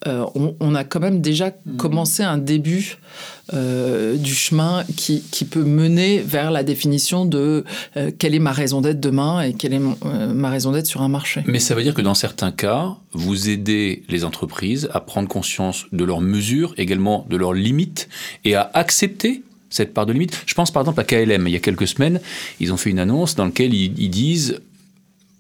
euh, 0.08 0.26
on, 0.60 0.74
a 0.74 0.84
quand 0.84 1.00
même 1.00 1.22
déjà 1.22 1.52
mhm. 1.66 1.78
commencé 1.78 2.24
un 2.24 2.40
début 2.40 2.98
euh, 3.54 4.16
du 4.16 4.34
chemin 4.34 4.84
qui, 4.96 5.22
peut 5.46 5.64
mener 5.64 6.20
vers 6.20 6.50
la 6.50 6.64
définition 6.64 7.26
de 7.26 7.66
euh, 7.98 8.10
quelle 8.18 8.34
est 8.34 8.40
ma 8.40 8.52
raison 8.52 8.82
d'être 8.82 9.00
demain 9.00 9.42
et 9.42 9.54
quelle 9.54 9.74
est 9.74 9.82
ma 10.34 10.50
raison 10.50 10.72
d'être 10.72 10.88
sur 10.88 11.02
un 11.04 11.08
marché. 11.08 11.44
Mais 11.46 11.60
ça 11.60 11.76
veut 11.76 11.84
dire 11.84 11.94
que 11.94 12.02
dans 12.02 12.16
certains 12.16 12.52
cas, 12.52 12.96
vous 13.14 13.50
aidez 13.50 14.04
les 14.10 14.24
entreprises 14.24 14.90
à 14.92 15.02
prendre 15.02 15.28
conscience 15.28 15.86
de 15.92 16.04
leurs 16.04 16.22
mesures, 16.22 16.74
également 16.78 17.28
de 17.30 17.38
leurs 17.38 17.54
limites, 17.54 18.10
et 18.44 18.56
à 18.56 18.72
accepter 18.74 19.44
cette 19.70 19.94
part 19.94 20.06
de 20.06 20.14
limite. 20.14 20.42
Je 20.48 20.54
pense 20.56 20.72
par 20.72 20.82
exemple 20.82 21.00
à 21.00 21.04
KLM, 21.04 21.48
il 21.48 21.54
y 21.54 21.56
a 21.56 21.60
quelques 21.60 21.88
semaines, 21.88 22.20
ils 22.60 22.74
ont 22.74 22.78
fait 22.78 22.90
une 22.90 23.00
annonce 23.00 23.36
dans 23.36 23.46
laquelle 23.46 23.74
ils 23.74 24.10
disent 24.10 24.60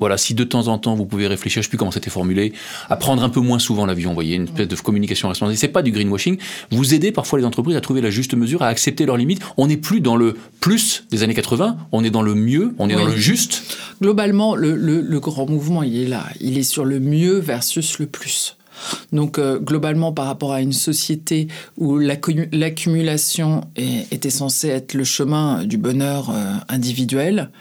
voilà, 0.01 0.17
si 0.17 0.33
de 0.33 0.43
temps 0.43 0.67
en 0.67 0.79
temps 0.79 0.95
vous 0.95 1.05
pouvez 1.05 1.27
réfléchir, 1.27 1.55
je 1.55 1.59
ne 1.59 1.63
sais 1.63 1.69
plus 1.69 1.77
comment 1.77 1.91
c'était 1.91 2.09
formulé, 2.09 2.53
à 2.89 2.95
prendre 2.95 3.23
un 3.23 3.29
peu 3.29 3.39
moins 3.39 3.59
souvent 3.59 3.85
l'avion, 3.85 4.09
vous 4.09 4.15
voyez, 4.15 4.35
une 4.35 4.45
espèce 4.45 4.67
de 4.67 4.75
communication 4.75 5.29
responsable. 5.29 5.55
C'est 5.57 5.67
pas 5.67 5.83
du 5.83 5.91
greenwashing. 5.91 6.37
Vous 6.71 6.95
aidez 6.95 7.11
parfois 7.11 7.37
les 7.37 7.45
entreprises 7.45 7.75
à 7.75 7.81
trouver 7.81 8.01
la 8.01 8.09
juste 8.09 8.33
mesure, 8.33 8.63
à 8.63 8.67
accepter 8.67 9.05
leurs 9.05 9.17
limites. 9.17 9.41
On 9.57 9.67
n'est 9.67 9.77
plus 9.77 10.01
dans 10.01 10.15
le 10.15 10.35
plus 10.59 11.05
des 11.11 11.21
années 11.21 11.35
80, 11.35 11.77
on 11.91 12.03
est 12.03 12.09
dans 12.09 12.23
le 12.23 12.33
mieux, 12.33 12.73
on 12.79 12.89
est 12.89 12.95
dans 12.95 13.05
le 13.05 13.15
juste. 13.15 13.77
Globalement, 14.01 14.55
le, 14.55 15.19
grand 15.19 15.47
mouvement, 15.47 15.83
il 15.83 15.95
est 16.01 16.07
là. 16.07 16.25
Il 16.39 16.57
est 16.57 16.63
sur 16.63 16.83
le 16.83 16.99
mieux 16.99 17.37
versus 17.37 17.99
le 17.99 18.07
plus. 18.07 18.57
Donc 19.11 19.37
euh, 19.37 19.59
globalement, 19.59 20.11
par 20.11 20.25
rapport 20.25 20.51
à 20.51 20.61
une 20.61 20.73
société 20.73 21.47
où 21.77 21.99
l'accumulation 21.99 23.61
était 23.75 24.31
censée 24.31 24.69
être 24.69 24.95
le 24.95 25.03
chemin 25.03 25.63
du 25.63 25.77
bonheur 25.77 26.31
euh, 26.31 26.55
individuel, 26.67 27.51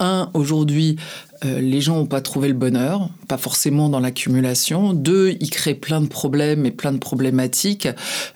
un, 0.00 0.30
aujourd'hui, 0.34 0.96
euh, 1.44 1.60
les 1.60 1.80
gens 1.80 1.96
n'ont 1.96 2.06
pas 2.06 2.20
trouvé 2.20 2.48
le 2.48 2.54
bonheur, 2.54 3.10
pas 3.28 3.36
forcément 3.36 3.88
dans 3.88 4.00
l'accumulation. 4.00 4.92
Deux, 4.92 5.36
ils 5.40 5.50
créent 5.50 5.74
plein 5.74 6.00
de 6.00 6.06
problèmes 6.06 6.66
et 6.66 6.70
plein 6.70 6.92
de 6.92 6.98
problématiques, 6.98 7.86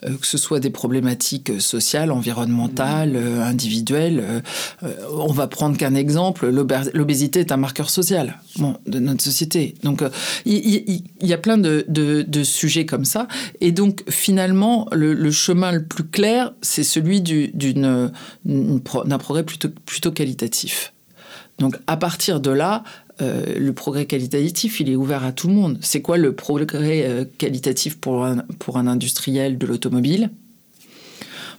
euh, 0.05 0.17
que 0.17 0.27
ce 0.27 0.38
soit 0.38 0.61
des 0.61 0.71
problématiques 0.71 1.61
sociales, 1.61 2.12
environnementales, 2.12 3.17
euh, 3.17 3.43
individuelles. 3.43 4.43
on 5.11 5.33
va 5.33 5.47
prendre 5.47 5.77
qu'un 5.77 5.95
exemple, 5.95 6.49
l'obésité 6.49 7.41
est 7.41 7.53
un 7.53 7.57
marqueur 7.57 7.91
social 7.91 8.38
de 8.87 8.99
notre 8.99 9.23
société. 9.23 9.75
Donc 9.83 10.03
il 10.45 11.03
y, 11.21 11.33
a 11.33 11.38
plein 11.38 11.59
de, 11.59 12.43
sujets 12.45 12.87
comme 12.87 13.05
ça. 13.05 13.29
Et 13.61 13.73
donc 13.73 14.05
finalement, 14.09 14.88
le, 14.93 15.31
chemin 15.31 15.73
le 15.73 15.85
plus 15.85 16.05
clair, 16.05 16.53
c'est 16.62 16.85
celui 16.85 17.21
d'un 17.21 18.12
progrès 19.19 19.45
plutôt 19.45 20.12
qualitatif. 20.12 20.91
Donc 21.62 21.77
à 21.87 21.96
partir 21.96 22.40
de 22.40 22.51
là, 22.51 22.83
euh, 23.20 23.57
le 23.57 23.72
progrès 23.72 24.05
qualitatif, 24.07 24.81
il 24.81 24.90
est 24.90 24.96
ouvert 24.96 25.25
à 25.25 25.31
tout 25.31 25.46
le 25.46 25.55
monde. 25.55 25.79
C'est 25.81 26.03
quoi 26.03 26.18
le 26.18 26.35
progrès 26.35 27.05
euh, 27.05 27.25
qualitatif 27.38 27.98
pour 27.98 28.25
un, 28.25 28.38
pour 28.59 28.79
un 28.79 28.88
industriel 28.88 29.59
de 29.59 29.66
l'automobile? 29.66 30.31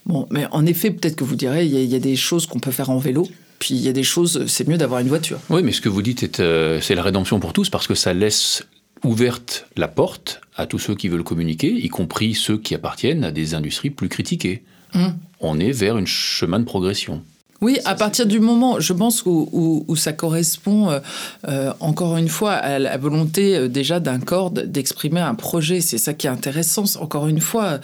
Bon, 0.06 0.28
mais 0.30 0.46
en 0.52 0.66
effet, 0.66 0.92
peut-être 0.92 1.16
que 1.16 1.24
vous 1.24 1.38
direz, 1.38 1.66
il 1.66 1.72
y, 1.74 1.96
a 1.96 2.00
des 2.00 2.18
choses 2.18 2.46
qu'on 2.46 2.60
peut 2.60 2.72
faire 2.72 2.90
en 2.90 2.98
vélo. 2.98 3.26
Puis 3.60 3.76
il 3.76 3.82
y 3.82 3.88
a 3.88 3.94
des 3.94 4.04
choses, 4.04 4.46
c'est 4.48 4.68
mieux 4.68 4.78
d'avoir 4.78 5.00
une 5.00 5.08
voiture. 5.08 5.40
Oui, 5.50 5.64
mais 5.64 5.72
ce 5.72 5.80
que 5.80 5.88
vous 5.88 6.02
dites, 6.02 6.42
euh, 6.42 6.82
c'est 6.82 6.96
la 6.96 7.04
rédemption 7.04 7.40
pour 7.40 7.54
tous 7.54 7.70
parce 7.70 7.88
que 7.88 7.96
ça 7.96 8.14
laisse 8.14 8.66
ouverte 9.06 9.66
la 9.78 9.88
porte 9.88 10.42
à 10.58 10.66
tous 10.66 10.80
ceux 10.80 10.96
qui 10.96 11.08
veulent 11.08 11.24
communiquer, 11.24 11.72
y 11.72 11.88
compris 11.88 12.34
ceux 12.34 12.58
qui 12.58 12.76
appartiennent 12.76 13.24
à 13.24 13.32
des 13.32 13.54
industries 13.54 13.90
plus 13.90 14.10
critiquées. 14.10 14.64
Hum. 14.96 15.16
On 15.40 15.62
est 15.62 15.72
vers 15.72 15.96
un 15.96 16.06
chemin 16.06 16.60
de 16.60 16.66
progression. 16.66 17.24
Oui, 17.64 17.80
à 17.86 17.96
partir 17.96 18.26
du 18.26 18.42
moment, 18.42 18.82
je 18.82 18.92
pense, 18.92 19.24
où, 19.26 19.96
ça 19.96 20.12
correspond 20.12 20.90
euh, 20.90 21.00
euh, 21.48 21.72
encore 21.80 22.18
une 22.18 22.28
fois 22.28 22.52
à 22.52 22.78
la 22.78 22.98
volonté 22.98 23.56
euh, 23.56 23.70
déjà 23.70 24.02
d'un 24.02 24.20
corps 24.20 24.52
d'exprimer 24.52 25.22
un 25.22 25.34
projet. 25.34 25.80
C'est 25.80 25.98
ça 25.98 26.14
qui 26.14 26.28
est 26.28 26.30
intéressant. 26.30 26.84
Encore 27.00 27.30
une 27.30 27.40
fois, 27.40 27.80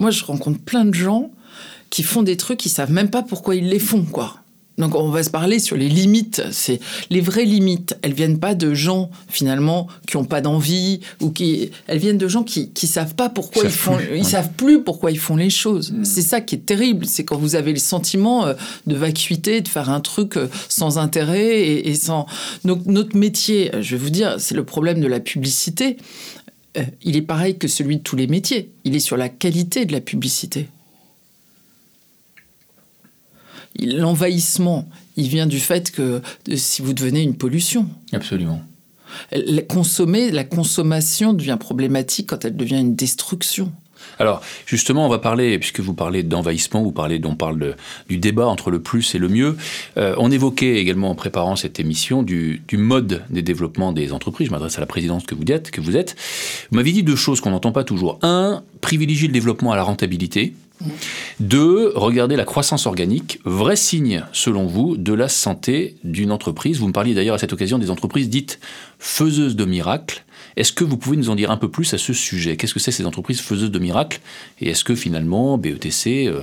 moi 0.00 0.10
je 0.10 0.24
rencontre 0.24 0.58
plein 0.58 0.84
de 0.84 0.94
gens 0.94 1.30
qui 1.90 2.02
font 2.02 2.24
des 2.24 2.36
trucs, 2.36 2.58
qui 2.58 2.68
savent 2.68 2.90
même 2.90 3.08
pas 3.08 3.22
pourquoi 3.22 3.54
ils 3.54 3.68
les 3.68 3.78
font, 3.78 4.04
quoi. 4.04 4.40
Donc 4.78 4.94
on 4.94 5.10
va 5.10 5.22
se 5.22 5.30
parler 5.30 5.58
sur 5.58 5.76
les 5.76 5.88
limites. 5.88 6.42
C'est 6.52 6.80
les 7.10 7.20
vraies 7.20 7.44
limites. 7.44 7.96
Elles 8.02 8.14
viennent 8.14 8.38
pas 8.38 8.54
de 8.54 8.74
gens 8.74 9.10
finalement 9.28 9.88
qui 10.06 10.16
ont 10.16 10.24
pas 10.24 10.40
d'envie 10.40 11.00
ou 11.20 11.30
qui. 11.30 11.70
Elles 11.86 11.98
viennent 11.98 12.18
de 12.18 12.28
gens 12.28 12.44
qui 12.44 12.70
qui 12.70 12.86
savent 12.86 13.14
pas 13.14 13.28
pourquoi 13.28 13.64
ils, 13.64 13.70
font. 13.70 13.98
ils 14.14 14.24
savent 14.24 14.52
plus 14.56 14.82
pourquoi 14.82 15.10
ils 15.10 15.18
font 15.18 15.36
les 15.36 15.50
choses. 15.50 15.92
Mm. 15.92 16.04
C'est 16.04 16.22
ça 16.22 16.40
qui 16.40 16.54
est 16.54 16.66
terrible. 16.66 17.06
C'est 17.06 17.24
quand 17.24 17.36
vous 17.36 17.56
avez 17.56 17.72
le 17.72 17.78
sentiment 17.78 18.46
euh, 18.46 18.54
de 18.86 18.94
vacuité, 18.94 19.60
de 19.60 19.68
faire 19.68 19.90
un 19.90 20.00
truc 20.00 20.36
euh, 20.36 20.48
sans 20.68 20.98
intérêt 20.98 21.60
et, 21.60 21.94
sans. 21.94 22.26
Donc 22.64 22.86
notre 22.86 23.16
métier, 23.16 23.70
je 23.80 23.96
vais 23.96 24.02
vous 24.02 24.10
dire, 24.10 24.36
c'est 24.38 24.54
le 24.54 24.64
problème 24.64 25.00
de 25.00 25.06
la 25.06 25.20
publicité. 25.20 25.96
Euh, 26.76 26.82
il 27.02 27.16
est 27.16 27.22
pareil 27.22 27.58
que 27.58 27.66
celui 27.68 27.96
de 27.96 28.02
tous 28.02 28.16
les 28.16 28.26
métiers. 28.26 28.70
Il 28.84 28.94
est 28.94 29.00
sur 29.00 29.16
la 29.16 29.28
qualité 29.28 29.84
de 29.84 29.92
la 29.92 30.00
publicité 30.00 30.68
l'envahissement, 33.80 34.88
il 35.16 35.28
vient 35.28 35.46
du 35.46 35.60
fait 35.60 35.90
que 35.90 36.22
si 36.54 36.82
vous 36.82 36.92
devenez 36.92 37.22
une 37.22 37.36
pollution. 37.36 37.88
Absolument. 38.12 38.62
La, 39.32 39.62
consommer, 39.62 40.30
la 40.30 40.44
consommation 40.44 41.32
devient 41.32 41.56
problématique 41.58 42.28
quand 42.28 42.44
elle 42.44 42.56
devient 42.56 42.78
une 42.78 42.94
destruction. 42.94 43.72
Alors, 44.18 44.42
justement, 44.66 45.06
on 45.06 45.08
va 45.08 45.18
parler, 45.18 45.58
puisque 45.58 45.80
vous 45.80 45.94
parlez 45.94 46.22
d'envahissement, 46.22 46.82
vous 46.82 46.92
parlez, 46.92 47.20
on 47.24 47.34
parle 47.34 47.76
du 48.08 48.18
débat 48.18 48.46
entre 48.46 48.70
le 48.70 48.80
plus 48.80 49.14
et 49.14 49.18
le 49.18 49.28
mieux. 49.28 49.56
Euh, 49.96 50.14
on 50.18 50.30
évoquait 50.30 50.76
également 50.76 51.10
en 51.10 51.14
préparant 51.14 51.56
cette 51.56 51.78
émission 51.78 52.22
du, 52.22 52.62
mode 52.72 53.22
des 53.30 53.42
développements 53.42 53.92
des 53.92 54.12
entreprises. 54.12 54.48
Je 54.48 54.52
m'adresse 54.52 54.76
à 54.76 54.80
la 54.80 54.86
présidente 54.86 55.26
que 55.26 55.34
vous 55.34 55.44
êtes. 55.50 55.70
Que 55.70 55.80
vous, 55.80 55.96
êtes. 55.96 56.16
vous 56.70 56.76
m'avez 56.76 56.92
dit 56.92 57.02
deux 57.02 57.16
choses 57.16 57.40
qu'on 57.40 57.50
n'entend 57.50 57.72
pas 57.72 57.84
toujours. 57.84 58.18
Un, 58.22 58.62
privilégier 58.80 59.28
le 59.28 59.32
développement 59.32 59.72
à 59.72 59.76
la 59.76 59.82
rentabilité. 59.82 60.54
Deux, 61.40 61.92
regardez 61.94 62.36
la 62.36 62.44
croissance 62.44 62.86
organique, 62.86 63.40
vrai 63.44 63.76
signe, 63.76 64.24
selon 64.32 64.66
vous, 64.66 64.96
de 64.96 65.12
la 65.12 65.28
santé 65.28 65.96
d'une 66.04 66.32
entreprise. 66.32 66.78
Vous 66.78 66.88
me 66.88 66.92
parliez 66.92 67.14
d'ailleurs 67.14 67.34
à 67.34 67.38
cette 67.38 67.52
occasion 67.52 67.78
des 67.78 67.90
entreprises 67.90 68.28
dites 68.28 68.60
faiseuses 68.98 69.56
de 69.56 69.64
miracles. 69.64 70.24
Est-ce 70.56 70.72
que 70.72 70.84
vous 70.84 70.96
pouvez 70.96 71.16
nous 71.16 71.30
en 71.30 71.36
dire 71.36 71.50
un 71.50 71.56
peu 71.56 71.70
plus 71.70 71.92
à 71.94 71.98
ce 71.98 72.12
sujet? 72.12 72.56
Qu'est-ce 72.56 72.74
que 72.74 72.80
c'est 72.80 72.90
ces 72.90 73.06
entreprises 73.06 73.40
faiseuses 73.40 73.70
de 73.70 73.78
miracles? 73.78 74.20
Et 74.60 74.70
est-ce 74.70 74.84
que 74.84 74.94
finalement 74.94 75.56
BETC 75.56 76.26
euh, 76.26 76.40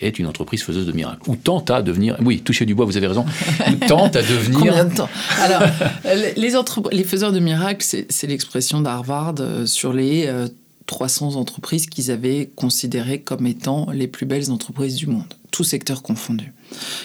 est 0.00 0.18
une 0.18 0.26
entreprise 0.26 0.62
faiseuse 0.62 0.86
de 0.86 0.92
miracles? 0.92 1.28
Ou 1.28 1.36
tente 1.36 1.70
à 1.70 1.82
devenir... 1.82 2.16
Oui, 2.24 2.40
toucher 2.40 2.64
du 2.64 2.74
bois, 2.74 2.86
vous 2.86 2.96
avez 2.96 3.06
raison. 3.06 3.26
Ou 3.70 3.74
tente 3.86 4.16
à 4.16 4.22
devenir... 4.22 4.60
Combien 4.60 4.84
de 4.84 4.94
temps? 4.94 5.10
Alors, 5.40 5.62
les, 6.36 6.50
les 6.92 7.04
faiseurs 7.04 7.32
de 7.32 7.40
miracles, 7.40 7.84
c'est 7.84 8.26
l'expression 8.26 8.80
d'Harvard 8.80 9.34
euh, 9.40 9.66
sur 9.66 9.92
les 9.92 10.26
euh, 10.26 10.48
300 10.90 11.36
entreprises 11.36 11.86
qu'ils 11.86 12.10
avaient 12.10 12.50
considérées 12.56 13.20
comme 13.20 13.46
étant 13.46 13.92
les 13.92 14.08
plus 14.08 14.26
belles 14.26 14.50
entreprises 14.50 14.96
du 14.96 15.06
monde, 15.06 15.32
tous 15.52 15.62
secteurs 15.62 16.02
confondus. 16.02 16.52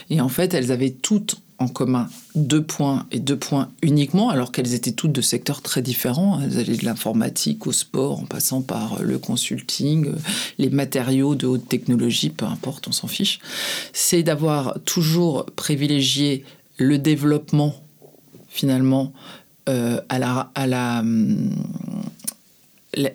Et 0.10 0.22
en 0.22 0.28
fait, 0.28 0.56
elles 0.56 0.72
avaient 0.72 0.90
toutes 0.90 1.40
en 1.60 1.68
commun 1.68 2.10
deux 2.34 2.64
points 2.64 3.06
et 3.12 3.20
deux 3.20 3.38
points 3.38 3.70
uniquement, 3.84 4.32
alors 4.32 4.52
qu'elles 4.52 4.74
étaient 4.74 4.92
toutes 4.92 5.12
de 5.12 5.22
secteurs 5.22 5.62
très 5.62 5.84
différents. 5.84 6.42
Elles 6.42 6.58
allaient 6.58 6.78
de 6.78 6.84
l'informatique 6.84 7.68
au 7.68 7.72
sport, 7.72 8.22
en 8.22 8.26
passant 8.26 8.64
par 8.64 9.04
le 9.04 9.20
consulting, 9.20 10.08
les 10.58 10.72
matériaux 10.72 11.36
de 11.36 11.46
haute 11.46 11.70
technologie, 11.70 12.32
peu 12.32 12.46
importe, 12.46 12.88
on 12.88 12.92
s'en 12.92 13.08
fiche. 13.08 13.40
C'est 13.94 14.24
d'avoir 14.24 14.80
toujours 14.86 15.46
privilégié 15.56 16.44
le 16.78 16.98
développement, 16.98 17.76
finalement, 18.50 19.14
euh, 19.70 20.02
à 20.10 20.18
la, 20.18 21.00
hum, 21.00 21.52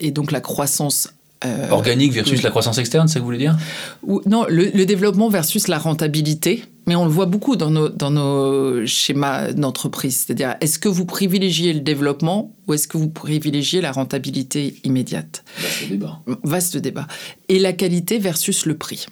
et 0.00 0.10
donc 0.10 0.32
la 0.32 0.40
croissance 0.40 1.08
euh, 1.44 1.70
Organique 1.70 2.12
versus 2.12 2.42
la 2.42 2.50
croissance 2.50 2.76
externe, 2.76 3.08
c'est 3.08 3.14
ça 3.14 3.18
que 3.18 3.20
vous 3.20 3.26
voulez 3.26 3.38
dire? 3.38 3.56
Ou, 4.02 4.20
Non, 4.26 4.44
le, 4.48 4.84
développement 4.84 5.30
versus 5.30 5.68
la 5.68 5.78
rentabilité. 5.78 6.64
Mais 6.86 6.96
on 6.96 7.04
le 7.04 7.10
voit 7.10 7.26
beaucoup 7.26 7.56
dans 7.56 7.70
nos, 7.70 7.88
dans 7.88 8.10
nos 8.10 8.84
schémas 8.84 9.52
d'entreprise. 9.52 10.24
C'est-à-dire, 10.26 10.56
est-ce 10.60 10.78
que 10.78 10.88
vous 10.88 11.04
privilégiez 11.06 11.72
le 11.72 11.80
développement 11.80 12.52
ou 12.66 12.74
est-ce 12.74 12.88
que 12.88 12.98
vous 12.98 13.08
privilégiez 13.08 13.80
la 13.80 13.92
rentabilité 13.92 14.76
immédiate? 14.84 15.44
Vaste 15.58 15.88
débat. 15.88 16.20
Vaste 16.42 16.76
débat. 16.76 17.06
Et 17.48 17.58
la 17.58 17.72
qualité 17.72 18.18
versus 18.18 18.66
le 18.66 18.76
prix. 18.76 19.06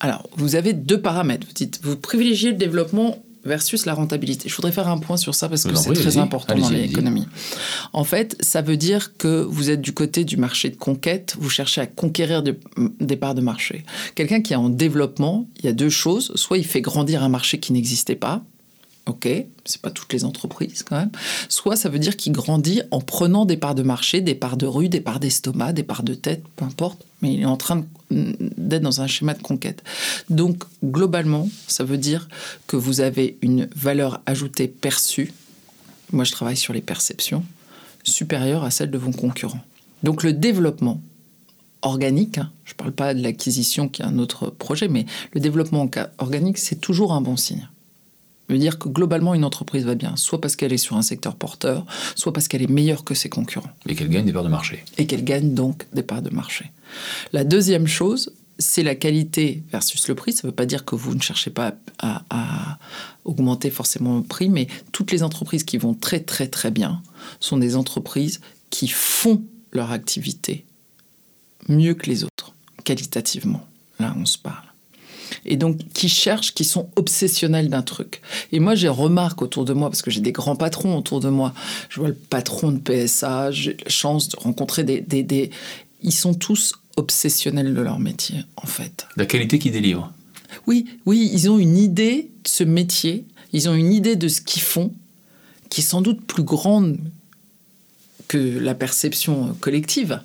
Alors, 0.00 0.28
vous 0.36 0.54
avez 0.54 0.74
deux 0.74 1.00
paramètres. 1.00 1.46
Vous 1.46 1.54
dites, 1.54 1.80
vous 1.82 1.96
privilégiez 1.96 2.50
le 2.50 2.56
développement 2.56 3.18
versus 3.48 3.86
la 3.86 3.94
rentabilité. 3.94 4.48
Je 4.48 4.54
voudrais 4.54 4.70
faire 4.72 4.88
un 4.88 4.98
point 4.98 5.16
sur 5.16 5.34
ça 5.34 5.48
parce 5.48 5.64
que 5.64 5.74
c'est 5.74 5.92
très 5.92 6.18
important 6.18 6.54
dans 6.56 6.70
l'économie. 6.70 7.26
En 7.92 8.04
fait, 8.04 8.36
ça 8.40 8.62
veut 8.62 8.76
dire 8.76 9.16
que 9.16 9.42
vous 9.42 9.70
êtes 9.70 9.80
du 9.80 9.92
côté 9.92 10.24
du 10.24 10.36
marché 10.36 10.70
de 10.70 10.76
conquête, 10.76 11.36
vous 11.40 11.50
cherchez 11.50 11.80
à 11.80 11.86
conquérir 11.86 12.42
des 12.42 13.16
parts 13.16 13.34
de 13.34 13.40
marché. 13.40 13.84
Quelqu'un 14.14 14.40
qui 14.40 14.52
est 14.52 14.56
en 14.56 14.68
développement, 14.68 15.48
il 15.58 15.64
y 15.64 15.68
a 15.68 15.72
deux 15.72 15.90
choses. 15.90 16.32
Soit 16.36 16.58
il 16.58 16.64
fait 16.64 16.80
grandir 16.80 17.22
un 17.24 17.28
marché 17.28 17.58
qui 17.58 17.72
n'existait 17.72 18.14
pas, 18.14 18.44
Ok, 19.08 19.26
c'est 19.64 19.80
pas 19.80 19.90
toutes 19.90 20.12
les 20.12 20.26
entreprises 20.26 20.82
quand 20.82 20.98
même. 20.98 21.10
Soit 21.48 21.76
ça 21.76 21.88
veut 21.88 21.98
dire 21.98 22.14
qu'il 22.14 22.30
grandit 22.30 22.82
en 22.90 23.00
prenant 23.00 23.46
des 23.46 23.56
parts 23.56 23.74
de 23.74 23.82
marché, 23.82 24.20
des 24.20 24.34
parts 24.34 24.58
de 24.58 24.66
rue, 24.66 24.90
des 24.90 25.00
parts 25.00 25.18
d'estomac, 25.18 25.72
des 25.72 25.82
parts 25.82 26.02
de 26.02 26.12
tête, 26.12 26.44
peu 26.56 26.66
importe, 26.66 27.06
mais 27.22 27.32
il 27.32 27.40
est 27.40 27.46
en 27.46 27.56
train 27.56 27.86
d'être 28.10 28.82
dans 28.82 29.00
un 29.00 29.06
schéma 29.06 29.32
de 29.32 29.40
conquête. 29.40 29.82
Donc 30.28 30.62
globalement, 30.84 31.48
ça 31.68 31.84
veut 31.84 31.96
dire 31.96 32.28
que 32.66 32.76
vous 32.76 33.00
avez 33.00 33.38
une 33.40 33.66
valeur 33.74 34.20
ajoutée 34.26 34.68
perçue. 34.68 35.32
Moi, 36.12 36.24
je 36.24 36.32
travaille 36.32 36.58
sur 36.58 36.74
les 36.74 36.82
perceptions 36.82 37.42
supérieures 38.04 38.64
à 38.64 38.70
celle 38.70 38.90
de 38.90 38.98
vos 38.98 39.10
concurrents. 39.10 39.64
Donc 40.02 40.22
le 40.22 40.34
développement 40.34 41.00
organique, 41.80 42.36
hein, 42.36 42.52
je 42.66 42.74
ne 42.74 42.76
parle 42.76 42.92
pas 42.92 43.14
de 43.14 43.22
l'acquisition 43.22 43.88
qui 43.88 44.02
est 44.02 44.04
un 44.04 44.18
autre 44.18 44.50
projet, 44.50 44.86
mais 44.86 45.06
le 45.32 45.40
développement 45.40 45.88
organique, 46.18 46.58
c'est 46.58 46.76
toujours 46.76 47.14
un 47.14 47.22
bon 47.22 47.38
signe 47.38 47.68
veut 48.48 48.58
dire 48.58 48.78
que 48.78 48.88
globalement, 48.88 49.34
une 49.34 49.44
entreprise 49.44 49.84
va 49.84 49.94
bien, 49.94 50.16
soit 50.16 50.40
parce 50.40 50.56
qu'elle 50.56 50.72
est 50.72 50.78
sur 50.78 50.96
un 50.96 51.02
secteur 51.02 51.36
porteur, 51.36 51.84
soit 52.14 52.32
parce 52.32 52.48
qu'elle 52.48 52.62
est 52.62 52.70
meilleure 52.70 53.04
que 53.04 53.14
ses 53.14 53.28
concurrents. 53.28 53.70
Et 53.86 53.94
qu'elle 53.94 54.08
gagne 54.08 54.24
des 54.24 54.32
parts 54.32 54.44
de 54.44 54.48
marché. 54.48 54.84
Et 54.96 55.06
qu'elle 55.06 55.24
gagne 55.24 55.54
donc 55.54 55.86
des 55.92 56.02
parts 56.02 56.22
de 56.22 56.30
marché. 56.30 56.70
La 57.32 57.44
deuxième 57.44 57.86
chose, 57.86 58.32
c'est 58.58 58.82
la 58.82 58.94
qualité 58.94 59.62
versus 59.70 60.08
le 60.08 60.14
prix. 60.14 60.32
Ça 60.32 60.46
ne 60.46 60.50
veut 60.50 60.56
pas 60.56 60.66
dire 60.66 60.84
que 60.84 60.94
vous 60.94 61.14
ne 61.14 61.20
cherchez 61.20 61.50
pas 61.50 61.74
à, 61.98 62.22
à, 62.30 62.78
augmenter 63.24 63.70
forcément 63.70 64.16
le 64.16 64.22
prix, 64.22 64.48
mais 64.48 64.66
toutes 64.92 65.12
les 65.12 65.22
entreprises 65.22 65.64
qui 65.64 65.78
vont 65.78 65.94
très 65.94 66.20
très 66.20 66.48
très 66.48 66.70
bien 66.70 67.02
sont 67.40 67.58
des 67.58 67.76
entreprises 67.76 68.40
qui 68.70 68.88
font 68.88 69.42
leur 69.72 69.92
activité 69.92 70.64
mieux 71.68 71.94
que 71.94 72.06
les 72.06 72.24
autres, 72.24 72.54
qualitativement. 72.84 73.66
Là, 74.00 74.14
on 74.16 74.24
se 74.24 74.38
parle 74.38 74.67
et 75.44 75.56
donc 75.56 75.78
qui 75.94 76.08
cherchent, 76.08 76.54
qui 76.54 76.64
sont 76.64 76.88
obsessionnels 76.96 77.68
d'un 77.68 77.82
truc. 77.82 78.20
Et 78.52 78.60
moi, 78.60 78.74
j'ai 78.74 78.88
remarque 78.88 79.42
autour 79.42 79.64
de 79.64 79.72
moi, 79.72 79.90
parce 79.90 80.02
que 80.02 80.10
j'ai 80.10 80.20
des 80.20 80.32
grands 80.32 80.56
patrons 80.56 80.96
autour 80.96 81.20
de 81.20 81.28
moi. 81.28 81.54
Je 81.88 82.00
vois 82.00 82.08
le 82.08 82.14
patron 82.14 82.72
de 82.72 82.78
PSA, 82.78 83.50
j'ai 83.50 83.76
la 83.84 83.90
chance 83.90 84.28
de 84.28 84.36
rencontrer 84.36 84.84
des, 84.84 85.00
des, 85.00 85.22
des... 85.22 85.50
Ils 86.02 86.12
sont 86.12 86.34
tous 86.34 86.74
obsessionnels 86.96 87.74
de 87.74 87.80
leur 87.80 87.98
métier, 87.98 88.44
en 88.56 88.66
fait. 88.66 89.06
La 89.16 89.26
qualité 89.26 89.58
qu'ils 89.58 89.72
délivrent. 89.72 90.12
Oui, 90.66 90.86
oui, 91.06 91.30
ils 91.32 91.50
ont 91.50 91.58
une 91.58 91.76
idée 91.76 92.30
de 92.44 92.48
ce 92.48 92.64
métier, 92.64 93.24
ils 93.52 93.68
ont 93.68 93.74
une 93.74 93.92
idée 93.92 94.16
de 94.16 94.28
ce 94.28 94.40
qu'ils 94.40 94.62
font, 94.62 94.92
qui 95.70 95.80
est 95.80 95.84
sans 95.84 96.00
doute 96.00 96.24
plus 96.26 96.42
grande 96.42 96.98
que 98.26 98.58
la 98.58 98.74
perception 98.74 99.56
collective 99.60 100.20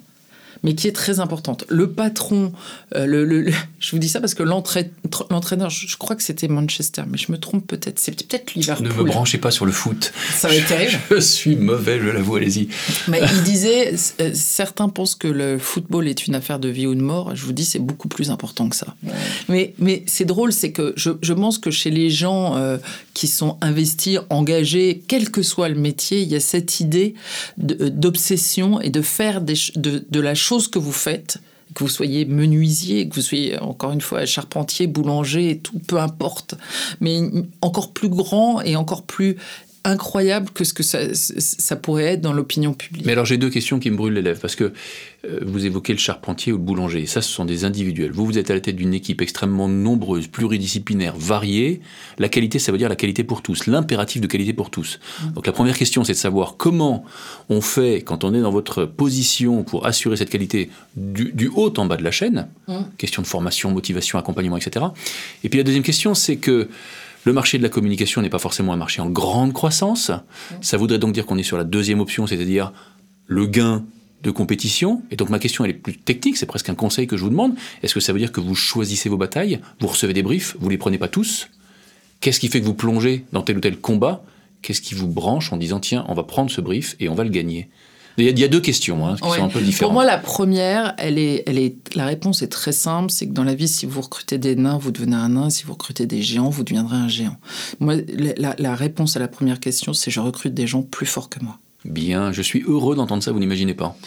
mais 0.64 0.76
qui 0.76 0.88
est 0.88 0.94
très 0.94 1.20
importante. 1.20 1.66
Le 1.68 1.92
patron, 1.92 2.54
euh, 2.96 3.06
le, 3.06 3.52
je 3.80 3.92
vous 3.92 4.00
dis 4.00 4.08
ça 4.08 4.22
parce 4.22 4.34
que 4.34 4.44
l'entraîneur, 4.44 5.70
je, 5.70 5.98
crois 5.98 6.16
que 6.16 6.24
c'était 6.24 6.48
Manchester, 6.48 7.04
mais 7.08 7.18
je 7.18 7.32
me 7.32 7.38
trompe 7.38 7.68
peut-être. 7.68 8.00
C'est 8.00 8.12
peut-être 8.12 8.54
Liverpool. 8.54 8.88
Ne 8.88 8.94
me 8.94 9.04
branchez 9.04 9.38
pas 9.38 9.52
sur 9.52 9.66
le 9.66 9.74
foot. 9.74 10.14
Ça 10.34 10.48
va 10.48 10.56
être 10.56 10.68
terrible. 10.68 10.98
Je 11.12 11.20
suis 11.20 11.56
mauvais, 11.56 12.00
je 12.00 12.10
l'avoue, 12.10 12.36
allez-y. 12.36 12.70
Mais 13.08 13.22
il 13.34 13.44
disait, 13.44 13.94
euh, 14.22 14.32
certains 14.34 14.90
pensent 14.90 15.16
que 15.16 15.28
le 15.28 15.58
football 15.58 16.08
est 16.08 16.28
une 16.28 16.36
affaire 16.36 16.60
de 16.60 16.70
vie 16.70 16.88
ou 16.88 16.96
de 16.96 17.02
mort. 17.02 17.36
Je 17.36 17.46
vous 17.46 17.54
dis, 17.54 17.66
c'est 17.66 17.80
beaucoup 17.80 18.08
plus 18.08 18.30
important 18.30 18.70
que 18.70 18.76
ça. 18.76 18.96
Mais, 19.50 19.74
mais 19.80 20.04
c'est 20.08 20.26
drôle, 20.26 20.54
c'est 20.54 20.72
que 20.72 20.94
je, 20.96 21.12
je, 21.22 21.34
pense 21.34 21.58
que 21.58 21.72
chez 21.72 21.90
les 21.90 22.10
gens 22.10 22.56
euh, 22.56 22.78
qui 23.14 23.28
sont 23.28 23.58
investis, 23.62 24.20
engagés, 24.30 25.04
quel 25.08 25.30
que 25.30 25.42
soit 25.42 25.70
le 25.70 25.76
métier, 25.76 26.22
il 26.22 26.30
y 26.30 26.36
a 26.36 26.40
cette 26.40 26.80
idée 26.80 27.16
d'obsession 27.58 28.80
et 28.82 28.90
de 28.90 29.02
faire 29.02 29.42
des, 29.42 29.56
de, 29.76 30.06
de 30.10 30.20
la 30.20 30.36
chose 30.36 30.53
que 30.60 30.80
vous 30.80 30.92
faites, 30.92 31.40
que 31.74 31.84
vous 31.84 31.90
soyez 31.90 32.26
menuisier, 32.26 33.08
que 33.10 33.16
vous 33.16 33.22
soyez 33.22 33.60
encore 33.60 33.92
une 33.92 34.02
fois 34.02 34.26
charpentier, 34.26 34.88
boulanger, 34.88 35.60
tout, 35.64 35.80
peu 35.80 35.98
importe, 36.00 36.56
mais 37.00 37.22
encore 37.62 37.92
plus 37.94 38.10
grand 38.10 38.62
et 38.62 38.76
encore 38.76 39.04
plus 39.04 39.38
incroyable 39.86 40.50
que 40.52 40.64
ce 40.64 40.74
que 40.74 40.84
ça, 40.84 41.76
pourrait 41.76 42.06
être 42.06 42.22
dans 42.22 42.34
l'opinion 42.34 42.74
publique. 42.74 43.06
Mais 43.06 43.12
alors 43.12 43.26
j'ai 43.26 43.38
deux 43.38 43.50
questions 43.50 43.80
qui 43.80 43.92
me 43.92 43.98
brûlent 43.98 44.14
les 44.14 44.22
lèvres, 44.22 44.40
parce 44.40 44.56
que 44.56 44.72
euh, 45.26 45.40
vous 45.42 45.66
évoquez 45.66 45.92
le 45.92 46.00
charpentier 46.00 46.54
ou 46.54 46.58
le 46.58 46.64
boulanger, 46.64 47.06
ça 47.06 47.22
ce 47.22 47.30
sont 47.30 47.44
des 47.44 47.66
individuels. 47.66 48.12
Vous, 48.12 48.26
vous 48.26 48.38
êtes 48.38 48.50
à 48.50 48.54
la 48.54 48.62
tête 48.62 48.78
d'une 48.78 48.94
équipe 48.94 49.22
extrêmement 49.22 49.68
nombreuse, 49.68 50.28
pluridisciplinaire, 50.28 51.16
variée. 51.18 51.82
La 52.18 52.30
qualité, 52.30 52.60
ça 52.60 52.72
veut 52.72 52.78
dire 52.78 52.88
la 52.88 52.96
qualité 52.96 53.24
pour 53.24 53.42
tous, 53.42 53.68
l'impératif 53.68 54.22
de 54.22 54.28
qualité 54.28 54.54
pour 54.54 54.70
tous. 54.70 55.00
Mmh. 55.00 55.32
Donc 55.34 55.48
la 55.48 55.54
première 55.54 55.78
question, 55.78 56.04
c'est 56.04 56.14
de 56.14 56.18
savoir 56.18 56.56
comment 56.56 57.04
on 57.50 57.60
fait 57.60 58.04
quand 58.04 58.24
on 58.24 58.34
est 58.34 58.42
dans 58.42 58.52
votre 58.52 58.86
position 58.86 59.64
pour 59.64 59.86
assurer 59.86 60.16
cette 60.16 60.30
qualité 60.30 60.70
du, 60.96 61.52
haut 61.56 61.74
en 61.78 61.86
bas 61.86 61.98
de 61.98 62.04
la 62.04 62.12
chaîne, 62.12 62.48
mmh. 62.68 62.74
question 62.98 63.22
de 63.22 63.28
formation, 63.28 63.72
motivation, 63.72 64.18
accompagnement, 64.18 64.58
etc. 64.58 64.86
Et 65.44 65.50
puis 65.50 65.58
la 65.58 65.64
deuxième 65.64 65.84
question, 65.84 66.14
c'est 66.14 66.38
que 66.38 66.70
Le 67.26 67.34
marché 67.34 67.58
de 67.58 67.64
la 67.64 67.70
communication 67.70 68.22
n'est 68.22 68.30
pas 68.30 68.40
forcément 68.40 68.74
un 68.74 68.78
marché 68.78 69.02
en 69.02 69.10
grande 69.10 69.54
croissance. 69.54 70.12
Ça 70.62 70.78
voudrait 70.78 71.00
donc 71.00 71.14
dire 71.14 71.26
qu'on 71.26 71.38
est 71.38 71.44
sur 71.44 71.58
la 71.58 71.64
deuxième 71.64 72.00
option, 72.02 72.28
c'est-à-dire 72.28 72.74
le 73.28 73.46
gain 73.46 73.86
de 74.24 74.32
compétition. 74.32 75.04
Et 75.12 75.16
donc 75.16 75.30
ma 75.30 75.40
question 75.40 75.64
elle 75.64 75.72
est 75.72 75.76
plus 75.76 75.98
technique, 75.98 76.38
c'est 76.38 76.46
presque 76.46 76.70
un 76.70 76.76
conseil 76.76 77.08
que 77.08 77.16
je 77.16 77.24
vous 77.24 77.30
demande. 77.30 77.56
Est-ce 77.82 77.94
que 77.94 78.00
ça 78.00 78.14
veut 78.14 78.20
dire 78.20 78.32
que 78.32 78.42
vous 78.42 78.56
choisissez 78.56 79.10
vos 79.10 79.18
batailles, 79.18 79.60
vous 79.80 79.88
recevez 79.88 80.14
des 80.14 80.24
briefs, 80.24 80.56
vous 80.60 80.70
les 80.70 80.78
prenez 80.78 80.98
pas 80.98 81.08
tous? 81.08 81.50
Qu'est-ce 82.20 82.40
qui 82.40 82.48
fait 82.48 82.62
que 82.62 82.66
vous 82.66 82.74
plongez 82.74 83.26
dans 83.32 83.42
tel 83.42 83.58
ou 83.58 83.60
tel 83.62 83.78
combat? 83.78 84.24
Qu'est-ce 84.62 84.82
qui 84.82 84.96
vous 84.96 85.08
branche 85.08 85.52
en 85.52 85.58
disant 85.58 85.80
tiens, 85.80 86.06
on 86.08 86.14
va 86.14 86.24
prendre 86.24 86.50
ce 86.50 86.62
brief 86.62 86.96
et 87.00 87.10
on 87.10 87.16
va 87.16 87.24
le 87.24 87.30
gagner? 87.30 87.70
Il 88.18 88.40
y, 88.40 88.44
a, 88.44 88.48
deux 88.48 88.62
questions 88.62 89.08
hein, 89.08 89.16
qui 89.16 89.28
sont 89.28 89.44
un 89.44 89.48
peu 89.48 89.62
différentes. 89.62 89.90
Pour 89.90 89.94
moi, 89.94 90.06
la 90.06 90.18
première, 90.18 90.94
elle 90.98 91.18
est, 91.18 91.44
elle 91.48 91.58
est, 91.58 91.76
la 91.96 92.06
réponse 92.06 92.42
est 92.42 92.48
très 92.48 92.72
simple. 92.72 93.10
C'est 93.12 93.28
que 93.28 93.34
dans 93.34 93.44
la 93.44 93.56
vie, 93.56 93.68
si 93.68 93.86
vous 93.86 94.02
recrutez 94.02 94.38
des 94.38 94.56
nains, 94.56 94.78
vous 94.78 94.92
devenez 94.92 95.16
un 95.16 95.30
nain. 95.30 95.50
Si 95.50 95.64
vous 95.64 95.74
recrutez 95.74 96.06
des 96.06 96.22
géants, 96.22 96.50
vous 96.50 96.64
deviendrez 96.64 96.98
un 96.98 97.08
géant. 97.08 97.38
Moi, 97.80 97.96
la, 98.38 98.56
la 98.58 98.76
réponse 98.76 99.16
à 99.16 99.20
la 99.20 99.28
première 99.28 99.60
question, 99.60 99.94
c'est 99.94 100.12
je 100.12 100.20
recrute 100.20 100.54
des 100.54 100.68
gens 100.68 100.82
plus 100.82 101.06
forts 101.06 101.30
que 101.30 101.40
moi. 101.44 101.58
Bien, 101.86 102.32
je 102.32 102.42
suis 102.42 102.64
heureux 102.68 102.96
d'entendre 102.96 103.24
ça, 103.24 103.32
vous 103.32 103.40
n'imaginez 103.40 103.74
pas. 103.74 103.98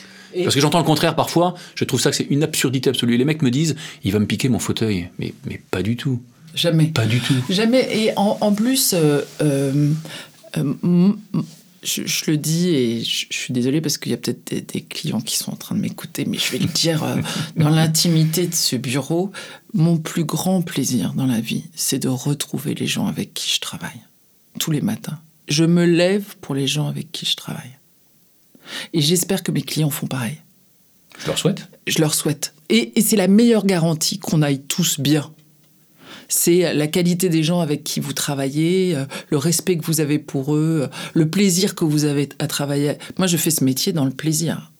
Parce 0.43 0.55
que 0.55 0.61
j'entends 0.61 0.79
le 0.79 0.85
contraire 0.85 1.15
parfois, 1.15 1.55
je 1.75 1.85
trouve 1.85 2.01
ça 2.01 2.11
que 2.11 2.17
c'est 2.17 2.27
une 2.31 2.43
absurdité 2.43 2.91
absolue. 2.91 3.17
Les 3.17 3.25
mecs 3.25 3.43
me 3.43 3.51
disent, 3.51 3.77
il 4.05 4.13
va 4.13 4.19
me 4.19 4.27
piquer 4.27 4.49
mon 4.49 4.59
fauteuil. 4.59 5.09
Mais, 5.19 5.35
mais 5.47 5.61
pas 5.71 5.83
du 5.83 5.97
tout. 5.97 6.21
Jamais. 6.55 6.87
Pas 6.87 7.07
du 7.07 7.21
tout. 7.21 7.35
Jamais. 7.49 7.87
Et 7.97 8.13
en, 8.17 8.53
plus, 8.53 8.95
euh, 8.95 9.21
euh, 9.43 9.91
euh, 10.57 11.13
je, 11.87 12.31
le 12.31 12.37
dis 12.37 12.69
et 12.69 13.05
je, 13.05 13.27
suis 13.31 13.53
désolée 13.53 13.81
parce 13.81 13.97
qu'il 13.99 14.11
y 14.11 14.15
a 14.15 14.19
peut-être 14.19 14.73
des, 14.73 14.81
clients 14.83 15.21
qui 15.21 15.37
sont 15.37 15.53
en 15.53 15.57
train 15.57 15.75
de 15.75 15.81
m'écouter, 15.81 16.25
mais 16.25 16.39
je 16.39 16.53
vais 16.53 16.59
le 16.59 16.67
dire 16.67 17.05
dans 17.57 17.69
l'intimité 17.69 18.47
de 18.47 18.55
ce 18.55 18.77
bureau. 18.77 19.31
Mon 19.73 19.97
plus 19.97 20.25
grand 20.25 20.63
plaisir 20.63 21.13
dans 21.15 21.27
la 21.27 21.41
vie, 21.41 21.65
c'est 21.75 21.99
de 21.99 22.09
retrouver 22.09 22.75
les 22.75 22.87
gens 22.87 23.07
avec 23.07 23.35
qui 23.35 23.55
je 23.55 23.61
travaille 23.61 24.01
tous 24.59 24.71
les 24.71 24.81
matins. 24.81 25.21
Je 25.49 25.65
me 25.65 25.85
lève 25.85 26.37
pour 26.41 26.55
les 26.55 26.67
gens 26.67 26.89
avec 26.89 27.13
qui 27.13 27.27
je 27.27 27.37
travaille. 27.37 27.79
Et 28.93 29.01
j'espère 29.01 29.43
que 29.43 29.53
mes 29.53 29.63
clients 29.63 29.91
font 29.91 30.07
pareil. 30.07 30.41
Je 31.21 31.27
leur 31.29 31.39
souhaite. 31.39 31.69
Je 31.87 32.01
leur 32.01 32.15
souhaite. 32.15 32.55
Et, 32.69 32.99
et 32.99 33.03
c'est 33.03 33.17
la 33.17 33.29
meilleure 33.29 33.65
garantie 33.65 34.19
qu'on 34.19 34.43
aille 34.43 34.63
tous 34.63 34.99
bien. 34.99 35.31
C'est 36.29 36.75
la 36.75 36.87
qualité 36.87 37.29
des 37.29 37.43
gens 37.43 37.61
avec 37.61 37.85
qui 37.85 38.01
vous 38.01 38.13
travaillez, 38.13 38.95
euh, 38.95 39.05
le 39.31 39.37
respect 39.37 39.77
que 39.77 39.85
vous 39.85 40.01
avez 40.01 40.19
pour 40.19 40.55
eux, 40.55 40.83
euh, 40.85 40.97
le 41.15 41.29
plaisir 41.29 41.75
que 41.75 41.85
vous 41.85 42.05
avez 42.05 42.29
à 42.39 42.47
travailler. 42.47 42.95
Moi, 43.19 43.27
je 43.27 43.37
fais 43.37 43.51
ce 43.51 43.65
métier 43.65 43.93
dans 43.93 44.05
le 44.05 44.11
plaisir 44.11 44.73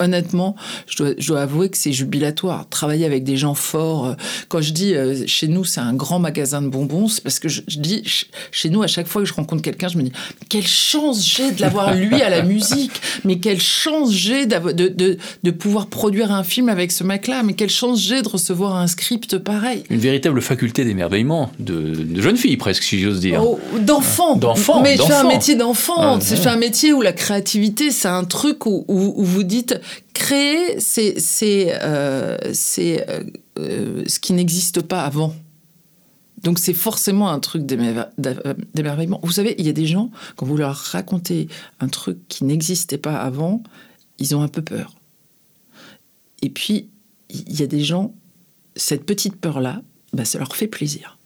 honnêtement, 0.00 0.56
je 0.86 1.14
dois, 1.28 1.40
avouer 1.40 1.68
que 1.68 1.78
c'est 1.78 1.92
jubilatoire. 1.92 2.68
Travailler 2.68 3.04
avec 3.04 3.22
des 3.22 3.36
gens 3.36 3.54
forts. 3.54 4.06
Euh, 4.06 4.14
quand 4.48 4.60
je 4.60 4.72
dis 4.72 4.94
euh, 4.94 5.26
chez 5.26 5.46
nous, 5.46 5.64
c'est 5.64 5.80
un 5.80 5.94
grand 5.94 6.18
magasin 6.18 6.62
de 6.62 6.68
bonbons, 6.68 7.08
c'est 7.08 7.22
parce 7.22 7.38
que 7.38 7.48
je, 7.48 7.62
dis 7.66 8.02
chez 8.50 8.70
nous, 8.70 8.82
à 8.82 8.86
chaque 8.86 9.06
fois 9.06 9.22
que 9.22 9.28
je 9.28 9.34
rencontre 9.34 9.62
quelqu'un, 9.62 9.88
je 9.88 9.98
me 9.98 10.02
dis 10.02 10.12
quelle 10.48 10.66
chance 10.66 11.24
j'ai 11.24 11.52
de 11.52 11.60
l'avoir 11.60 11.94
lui 11.94 12.20
à 12.22 12.30
la 12.30 12.42
musique, 12.42 13.00
mais 13.24 13.38
quelle 13.38 13.60
chance 13.60 14.10
j'ai 14.12 14.46
de, 14.46 14.72
de, 14.72 15.18
de, 15.42 15.50
pouvoir 15.50 15.86
produire 15.86 16.32
un 16.32 16.42
film 16.42 16.68
avec 16.68 16.92
ce 16.92 17.04
mec-là, 17.04 17.42
mais 17.42 17.52
quelle 17.52 17.70
chance 17.70 18.00
j'ai 18.00 18.22
de 18.22 18.28
recevoir 18.28 18.76
un 18.76 18.86
script 18.86 19.38
pareil. 19.38 19.84
Une 19.90 20.00
véritable 20.00 20.40
faculté 20.40 20.84
d'émerveillement 20.84 21.52
de, 21.58 21.94
de 21.94 22.22
jeune 22.22 22.36
fille 22.36 22.56
presque, 22.56 22.82
si 22.82 23.00
j'ose 23.00 23.20
dire. 23.20 23.42
Oh, 23.44 23.58
d'enfant. 23.78 24.36
D'enfant. 24.36 24.80
Mais 24.80 24.96
je 24.96 25.02
fais 25.02 25.12
un 25.12 25.28
métier 25.28 25.56
d'enfant. 25.56 25.94
Ah, 25.98 26.18
c'est 26.20 26.46
un 26.46 26.56
métier 26.56 26.92
où 26.92 27.02
la 27.02 27.12
créativité, 27.12 27.90
c'est 27.90 28.08
un 28.08 28.24
truc 28.24 28.64
où, 28.66 28.84
où 28.88 29.24
vous 29.24 29.42
dites 29.42 29.78
créer, 30.14 30.80
c'est 30.80 31.14
euh, 31.82 32.36
euh, 32.78 33.24
euh, 33.58 34.04
ce 34.06 34.20
qui 34.20 34.32
n'existe 34.32 34.82
pas 34.82 35.02
avant. 35.04 35.34
Donc 36.42 36.58
c'est 36.58 36.74
forcément 36.74 37.30
un 37.30 37.38
truc 37.38 37.66
d'émerveillement. 37.66 39.20
Vous 39.22 39.32
savez, 39.32 39.54
il 39.58 39.66
y 39.66 39.68
a 39.68 39.74
des 39.74 39.86
gens, 39.86 40.10
quand 40.36 40.46
vous 40.46 40.56
leur 40.56 40.74
racontez 40.74 41.48
un 41.80 41.88
truc 41.88 42.18
qui 42.28 42.44
n'existait 42.44 42.98
pas 42.98 43.16
avant, 43.16 43.62
ils 44.18 44.34
ont 44.34 44.42
un 44.42 44.48
peu 44.48 44.62
peur. 44.62 44.94
Et 46.42 46.48
puis, 46.48 46.88
il 47.28 47.60
y 47.60 47.62
a 47.62 47.66
des 47.66 47.84
gens, 47.84 48.14
cette 48.74 49.04
petite 49.04 49.36
peur-là, 49.36 49.82
bah, 50.14 50.24
ça 50.24 50.38
leur 50.38 50.56
fait 50.56 50.66
plaisir 50.66 51.19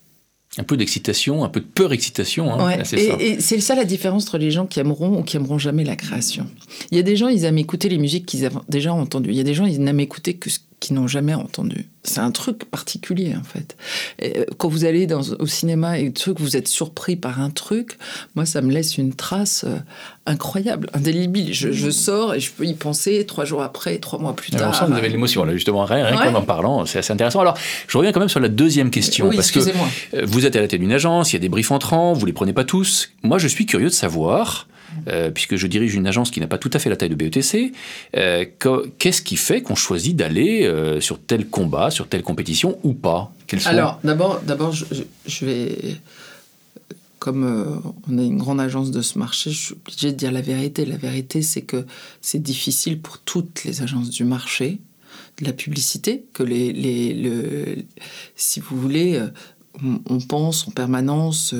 un 0.57 0.63
peu 0.63 0.77
d'excitation, 0.77 1.43
un 1.43 1.49
peu 1.49 1.59
de 1.59 1.65
peur-excitation. 1.65 2.51
Hein, 2.53 2.79
et, 2.93 3.39
c'est 3.39 3.59
ça 3.59 3.75
la 3.75 3.83
différence 3.83 4.23
entre 4.23 4.37
les 4.37 4.51
gens 4.51 4.65
qui 4.65 4.79
aimeront 4.79 5.19
ou 5.19 5.23
qui 5.23 5.37
aimeront 5.37 5.57
jamais 5.57 5.83
la 5.83 5.95
création. 5.95 6.47
Il 6.91 6.97
y 6.97 6.99
a 6.99 7.03
des 7.03 7.15
gens, 7.15 7.27
ils 7.27 7.43
aiment 7.43 7.57
écouter 7.57 7.89
les 7.89 7.97
musiques 7.97 8.25
qu'ils 8.25 8.45
ont 8.45 8.61
déjà 8.69 8.93
entendues. 8.93 9.31
Il 9.31 9.37
y 9.37 9.41
a 9.41 9.43
des 9.43 9.53
gens, 9.53 9.65
ils 9.65 9.81
n'aiment 9.81 9.99
écouter 9.99 10.35
que 10.35 10.49
ce 10.49 10.59
qu'ils 10.79 10.95
n'ont 10.95 11.07
jamais 11.07 11.33
entendu. 11.33 11.85
C'est 12.03 12.19
un 12.19 12.31
truc 12.31 12.65
particulier, 12.65 13.33
en 13.35 13.43
fait. 13.43 13.75
Euh, 14.21 14.45
quand 14.57 14.67
vous 14.67 14.85
allez 14.85 15.07
dans, 15.07 15.21
au 15.39 15.47
cinéma 15.47 15.97
et 15.97 16.11
truc, 16.11 16.39
vous 16.39 16.55
êtes 16.55 16.67
surpris 16.67 17.15
par 17.15 17.41
un 17.41 17.49
truc, 17.49 17.97
moi, 18.35 18.45
ça 18.45 18.61
me 18.61 18.71
laisse 18.71 18.97
une 18.97 19.13
trace 19.13 19.65
euh, 19.67 19.77
incroyable, 20.25 20.89
indélébile. 20.93 21.53
Je, 21.53 21.89
sors 21.89 22.35
et 22.35 22.39
je 22.39 22.51
peux 22.51 22.65
y 22.65 22.73
penser 22.73 23.25
trois 23.25 23.45
jours 23.45 23.63
après, 23.63 23.97
trois 23.97 24.19
mois 24.19 24.35
plus 24.35 24.51
tard. 24.51 24.75
Alors, 24.75 24.89
vous 24.89 24.97
avez 24.97 25.09
l'émotion, 25.09 25.43
là, 25.45 25.53
justement, 25.53 25.85
rien, 25.85 26.05
rien 26.05 26.35
en 26.35 26.43
parlant, 26.43 26.85
c'est 26.85 26.99
assez 26.99 27.13
intéressant. 27.13 27.39
Alors, 27.41 27.57
je 27.87 27.97
reviens 27.97 28.11
quand 28.11 28.19
même 28.19 28.29
sur 28.29 28.39
la 28.39 28.49
deuxième 28.49 28.91
question. 28.91 29.29
Oui, 29.29 29.35
parce 29.35 29.51
que 29.51 29.59
euh, 29.59 30.25
vous 30.25 30.45
êtes 30.45 30.55
à 30.55 30.61
la 30.61 30.67
tête 30.67 30.81
d'une 30.81 30.91
agence, 30.91 31.33
il 31.33 31.37
y 31.37 31.37
a 31.37 31.39
des 31.39 31.49
briefs 31.49 31.71
entrants, 31.71 32.13
vous 32.13 32.25
les 32.25 32.33
prenez 32.33 32.53
pas 32.53 32.65
tous. 32.65 33.09
Moi, 33.23 33.39
je 33.39 33.47
suis 33.47 33.65
curieux 33.65 33.89
de 33.89 33.93
savoir 33.93 34.67
euh, 35.07 35.31
puisque 35.31 35.55
je 35.55 35.67
dirige 35.67 35.95
une 35.95 36.07
agence 36.07 36.31
qui 36.31 36.39
n'a 36.39 36.47
pas 36.47 36.57
tout 36.57 36.69
à 36.73 36.79
fait 36.79 36.89
la 36.89 36.95
taille 36.95 37.09
de 37.09 37.15
BETC, 37.15 37.73
euh, 38.15 38.45
qu'est-ce 38.97 39.21
qui 39.21 39.37
fait 39.37 39.61
qu'on 39.61 39.75
choisit 39.75 40.15
d'aller 40.15 40.63
euh, 40.63 40.99
sur 41.01 41.19
tel 41.19 41.47
combat, 41.47 41.91
sur 41.91 42.07
telle 42.07 42.23
compétition 42.23 42.77
ou 42.83 42.93
pas? 42.93 43.33
Alors, 43.65 43.99
d'abord, 44.03 44.41
d'abord 44.41 44.73
je, 44.73 45.45
vais 45.45 45.97
comme 47.19 47.81
on 48.09 48.17
est 48.17 48.25
une 48.25 48.37
grande 48.37 48.59
agence 48.59 48.91
de 48.91 49.01
ce 49.01 49.17
marché, 49.17 49.51
je 49.51 49.57
suis 49.57 49.73
obligée 49.73 50.11
de 50.11 50.17
dire 50.17 50.31
la 50.31 50.41
vérité. 50.41 50.85
La 50.85 50.97
vérité, 50.97 51.41
c'est 51.41 51.61
que 51.61 51.85
c'est 52.21 52.41
difficile 52.41 52.99
pour 52.99 53.19
toutes 53.19 53.63
les 53.63 53.81
agences 53.81 54.09
du 54.09 54.23
marché 54.23 54.79
de 55.39 55.45
la 55.45 55.53
publicité, 55.53 56.25
que 56.33 56.43
les, 56.43 57.85
si 58.35 58.59
vous 58.59 58.79
voulez, 58.79 59.21
on, 59.83 60.19
pense 60.19 60.67
en 60.67 60.71
permanence 60.71 61.53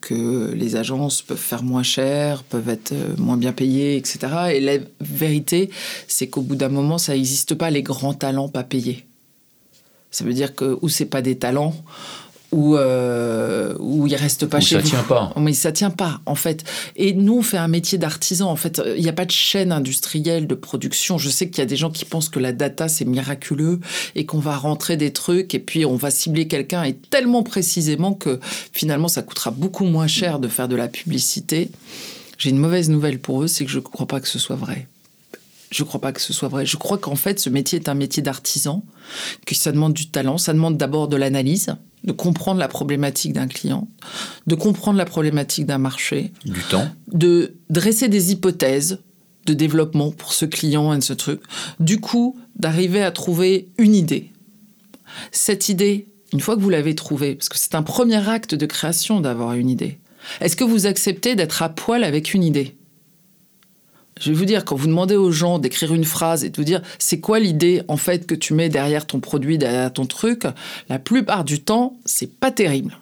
que 0.00 0.52
les 0.52 0.76
agences 0.76 1.22
peuvent 1.22 1.38
faire 1.38 1.62
moins 1.62 1.82
cher, 1.82 2.42
peuvent 2.44 2.68
être 2.68 2.92
euh, 2.92 3.16
moins 3.16 3.36
bien 3.36 3.52
payées, 3.52 3.96
etc. 3.96 4.18
Et 4.54 4.60
la 4.60 4.78
vérité, 5.00 5.70
c'est 6.08 6.28
qu'au 6.28 6.42
bout 6.42 6.56
d'un 6.56 6.68
moment, 6.68 6.98
ça 6.98 7.14
n'existe 7.14 7.54
pas 7.54 7.70
les 7.70 7.82
grands 7.82 8.14
talents 8.14 8.48
pas 8.48 8.64
payés. 8.64 9.06
Ça 10.10 10.24
veut 10.24 10.34
dire 10.34 10.54
que 10.54 10.78
ou 10.82 10.88
c'est 10.88 11.06
pas 11.06 11.22
des 11.22 11.38
talents, 11.38 11.74
où, 12.52 12.76
euh, 12.76 13.74
où 13.78 14.06
il 14.06 14.14
reste 14.16 14.46
pas 14.46 14.60
chez 14.60 14.76
ça 14.76 14.82
tient 14.82 15.02
pas. 15.02 15.32
Mais 15.36 15.52
ça 15.52 15.72
tient 15.72 15.90
pas, 15.90 16.20
en 16.26 16.34
fait. 16.34 16.64
Et 16.96 17.12
nous, 17.12 17.38
on 17.38 17.42
fait 17.42 17.58
un 17.58 17.68
métier 17.68 17.98
d'artisan. 17.98 18.50
En 18.50 18.56
fait, 18.56 18.82
il 18.96 19.02
n'y 19.02 19.08
a 19.08 19.12
pas 19.12 19.24
de 19.24 19.30
chaîne 19.30 19.72
industrielle 19.72 20.46
de 20.46 20.54
production. 20.54 21.18
Je 21.18 21.28
sais 21.28 21.48
qu'il 21.48 21.58
y 21.58 21.62
a 21.62 21.66
des 21.66 21.76
gens 21.76 21.90
qui 21.90 22.04
pensent 22.04 22.28
que 22.28 22.40
la 22.40 22.52
data, 22.52 22.88
c'est 22.88 23.04
miraculeux 23.04 23.80
et 24.14 24.26
qu'on 24.26 24.40
va 24.40 24.56
rentrer 24.56 24.96
des 24.96 25.12
trucs 25.12 25.54
et 25.54 25.60
puis 25.60 25.84
on 25.84 25.96
va 25.96 26.10
cibler 26.10 26.48
quelqu'un 26.48 26.82
et 26.84 26.94
tellement 26.94 27.42
précisément 27.42 28.14
que 28.14 28.40
finalement, 28.72 29.08
ça 29.08 29.22
coûtera 29.22 29.50
beaucoup 29.50 29.84
moins 29.84 30.08
cher 30.08 30.38
de 30.38 30.48
faire 30.48 30.68
de 30.68 30.76
la 30.76 30.88
publicité. 30.88 31.70
J'ai 32.38 32.50
une 32.50 32.58
mauvaise 32.58 32.88
nouvelle 32.88 33.18
pour 33.18 33.42
eux, 33.42 33.48
c'est 33.48 33.64
que 33.64 33.70
je 33.70 33.78
ne 33.78 33.84
crois 33.84 34.06
pas 34.06 34.20
que 34.20 34.28
ce 34.28 34.38
soit 34.38 34.56
vrai. 34.56 34.88
Je 35.70 35.82
ne 35.82 35.88
crois 35.88 36.00
pas 36.00 36.12
que 36.12 36.20
ce 36.20 36.32
soit 36.32 36.48
vrai. 36.48 36.66
Je 36.66 36.76
crois 36.76 36.98
qu'en 36.98 37.14
fait, 37.14 37.38
ce 37.38 37.48
métier 37.48 37.78
est 37.78 37.88
un 37.88 37.94
métier 37.94 38.22
d'artisan, 38.22 38.84
que 39.46 39.54
ça 39.54 39.70
demande 39.70 39.94
du 39.94 40.10
talent, 40.10 40.36
ça 40.36 40.52
demande 40.52 40.76
d'abord 40.76 41.06
de 41.06 41.16
l'analyse, 41.16 41.76
de 42.04 42.12
comprendre 42.12 42.58
la 42.58 42.68
problématique 42.68 43.32
d'un 43.32 43.46
client, 43.46 43.88
de 44.46 44.54
comprendre 44.54 44.98
la 44.98 45.04
problématique 45.04 45.66
d'un 45.66 45.78
marché. 45.78 46.32
Du 46.44 46.60
temps. 46.60 46.88
De 47.12 47.54
dresser 47.68 48.08
des 48.08 48.32
hypothèses 48.32 48.98
de 49.46 49.54
développement 49.54 50.10
pour 50.10 50.32
ce 50.32 50.44
client 50.44 50.92
et 50.92 51.00
ce 51.00 51.12
truc. 51.12 51.40
Du 51.78 52.00
coup, 52.00 52.38
d'arriver 52.56 53.02
à 53.02 53.10
trouver 53.10 53.70
une 53.78 53.94
idée. 53.94 54.32
Cette 55.32 55.68
idée, 55.68 56.08
une 56.32 56.40
fois 56.40 56.56
que 56.56 56.60
vous 56.60 56.70
l'avez 56.70 56.94
trouvée, 56.94 57.34
parce 57.34 57.48
que 57.48 57.58
c'est 57.58 57.74
un 57.74 57.82
premier 57.82 58.28
acte 58.28 58.54
de 58.54 58.66
création 58.66 59.20
d'avoir 59.20 59.54
une 59.54 59.70
idée, 59.70 59.98
est-ce 60.40 60.56
que 60.56 60.64
vous 60.64 60.86
acceptez 60.86 61.34
d'être 61.34 61.62
à 61.62 61.68
poil 61.68 62.04
avec 62.04 62.34
une 62.34 62.42
idée? 62.42 62.76
Je 64.20 64.30
vais 64.30 64.36
vous 64.36 64.44
dire, 64.44 64.64
quand 64.64 64.76
vous 64.76 64.86
demandez 64.86 65.16
aux 65.16 65.32
gens 65.32 65.58
d'écrire 65.58 65.94
une 65.94 66.04
phrase 66.04 66.44
et 66.44 66.50
de 66.50 66.56
vous 66.56 66.64
dire 66.64 66.82
c'est 66.98 67.20
quoi 67.20 67.40
l'idée 67.40 67.82
en 67.88 67.96
fait 67.96 68.26
que 68.26 68.34
tu 68.34 68.54
mets 68.54 68.68
derrière 68.68 69.06
ton 69.06 69.18
produit, 69.18 69.58
derrière 69.58 69.92
ton 69.92 70.06
truc, 70.06 70.44
la 70.88 70.98
plupart 70.98 71.44
du 71.44 71.60
temps, 71.60 71.96
c'est 72.04 72.38
pas 72.38 72.50
terrible. 72.50 72.96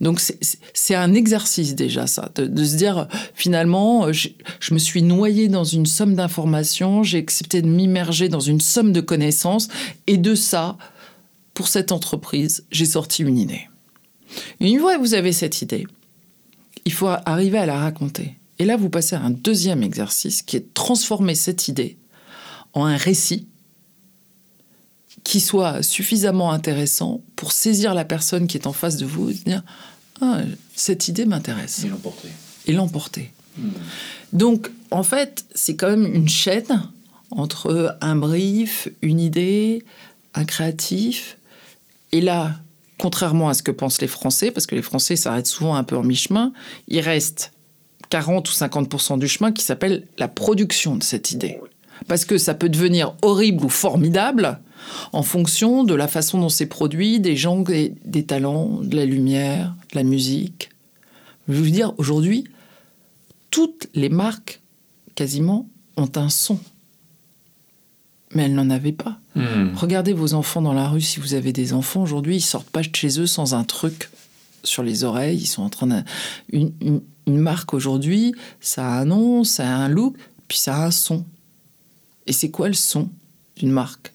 Donc 0.00 0.20
c'est 0.20 0.94
un 0.94 1.12
exercice 1.12 1.74
déjà 1.74 2.06
ça, 2.06 2.30
de, 2.36 2.64
se 2.64 2.76
dire 2.76 3.08
finalement 3.34 4.12
je, 4.12 4.28
je, 4.60 4.72
me 4.72 4.78
suis 4.78 5.02
noyé 5.02 5.48
dans 5.48 5.64
une 5.64 5.86
somme 5.86 6.14
d'informations, 6.14 7.02
j'ai 7.02 7.18
accepté 7.18 7.62
de 7.62 7.66
m'immerger 7.66 8.28
dans 8.28 8.38
une 8.38 8.60
somme 8.60 8.92
de 8.92 9.00
connaissances 9.00 9.68
et 10.06 10.16
de 10.16 10.36
ça, 10.36 10.78
pour 11.52 11.66
cette 11.66 11.90
entreprise, 11.90 12.64
j'ai 12.70 12.86
sorti 12.86 13.24
une 13.24 13.36
idée. 13.36 13.68
une 14.60 14.78
fois 14.78 14.94
que 14.94 15.00
vous 15.00 15.14
avez 15.14 15.32
cette 15.32 15.62
idée, 15.62 15.84
il 16.84 16.92
faut 16.92 17.08
arriver 17.08 17.58
à 17.58 17.66
la 17.66 17.80
raconter. 17.80 18.37
Et 18.58 18.64
là, 18.64 18.76
vous 18.76 18.90
passez 18.90 19.14
à 19.14 19.20
un 19.20 19.30
deuxième 19.30 19.82
exercice 19.82 20.42
qui 20.42 20.56
est 20.56 20.60
de 20.60 20.70
transformer 20.74 21.34
cette 21.34 21.68
idée 21.68 21.98
en 22.72 22.84
un 22.84 22.96
récit 22.96 23.46
qui 25.24 25.40
soit 25.40 25.82
suffisamment 25.82 26.52
intéressant 26.52 27.22
pour 27.36 27.52
saisir 27.52 27.94
la 27.94 28.04
personne 28.04 28.46
qui 28.46 28.56
est 28.56 28.66
en 28.66 28.72
face 28.72 28.96
de 28.96 29.06
vous 29.06 29.30
et 29.30 29.34
dire 29.34 29.62
ah, 30.20 30.40
cette 30.74 31.08
idée 31.08 31.26
m'intéresse. 31.26 31.84
Et 31.84 31.88
l'emporter. 31.88 32.28
Et 32.66 32.72
l'emporter. 32.72 33.32
Hmm. 33.56 33.70
Donc, 34.32 34.70
en 34.90 35.02
fait, 35.02 35.44
c'est 35.54 35.76
quand 35.76 35.90
même 35.90 36.06
une 36.06 36.28
chaîne 36.28 36.88
entre 37.30 37.96
un 38.00 38.16
brief, 38.16 38.88
une 39.02 39.20
idée, 39.20 39.84
un 40.34 40.44
créatif. 40.44 41.36
Et 42.12 42.20
là, 42.20 42.56
contrairement 42.98 43.48
à 43.48 43.54
ce 43.54 43.62
que 43.62 43.70
pensent 43.70 44.00
les 44.00 44.08
Français, 44.08 44.50
parce 44.50 44.66
que 44.66 44.74
les 44.74 44.82
Français 44.82 45.16
s'arrêtent 45.16 45.46
souvent 45.46 45.74
un 45.74 45.84
peu 45.84 45.96
en 45.96 46.02
mi-chemin, 46.02 46.52
il 46.88 47.00
reste 47.00 47.52
40 48.10 48.48
ou 48.48 48.52
50% 48.52 49.18
du 49.18 49.28
chemin 49.28 49.52
qui 49.52 49.62
s'appelle 49.62 50.04
la 50.18 50.28
production 50.28 50.96
de 50.96 51.02
cette 51.02 51.30
idée. 51.30 51.58
Parce 52.06 52.24
que 52.24 52.38
ça 52.38 52.54
peut 52.54 52.68
devenir 52.68 53.14
horrible 53.22 53.64
ou 53.64 53.68
formidable 53.68 54.60
en 55.12 55.22
fonction 55.22 55.84
de 55.84 55.94
la 55.94 56.08
façon 56.08 56.38
dont 56.38 56.48
c'est 56.48 56.66
produit, 56.66 57.20
des 57.20 57.36
gens, 57.36 57.60
des, 57.60 57.94
des 58.04 58.24
talents, 58.24 58.80
de 58.82 58.96
la 58.96 59.04
lumière, 59.04 59.74
de 59.92 59.96
la 59.96 60.04
musique. 60.04 60.70
Je 61.48 61.60
veux 61.60 61.70
dire, 61.70 61.92
aujourd'hui, 61.98 62.44
toutes 63.50 63.88
les 63.94 64.08
marques, 64.08 64.60
quasiment, 65.14 65.68
ont 65.96 66.10
un 66.16 66.28
son. 66.28 66.58
Mais 68.34 68.44
elles 68.44 68.54
n'en 68.54 68.70
avaient 68.70 68.92
pas. 68.92 69.18
Hmm. 69.34 69.74
Regardez 69.74 70.12
vos 70.12 70.34
enfants 70.34 70.60
dans 70.60 70.74
la 70.74 70.88
rue, 70.88 71.00
si 71.00 71.18
vous 71.18 71.34
avez 71.34 71.52
des 71.52 71.72
enfants 71.72 72.02
aujourd'hui, 72.02 72.36
ils 72.36 72.42
sortent 72.42 72.68
pas 72.68 72.82
de 72.82 72.94
chez 72.94 73.20
eux 73.20 73.26
sans 73.26 73.54
un 73.54 73.64
truc 73.64 74.10
sur 74.64 74.82
les 74.82 75.04
oreilles. 75.04 75.38
Ils 75.38 75.46
sont 75.46 75.62
en 75.62 75.70
train 75.70 75.86
de. 75.86 76.02
Une, 77.28 77.38
marque 77.38 77.74
aujourd'hui, 77.74 78.34
ça 78.60 78.86
a 78.86 79.00
un 79.00 79.04
nom, 79.04 79.44
ça 79.44 79.64
a 79.64 79.74
un 79.76 79.88
look, 79.88 80.16
puis 80.48 80.58
ça 80.58 80.76
a 80.76 80.86
un 80.86 80.90
son. 80.90 81.24
Et 82.26 82.32
c'est 82.32 82.50
quoi 82.50 82.68
le 82.68 82.74
son 82.74 83.08
d'une 83.56 83.70
marque? 83.70 84.12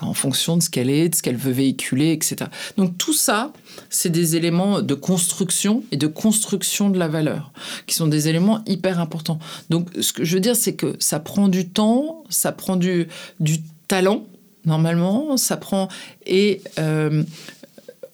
En 0.00 0.14
fonction 0.14 0.56
de 0.56 0.62
ce 0.62 0.70
qu'elle 0.70 0.90
est, 0.90 1.08
de 1.08 1.14
ce 1.14 1.22
qu'elle 1.22 1.36
veut 1.36 1.52
véhiculer, 1.52 2.12
etc. 2.12 2.50
Donc 2.76 2.96
tout 2.98 3.12
ça, 3.12 3.52
c'est 3.90 4.10
des 4.10 4.36
éléments 4.36 4.80
de 4.80 4.94
construction 4.94 5.82
et 5.90 5.96
de 5.96 6.06
construction 6.06 6.90
de 6.90 6.98
la 6.98 7.08
valeur, 7.08 7.52
qui 7.86 7.96
sont 7.96 8.06
des 8.06 8.28
éléments 8.28 8.62
hyper 8.66 9.00
importants. 9.00 9.40
Donc 9.70 9.88
ce 10.00 10.12
que 10.12 10.24
je 10.24 10.34
veux 10.34 10.40
dire, 10.40 10.54
c'est 10.54 10.74
que 10.74 10.94
ça 11.00 11.18
prend 11.18 11.48
du 11.48 11.68
temps, 11.68 12.22
ça 12.28 12.52
prend 12.52 12.76
du, 12.76 13.08
du 13.40 13.60
talent, 13.88 14.24
normalement, 14.64 15.36
ça 15.36 15.56
prend... 15.56 15.88
Et 16.26 16.62
euh, 16.78 17.24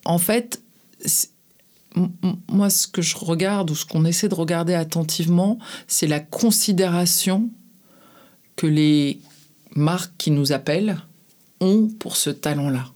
en 0.07 0.19
fait, 0.19 0.61
moi, 2.49 2.71
ce 2.71 2.87
que 2.87 3.03
je 3.03 3.17
regarde, 3.17 3.71
ou 3.71 3.75
ce 3.75 3.85
qu'on 3.85 4.05
essaie 4.05 4.29
de 4.29 4.35
regarder 4.35 4.75
attentivement, 4.75 5.59
c'est 5.87 6.07
la 6.07 6.21
considération 6.21 7.51
que 8.57 8.67
les 8.67 9.21
marques 9.75 10.13
qui 10.19 10.31
nous 10.31 10.53
appellent, 10.53 10.99
ont 11.61 11.89
pour 11.99 12.17
ce 12.17 12.31
talent-là. 12.31 12.91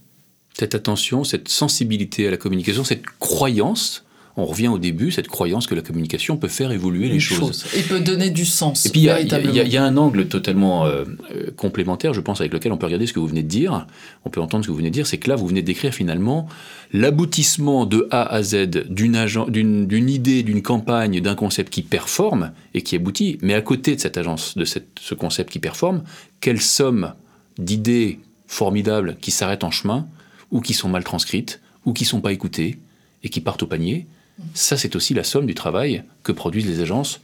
Cette 0.58 0.74
attention, 0.74 1.24
cette 1.24 1.48
sensibilité 1.48 2.26
à 2.26 2.30
la 2.30 2.36
communication, 2.36 2.84
cette 2.84 3.06
croyance 3.18 4.04
on 4.38 4.44
revient 4.44 4.68
au 4.68 4.78
début, 4.78 5.10
cette 5.10 5.26
croyance 5.26 5.66
que 5.66 5.74
la 5.74 5.82
communication 5.82 6.36
peut 6.36 6.48
faire 6.48 6.70
évoluer 6.70 7.08
les 7.08 7.18
choses. 7.18 7.66
Et 7.76 7.82
peut 7.82 7.98
donner 7.98 8.30
du 8.30 8.44
sens. 8.44 8.86
Et 8.86 8.90
puis 8.90 9.00
il 9.00 9.06
y, 9.06 9.76
a 9.76 9.84
un 9.84 9.96
angle 9.96 10.28
totalement 10.28 10.86
euh, 10.86 11.04
euh, 11.34 11.50
complémentaire, 11.56 12.14
je 12.14 12.20
pense, 12.20 12.40
avec 12.40 12.52
lequel 12.52 12.70
on 12.70 12.76
peut 12.76 12.86
regarder 12.86 13.08
ce 13.08 13.12
que 13.12 13.18
vous 13.18 13.26
venez 13.26 13.42
de 13.42 13.48
dire, 13.48 13.86
on 14.24 14.30
peut 14.30 14.40
entendre 14.40 14.64
ce 14.64 14.68
que 14.68 14.72
vous 14.72 14.78
venez 14.78 14.90
de 14.90 14.94
dire, 14.94 15.08
c'est 15.08 15.18
que 15.18 15.28
là, 15.28 15.34
vous 15.34 15.48
venez 15.48 15.62
de 15.62 15.66
décrire 15.66 15.92
finalement 15.92 16.48
l'aboutissement 16.92 17.84
de 17.84 18.06
A 18.12 18.22
à 18.32 18.42
Z 18.44 18.68
d'une 18.88 20.08
idée, 20.08 20.44
d'une 20.44 20.62
campagne, 20.62 21.20
d'un 21.20 21.34
concept 21.34 21.72
qui 21.72 21.82
performe 21.82 22.52
et 22.74 22.82
qui 22.82 22.94
aboutit, 22.94 23.38
mais 23.42 23.54
à 23.54 23.60
côté 23.60 23.96
de 23.96 24.00
cette 24.00 24.16
agence, 24.16 24.56
de 24.56 24.64
ce 24.64 25.14
concept 25.14 25.50
qui 25.50 25.58
performe, 25.58 26.04
quelle 26.40 26.60
somme 26.60 27.12
d'idées 27.58 28.20
formidables 28.46 29.16
qui 29.20 29.32
s'arrêtent 29.32 29.64
en 29.64 29.72
chemin, 29.72 30.06
ou 30.52 30.60
qui 30.60 30.74
sont 30.74 30.88
mal 30.88 31.02
transcrites, 31.02 31.60
ou 31.84 31.92
qui 31.92 32.04
sont 32.04 32.20
pas 32.20 32.32
écoutées, 32.32 32.78
et 33.22 33.28
qui 33.28 33.40
partent 33.40 33.62
au 33.62 33.66
panier. 33.66 34.06
Ça, 34.54 34.76
c'est 34.76 34.96
aussi 34.96 35.14
la 35.14 35.24
somme 35.24 35.46
du 35.46 35.54
travail 35.54 36.04
que 36.22 36.32
produisent 36.32 36.66
les 36.66 36.80
agences 36.80 37.20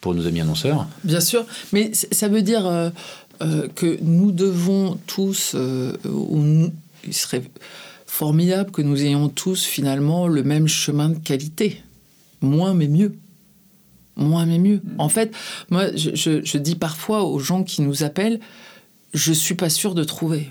pour 0.00 0.14
nos 0.14 0.26
amis 0.26 0.40
annonceurs. 0.40 0.86
Bien 1.04 1.20
sûr, 1.20 1.44
mais 1.72 1.92
ça 1.94 2.28
veut 2.28 2.42
dire 2.42 2.66
euh, 2.66 2.90
euh, 3.42 3.68
que 3.74 3.98
nous 4.02 4.32
devons 4.32 4.98
tous, 5.06 5.52
euh, 5.54 5.96
ou 6.04 6.70
il 7.04 7.14
serait 7.14 7.42
formidable 8.06 8.70
que 8.70 8.82
nous 8.82 9.02
ayons 9.02 9.28
tous 9.28 9.64
finalement 9.64 10.28
le 10.28 10.42
même 10.42 10.68
chemin 10.68 11.08
de 11.08 11.18
qualité. 11.18 11.82
Moins 12.40 12.74
mais 12.74 12.88
mieux. 12.88 13.14
Moins 14.16 14.46
mais 14.46 14.58
mieux. 14.58 14.80
En 14.98 15.08
fait, 15.08 15.34
moi, 15.70 15.94
je, 15.94 16.40
je 16.44 16.58
dis 16.58 16.74
parfois 16.74 17.24
aux 17.24 17.38
gens 17.38 17.62
qui 17.62 17.82
nous 17.82 18.02
appellent, 18.02 18.40
je 19.14 19.32
suis 19.32 19.54
pas 19.54 19.70
sûr 19.70 19.94
de 19.94 20.04
trouver. 20.04 20.48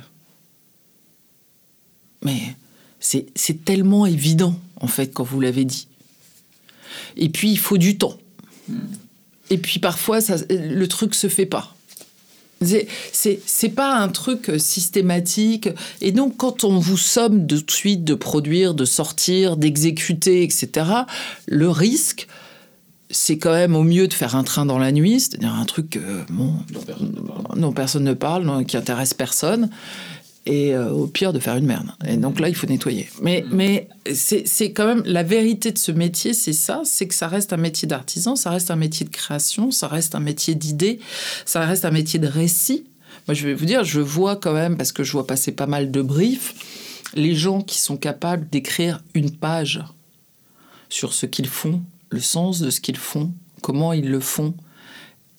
Mais 2.23 2.56
c'est 2.99 3.65
tellement 3.65 4.06
évident, 4.06 4.56
en 4.82 4.88
fait, 4.88 5.08
quand 5.08 5.23
vous 5.23 5.39
l'avez 5.39 5.65
dit. 5.65 5.88
Et 7.16 7.30
puis, 7.30 7.50
il 7.50 7.60
faut 7.60 7.78
du 7.78 7.98
temps. 7.98 8.18
Et 9.50 9.58
puis, 9.58 9.80
parfois, 9.80 10.22
ça, 10.22 10.36
le 10.50 10.88
truc 10.88 11.16
se 11.16 11.28
fait 11.28 11.46
pas. 11.46 11.74
C'est 12.62 13.76
pas 13.76 13.96
un 13.96 14.10
truc 14.10 14.52
systématique. 14.58 15.70
Et 16.02 16.12
donc, 16.12 16.38
quand 16.38 16.64
on 16.64 16.80
vous 16.80 16.98
somme 16.98 17.46
de 17.46 17.62
suite 17.70 18.04
de 18.04 18.16
produire, 18.16 18.74
de 18.74 18.86
sortir, 18.86 19.58
d'exécuter, 19.58 20.44
etc., 20.44 20.90
le 21.46 21.70
risque, 21.70 22.28
c'est 23.10 23.38
quand 23.38 23.54
même 23.54 23.76
au 23.76 23.84
mieux 23.84 24.08
de 24.08 24.14
faire 24.14 24.36
un 24.36 24.44
train 24.44 24.66
dans 24.66 24.80
la 24.80 24.92
nuit, 24.92 25.20
c'est-à-dire 25.20 25.54
un 25.54 25.66
truc 25.66 26.00
bon, 26.30 26.54
dont 27.56 27.72
personne 27.72 28.04
ne 28.04 28.14
parle, 28.14 28.66
qui 28.66 28.76
intéresse 28.76 29.14
personne 29.14 29.70
et 30.48 30.74
euh, 30.74 30.90
au 30.92 31.08
pire 31.08 31.34
de 31.34 31.40
faire 31.40 31.56
une 31.58 31.66
merde. 31.66 31.92
Et 32.08 32.16
donc 32.16 32.40
là, 32.40 32.48
il 32.48 32.56
faut 32.56 32.68
nettoyer. 32.68 33.10
Mais, 33.22 33.44
mm. 33.44 33.56
mais 33.56 33.90
c'est 34.14 34.72
quand 34.72 34.88
même 34.88 35.04
la 35.06 35.24
vérité 35.24 35.72
de 35.72 35.78
ce 35.78 35.92
métier, 35.92 36.34
c'est 36.34 36.54
ça, 36.54 36.82
c'est 36.86 37.08
que 37.08 37.14
ça 37.14 37.28
reste 37.28 37.52
un 37.52 37.58
métier 37.58 37.88
d'artisan, 37.88 38.36
ça 38.36 38.50
reste 38.50 38.72
un 38.72 38.78
métier 38.78 39.06
de 39.06 39.12
création, 39.12 39.72
ça 39.72 39.88
reste 39.88 40.16
un 40.16 40.22
métier 40.22 40.56
d'idée, 40.56 41.00
ça 41.46 41.66
reste 41.66 41.84
un 41.84 41.92
métier 41.92 42.18
de 42.18 42.28
récit. 42.28 42.86
Moi, 43.28 43.36
je 43.36 43.46
vais 43.46 43.54
vous 43.54 43.66
dire, 43.66 43.84
je 43.84 44.00
vois 44.00 44.38
quand 44.38 44.54
même, 44.54 44.78
parce 44.78 44.94
que 44.94 45.04
je 45.04 45.12
vois 45.12 45.28
passer 45.28 45.52
pas 45.52 45.68
mal 45.68 45.92
de 45.92 46.02
briefs, 46.02 46.56
les 47.14 47.36
gens 47.36 47.62
qui 47.62 47.80
sont 47.80 47.98
capables 47.98 48.48
d'écrire 48.50 49.04
une 49.14 49.32
page 49.32 49.84
sur 50.88 51.14
ce 51.14 51.26
qu'ils 51.26 51.50
font, 51.50 51.82
le 52.10 52.22
sens 52.22 52.62
de 52.62 52.70
ce 52.70 52.80
qu'ils 52.80 52.98
font, 52.98 53.34
comment 53.62 53.92
ils 53.92 54.10
le 54.10 54.22
font, 54.22 54.54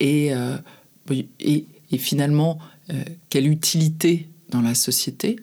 et, 0.01 0.35
euh, 0.35 0.57
et, 1.11 1.65
et, 1.91 1.99
finalement, 1.99 2.59
euh, 2.91 3.03
quelle 3.31 3.49
utilité 3.49 4.29
dans 4.51 4.61
la 4.61 4.75
société, 4.75 5.37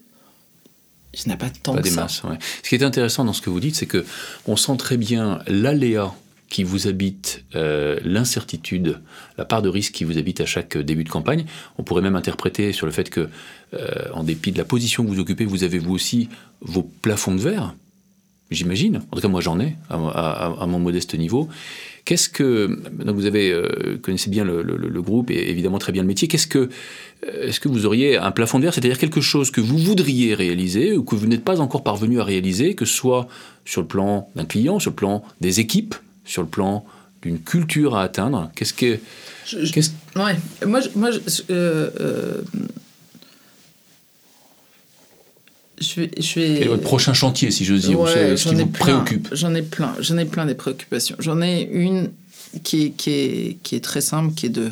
il 1.14 1.28
n'y 1.28 1.34
a 1.34 1.38
pas 1.38 1.50
tant 1.50 1.76
pas 1.76 1.82
que 1.82 1.90
ça. 1.90 2.02
Masses, 2.02 2.22
Ce 2.64 2.70
qui 2.70 2.76
est 2.76 2.84
intéressant 2.84 3.24
dans 3.24 3.34
ce 3.34 3.42
que 3.42 3.50
vous 3.50 3.60
dites, 3.60 3.76
c'est 3.76 3.86
que 3.86 4.06
on 4.48 4.56
sent 4.56 4.78
très 4.78 4.98
bien 4.98 5.40
l'aléa 5.48 6.14
qui 6.50 6.64
vous 6.64 6.88
habite, 6.88 7.44
euh, 7.56 8.00
l'incertitude, 8.04 9.02
la 9.38 9.46
part 9.46 9.62
de 9.62 9.70
risque 9.70 9.94
qui 9.94 10.04
vous 10.04 10.18
habite 10.18 10.42
à 10.42 10.46
chaque 10.46 10.78
début 10.78 11.04
de 11.04 11.10
campagne. 11.10 11.46
On 11.78 11.84
pourrait 11.84 12.02
même 12.02 12.16
interpréter 12.16 12.72
sur 12.72 12.86
le 12.86 12.92
fait 12.92 13.10
que, 13.10 13.30
euh, 13.74 14.10
en 14.14 14.24
dépit 14.24 14.52
de 14.52 14.58
la 14.58 14.66
position 14.66 15.04
que 15.04 15.10
vous 15.10 15.20
occupez, 15.20 15.46
vous 15.46 15.64
avez 15.64 15.80
vous 15.80 15.94
aussi 15.94 16.30
vos 16.62 16.84
plafonds 16.84 17.36
de 17.36 17.42
verre. 17.42 17.76
J'imagine. 18.52 19.02
En 19.12 19.16
tout 19.16 19.22
cas, 19.22 19.28
moi, 19.28 19.42
j'en 19.42 19.60
ai 19.60 19.76
à, 19.90 20.66
mon 20.68 20.80
modeste 20.80 21.16
niveau. 21.16 21.50
Qu'est-ce 22.06 22.30
que 22.30 22.80
donc 23.04 23.16
vous 23.16 23.26
avez 23.26 23.52
euh, 23.52 23.98
connaissez 24.00 24.30
bien 24.30 24.44
le, 24.44 25.02
groupe 25.02 25.32
et 25.32 25.50
évidemment 25.50 25.80
très 25.80 25.92
bien 25.92 26.04
le 26.04 26.08
métier. 26.08 26.28
Qu'est-ce 26.28 26.46
que 26.46 26.70
euh, 27.28 27.48
est-ce 27.48 27.60
que 27.60 27.68
vous 27.68 27.88
auriez 27.88 28.18
un 28.18 28.30
plafond 28.30 28.60
de 28.60 28.64
verre, 28.64 28.74
c'est-à-dire 28.76 29.00
quelque 29.00 29.22
chose 29.22 29.50
que 29.50 29.62
vous 29.62 29.80
voudriez 29.80 30.36
réaliser 30.36 30.96
ou 30.96 31.04
que 31.04 31.16
vous 31.16 31.26
n'êtes 31.26 31.44
pas 31.44 31.60
encore 31.60 31.84
parvenu 31.84 32.20
à 32.20 32.24
réaliser, 32.24 32.76
que 32.76 32.86
ce 32.86 32.94
soit 32.94 33.28
sur 33.66 33.82
le 33.82 33.88
plan 33.88 34.30
d'un 34.36 34.46
client, 34.46 34.78
sur 34.78 34.92
le 34.92 34.96
plan 34.96 35.24
des 35.42 35.60
équipes, 35.60 35.96
sur 36.26 36.44
le 36.44 36.48
plan 36.48 36.86
d'une 37.24 37.40
culture 37.40 37.96
à 37.96 38.04
atteindre? 38.04 38.52
Qu'est-ce 38.56 38.74
que 38.76 39.00
ouais. 40.16 40.36
moi, 40.68 40.82
moi 40.96 41.10
euh, 41.50 42.42
je 45.80 46.02
vais, 46.02 46.12
je 46.18 46.40
vais... 46.40 46.54
Quel 46.56 46.64
est 46.64 46.68
votre 46.68 46.84
prochain 46.84 47.14
chantier, 47.14 47.52
si 47.52 47.66
j'ose 47.66 47.88
dire, 47.88 48.00
ce 48.08 48.50
qui 48.50 48.56
vous 48.56 48.66
préoccupe 48.68 49.30
J'en 49.34 49.54
ai 49.54 49.62
plein, 49.62 49.96
j'en 50.00 50.18
ai 50.18 50.26
plein 50.26 50.46
des 50.46 50.56
préoccupations. 50.56 51.16
J'en 51.20 51.42
ai 51.42 51.62
une 51.62 52.12
qui 52.64 52.84
est, 52.84 52.90
qui, 52.92 53.10
est, 53.12 53.58
qui 53.64 53.76
est 53.76 53.84
très 53.84 54.02
simple, 54.02 54.34
qui 54.34 54.46
est 54.46 54.50
de, 54.50 54.72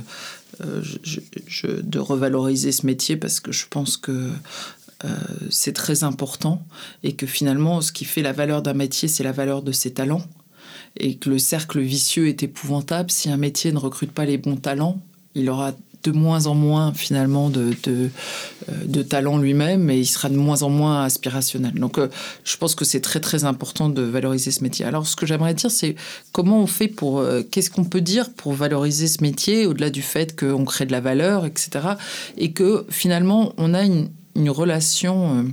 euh, 0.62 0.82
je, 1.04 1.68
de 1.68 2.00
revaloriser 2.00 2.72
ce 2.72 2.86
métier 2.86 3.18
parce 3.18 3.39
que 3.39 3.52
je 3.52 3.66
pense 3.70 3.98
que 3.98 4.30
euh, 5.06 5.10
c'est 5.50 5.74
très 5.74 6.04
important 6.04 6.66
et 7.04 7.13
que 7.13 7.26
finalement, 7.26 7.82
ce 7.82 7.92
qui 7.92 8.06
fait 8.06 8.22
la 8.22 8.32
valeur 8.32 8.62
d'un 8.62 8.74
métier, 8.74 9.08
c'est 9.08 9.24
la 9.24 9.32
valeur 9.32 9.62
de 9.62 9.72
ses 9.72 9.92
talents. 9.92 10.26
Et 10.98 11.16
que 11.16 11.30
le 11.30 11.39
cercle 11.39 11.80
vicieux 11.80 12.28
est 12.28 12.44
épouvantable. 12.44 13.10
Si 13.10 13.30
un 13.30 13.38
métier 13.38 13.72
ne 13.72 13.80
recrute 13.80 14.12
pas 14.12 14.26
les 14.26 14.38
bons 14.38 14.58
talents, 14.58 15.02
il 15.34 15.50
aura 15.50 15.74
de 16.04 16.12
moins 16.12 16.48
en 16.48 16.56
moins 16.56 16.94
finalement 16.94 17.50
de, 17.50 17.74
euh, 17.88 18.10
de 18.86 19.04
talent 19.04 19.38
lui-même 19.38 19.89
et 19.89 20.00
il 20.00 20.06
sera 20.06 20.30
de 20.30 20.36
moins 20.36 20.63
en 20.63 20.70
moins 20.70 21.04
aspirationnel. 21.04 21.74
Donc 21.74 21.98
euh, 21.98 22.10
je 22.44 22.58
pense 22.58 22.76
que 22.76 22.86
c'est 22.86 23.02
très 23.02 23.20
très 23.20 23.46
important 23.46 23.89
de 23.89 24.02
valoriser 24.02 24.52
ce 24.52 24.64
métier. 24.64 24.86
Alors 24.86 25.08
ce 25.08 25.16
que 25.16 25.26
j'aimerais 25.26 25.54
dire 25.54 25.72
c'est 25.72 25.95
comment 26.32 26.62
on 26.62 26.68
fait 26.68 26.88
pour, 26.88 27.20
euh, 27.20 27.41
qu'est-ce 27.49 27.70
qu'on 27.70 27.86
peut 27.86 28.01
dire 28.01 28.32
pour 28.34 28.54
valoriser 28.54 29.08
ce 29.08 29.22
métier 29.22 29.66
au-delà 29.66 29.89
du 29.89 30.01
fait 30.01 30.38
qu'on 30.38 30.66
crée 30.66 30.86
de 30.86 30.91
la 30.91 31.01
valeur, 31.01 31.45
etc. 31.45 31.70
Et 32.38 32.51
que 32.51 32.86
finalement 32.89 33.54
on 33.58 33.74
a 33.74 33.84
une, 33.84 34.10
une 34.36 34.49
relation. 34.49 35.45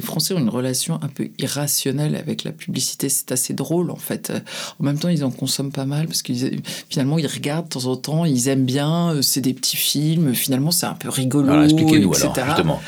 Les 0.00 0.06
Français 0.06 0.32
ont 0.32 0.38
une 0.38 0.48
relation 0.48 0.98
un 1.02 1.08
peu 1.08 1.28
irrationnelle 1.38 2.16
avec 2.16 2.42
la 2.44 2.52
publicité. 2.52 3.10
C'est 3.10 3.32
assez 3.32 3.52
drôle, 3.52 3.90
en 3.90 3.96
fait. 3.96 4.32
En 4.80 4.84
même 4.84 4.98
temps, 4.98 5.10
ils 5.10 5.24
en 5.24 5.30
consomment 5.30 5.72
pas 5.72 5.84
mal 5.84 6.06
parce 6.06 6.22
que 6.22 6.32
finalement, 6.88 7.18
ils 7.18 7.26
regardent 7.26 7.66
de 7.66 7.74
temps 7.74 7.84
en 7.84 7.96
temps, 7.96 8.24
ils 8.24 8.48
aiment 8.48 8.64
bien. 8.64 9.10
euh, 9.10 9.22
C'est 9.22 9.42
des 9.42 9.52
petits 9.52 9.76
films. 9.76 10.34
Finalement, 10.34 10.70
c'est 10.70 10.86
un 10.86 10.94
peu 10.94 11.10
rigolo. 11.10 11.50
Alors 11.52 11.64
expliquez-nous 11.64 12.08
etc. 12.14 12.30
alors, 12.36 12.46
justement. 12.46 12.80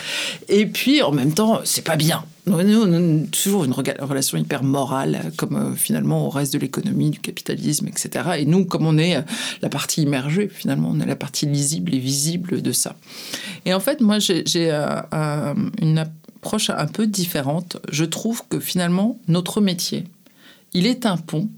Et 0.48 0.64
puis, 0.64 1.02
en 1.02 1.12
même 1.12 1.34
temps, 1.34 1.60
c'est 1.64 1.84
pas 1.84 1.96
bien. 1.96 2.24
Nous, 2.46 2.54
on 2.54 2.92
a 2.92 3.26
toujours 3.28 3.64
une 3.64 3.72
relation 3.72 4.36
hyper 4.36 4.64
morale, 4.64 5.30
comme 5.36 5.54
euh, 5.54 5.74
finalement 5.76 6.26
au 6.26 6.30
reste 6.30 6.52
de 6.54 6.58
l'économie, 6.58 7.10
du 7.10 7.20
capitalisme, 7.20 7.86
etc. 7.86 8.30
Et 8.38 8.46
nous, 8.46 8.64
comme 8.64 8.84
on 8.84 8.98
est 8.98 9.16
euh, 9.16 9.22
la 9.60 9.68
partie 9.68 10.02
immergée, 10.02 10.48
finalement, 10.52 10.88
on 10.90 10.98
est 10.98 11.06
la 11.06 11.14
partie 11.14 11.46
lisible 11.46 11.94
et 11.94 11.98
visible 11.98 12.60
de 12.62 12.72
ça. 12.72 12.96
Et 13.64 13.72
en 13.74 13.78
fait, 13.80 14.00
moi, 14.00 14.18
j'ai 14.18 14.42
euh, 14.56 14.86
euh, 15.14 15.54
une 15.80 15.98
approche 15.98 16.16
un 16.70 16.86
peu 16.86 17.06
différente. 17.06 17.78
Je 17.90 18.04
trouve 18.04 18.42
que 18.48 18.58
finalement, 18.60 19.18
notre 19.28 19.60
métier, 19.60 20.04
il 20.72 20.86
est 20.86 21.06
un 21.06 21.16
pont 21.16 21.48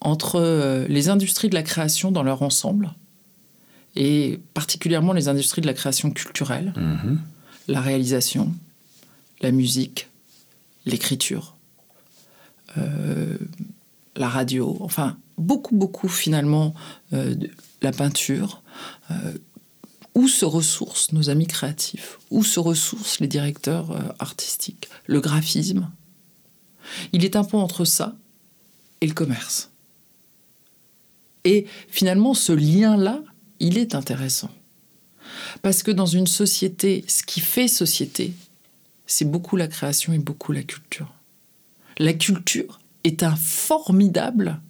entre 0.00 0.36
euh, 0.40 0.86
les 0.88 1.08
industries 1.08 1.48
de 1.48 1.54
la 1.54 1.62
création 1.62 2.12
dans 2.12 2.22
leur 2.22 2.42
ensemble, 2.42 2.94
et 3.96 4.38
particulièrement 4.54 5.12
les 5.14 5.28
industries 5.28 5.62
de 5.62 5.66
la 5.66 5.72
création 5.74 6.10
culturelle 6.10 6.72
Mhm. 6.76 7.18
la 7.68 7.80
réalisation, 7.80 8.52
la 9.40 9.50
musique, 9.50 10.08
l'écriture, 10.84 11.56
euh, 12.78 13.36
la 14.16 14.28
radio, 14.28 14.76
enfin 14.80 15.16
beaucoup, 15.38 15.74
beaucoup 15.76 16.08
finalement, 16.08 16.74
euh, 17.12 17.34
de- 17.34 17.50
la 17.82 17.92
peinture. 17.92 18.62
euh, 19.10 19.14
où 20.16 20.28
se 20.28 20.46
ressourcent 20.46 21.12
nos 21.12 21.28
amis 21.28 21.46
créatifs? 21.46 22.18
Où 22.30 22.42
se 22.42 22.58
ressourcent 22.58 23.20
les 23.20 23.28
directeurs 23.28 23.90
euh, 23.92 24.00
artistiques? 24.18 24.88
Le 25.04 25.20
graphisme? 25.20 25.90
Il 27.12 27.24
est 27.24 27.36
un 27.36 27.44
pont 27.44 27.58
entre 27.60 27.84
ça 27.84 28.16
et 29.02 29.06
le 29.06 29.12
commerce. 29.12 29.70
Et 31.44 31.66
finalement, 31.88 32.32
ce 32.32 32.52
lien-là, 32.52 33.20
il 33.60 33.76
est 33.76 33.94
intéressant. 33.94 34.50
Parce 35.60 35.82
que 35.82 35.90
dans 35.90 36.06
une 36.06 36.26
société, 36.26 37.04
ce 37.08 37.22
qui 37.22 37.40
fait 37.40 37.68
société, 37.68 38.32
c'est 39.06 39.30
beaucoup 39.30 39.56
la 39.56 39.68
création 39.68 40.14
et 40.14 40.18
beaucoup 40.18 40.52
la 40.52 40.62
culture. 40.62 41.12
La 41.98 42.14
culture 42.14 42.80
est 43.04 43.22
un 43.22 43.36
formidable 43.36 44.62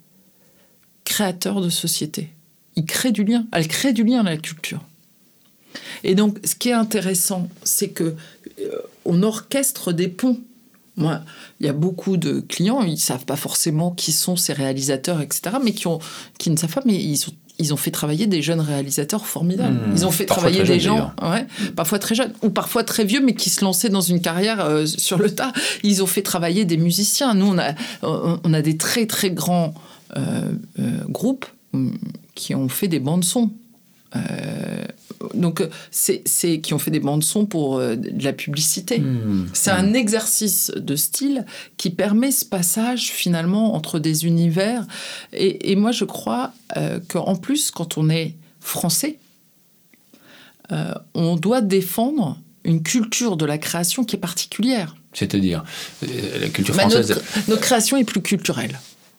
créateur 1.04 1.60
de 1.60 1.70
société. 1.70 2.32
Il 2.74 2.84
crée 2.84 3.12
du 3.12 3.22
lien. 3.22 3.46
Elle 3.52 3.68
crée 3.68 3.92
du 3.92 4.02
lien, 4.02 4.24
la 4.24 4.36
culture. 4.36 4.84
Et 6.04 6.14
donc, 6.14 6.38
ce 6.44 6.54
qui 6.54 6.70
est 6.70 6.74
intéressant, 6.74 7.48
c'est 7.64 7.88
que 7.88 8.14
euh, 8.60 8.78
on 9.04 9.22
orchestre 9.22 9.92
des 9.92 10.08
ponts. 10.08 10.38
Moi, 10.96 11.20
il 11.60 11.66
y 11.66 11.68
a 11.68 11.74
beaucoup 11.74 12.16
de 12.16 12.40
clients, 12.40 12.82
ils 12.82 12.98
savent 12.98 13.26
pas 13.26 13.36
forcément 13.36 13.90
qui 13.90 14.12
sont 14.12 14.36
ces 14.36 14.54
réalisateurs, 14.54 15.20
etc., 15.20 15.56
mais 15.62 15.72
qui, 15.72 15.86
ont, 15.86 15.98
qui 16.38 16.48
ne 16.48 16.56
savent 16.56 16.72
pas, 16.72 16.82
mais 16.86 16.94
ils 16.94 17.22
ont, 17.28 17.32
ils 17.58 17.74
ont 17.74 17.76
fait 17.76 17.90
travailler 17.90 18.26
des 18.26 18.40
jeunes 18.40 18.60
réalisateurs 18.60 19.26
formidables. 19.26 19.74
Mmh, 19.74 19.92
ils 19.92 20.06
ont 20.06 20.10
fait 20.10 20.24
travailler 20.24 20.62
des 20.62 20.80
gens, 20.80 21.12
ouais, 21.20 21.46
parfois 21.74 21.98
très 21.98 22.14
jeunes, 22.14 22.32
ou 22.42 22.48
parfois 22.48 22.82
très 22.82 23.04
vieux, 23.04 23.20
mais 23.20 23.34
qui 23.34 23.50
se 23.50 23.62
lançaient 23.62 23.90
dans 23.90 24.00
une 24.00 24.22
carrière 24.22 24.64
euh, 24.64 24.86
sur 24.86 25.18
le 25.18 25.30
tas. 25.30 25.52
Ils 25.82 26.02
ont 26.02 26.06
fait 26.06 26.22
travailler 26.22 26.64
des 26.64 26.78
musiciens. 26.78 27.34
Nous, 27.34 27.46
on 27.46 27.58
a, 27.58 27.74
on 28.02 28.54
a 28.54 28.62
des 28.62 28.78
très 28.78 29.04
très 29.04 29.30
grands 29.30 29.74
euh, 30.16 30.52
groupes 31.08 31.46
hum, 31.74 31.98
qui 32.34 32.54
ont 32.54 32.68
fait 32.68 32.88
des 32.88 33.00
bandes 33.00 33.24
son. 33.24 33.44
Euh, 33.44 33.65
donc, 35.34 35.60
euh, 35.60 35.68
c'est 35.90 36.22
c'est- 36.26 36.60
qui 36.60 36.74
ont 36.74 36.78
fait 36.78 36.90
des 36.90 37.00
bandes 37.00 37.24
son 37.24 37.46
pour 37.46 37.78
euh, 37.78 37.96
de 37.96 38.22
la 38.24 38.32
publicité. 38.32 38.98
Hmm. 38.98 39.46
C'est 39.52 39.70
un 39.70 39.94
exercice 39.94 40.70
de 40.74 40.94
style 40.96 41.44
qui 41.76 41.90
permet 41.90 42.30
ce 42.30 42.44
passage 42.44 43.10
finalement 43.10 43.74
entre 43.74 43.98
des 43.98 44.26
univers. 44.26 44.86
Et, 45.32 45.72
et 45.72 45.76
moi, 45.76 45.92
je 45.92 46.04
crois 46.04 46.52
euh, 46.76 47.00
qu'en 47.08 47.36
plus, 47.36 47.70
quand 47.70 47.98
on 47.98 48.08
est 48.10 48.34
français, 48.60 49.18
euh, 50.72 50.92
on 51.14 51.36
doit 51.36 51.60
défendre 51.60 52.38
une 52.64 52.82
culture 52.82 53.36
de 53.36 53.44
la 53.46 53.58
création 53.58 54.04
qui 54.04 54.16
est 54.16 54.20
particulière. 54.20 54.96
C'est-à-dire, 55.12 55.64
euh, 56.02 56.40
la 56.40 56.48
culture 56.48 56.74
Mais 56.74 56.82
française. 56.82 57.08
notre, 57.10 57.48
notre 57.48 57.62
création 57.62 57.96
est 57.96 58.04
plus 58.04 58.20
culturelle. 58.20 58.78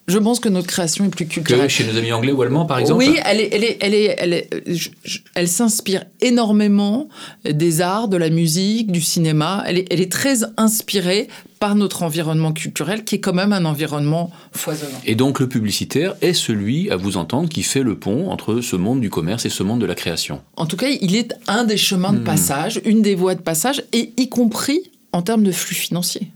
Je 0.09 0.17
pense 0.19 0.39
que 0.39 0.47
notre 0.47 0.67
création 0.67 1.03
est 1.03 1.09
plus 1.09 1.27
culturelle. 1.27 1.63
Que 1.63 1.67
chez 1.67 1.83
nos 1.85 1.97
amis 1.97 2.13
anglais 2.13 2.31
ou 2.31 2.41
allemands, 2.41 2.65
par 2.65 2.79
exemple 2.79 2.99
Oui, 2.99 3.15
elle 3.25 3.41
est, 3.41 3.49
elle 3.53 3.63
est, 3.65 3.77
elle 3.81 3.93
est, 3.93 4.15
elle 4.17 4.33
est- 4.33 4.49
je- 4.65 4.89
je- 5.03 5.19
elle 5.35 5.49
s'inspire 5.49 6.05
énormément 6.21 7.09
des 7.43 7.81
arts, 7.81 8.07
de 8.07 8.15
la 8.15 8.29
musique, 8.29 8.89
du 8.89 9.01
cinéma. 9.01 9.63
Elle 9.67 9.79
est, 9.79 9.85
elle 9.91 9.99
est 9.99 10.09
très 10.09 10.37
inspirée 10.55 11.27
par 11.59 11.75
notre 11.75 12.03
environnement 12.03 12.53
culturel, 12.53 13.03
qui 13.03 13.15
est 13.15 13.19
quand 13.19 13.33
même 13.33 13.51
un 13.51 13.65
environnement 13.65 14.31
foisonnant. 14.53 14.97
Et 15.05 15.15
donc 15.15 15.41
le 15.41 15.49
publicitaire 15.49 16.15
est 16.21 16.33
celui, 16.33 16.89
à 16.89 16.95
vous 16.95 17.17
entendre, 17.17 17.49
qui 17.49 17.63
fait 17.63 17.83
le 17.83 17.99
pont 17.99 18.29
entre 18.29 18.61
ce 18.61 18.77
monde 18.77 19.01
du 19.01 19.09
commerce 19.09 19.45
et 19.45 19.49
ce 19.49 19.63
monde 19.63 19.81
de 19.81 19.85
la 19.85 19.95
création. 19.95 20.41
En 20.55 20.67
tout 20.67 20.77
cas, 20.77 20.87
il 21.01 21.17
est 21.17 21.33
un 21.47 21.65
des 21.65 21.75
chemins 21.77 22.13
Hmm. 22.13 22.19
de 22.19 22.23
passage, 22.23 22.79
une 22.85 23.01
des 23.01 23.15
voies 23.15 23.35
de 23.35 23.41
passage, 23.41 23.83
et 23.91 24.13
y 24.15 24.29
compris 24.29 24.89
en 25.11 25.21
termes 25.21 25.43
de 25.43 25.51
flux 25.51 25.75
financiers. 25.75 26.31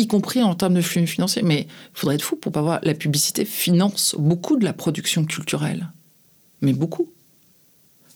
Y 0.00 0.06
compris 0.06 0.42
en 0.42 0.54
termes 0.54 0.74
de 0.74 0.80
flux 0.80 1.06
financiers. 1.06 1.42
Mais 1.42 1.66
il 1.68 1.98
faudrait 1.98 2.14
être 2.14 2.22
fou 2.22 2.36
pour 2.36 2.52
pas 2.52 2.62
voir. 2.62 2.80
La 2.82 2.94
publicité 2.94 3.44
finance 3.44 4.16
beaucoup 4.18 4.56
de 4.56 4.64
la 4.64 4.72
production 4.72 5.24
culturelle. 5.24 5.92
Mais 6.62 6.72
beaucoup. 6.72 7.10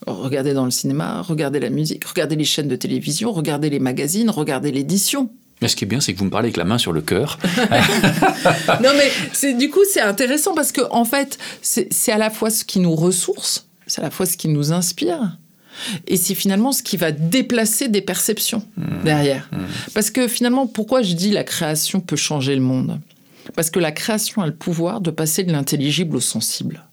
Regardez 0.07 0.53
dans 0.53 0.64
le 0.64 0.70
cinéma, 0.70 1.22
regardez 1.22 1.61
la 1.61 1.70
musique, 1.70 2.05
regardez 2.05 2.37
les 2.37 2.45
chaînes 2.45 2.68
de 2.68 2.76
télévision, 2.76 3.32
regardez 3.32 3.70
les 3.70 3.78
magazines, 3.78 4.28
regardez 4.28 4.70
l'édition. 4.70 5.30
Mais 5.62 5.68
ce 5.68 5.76
qui 5.76 5.85
est 5.85 5.87
bien, 5.87 6.01
c'est 6.01 6.12
que 6.12 6.18
vous 6.18 6.26
me 6.26 6.30
parlez 6.30 6.49
avec 6.49 6.59
la 6.59 6.64
main 6.64 6.76
sur 6.76 6.93
le 6.93 7.01
cœur. 7.01 7.39
non 8.82 8.91
mais 8.97 9.11
c'est 9.32 9.55
du 9.55 9.70
coup 9.70 9.80
c'est 9.91 10.01
intéressant 10.01 10.55
parce 10.55 10.72
que 10.72 10.82
en 10.91 11.07
fait 11.07 11.39
c'est 11.62 11.89
c'est 11.91 12.12
à 12.12 12.18
la 12.18 12.28
fois 12.28 12.51
ce 12.51 12.64
qui 12.64 12.80
nous 12.80 12.95
ressource, 12.95 13.66
c'est 13.87 14.01
à 14.01 14.05
la 14.05 14.11
fois 14.11 14.26
ce 14.26 14.37
qui 14.37 14.49
nous 14.49 14.72
inspire 14.72 15.39
et 16.06 16.16
c'est 16.16 16.34
finalement 16.34 16.72
ce 16.72 16.82
qui 16.82 16.96
va 16.96 17.12
déplacer 17.12 17.88
des 17.88 18.00
perceptions 18.00 18.62
derrière. 19.04 19.50
Parce 19.94 20.10
que 20.10 20.28
finalement 20.28 20.66
pourquoi 20.66 21.02
je 21.02 21.14
dis 21.14 21.30
la 21.30 21.44
création 21.44 22.00
peut 22.00 22.16
changer 22.16 22.54
le 22.54 22.62
monde? 22.62 23.00
Parce 23.54 23.70
que 23.70 23.78
la 23.78 23.92
création 23.92 24.42
a 24.42 24.46
le 24.46 24.54
pouvoir 24.54 25.00
de 25.00 25.10
passer 25.10 25.44
de 25.44 25.52
l'intelligible 25.52 26.16
au 26.16 26.20
sensible. 26.20 26.84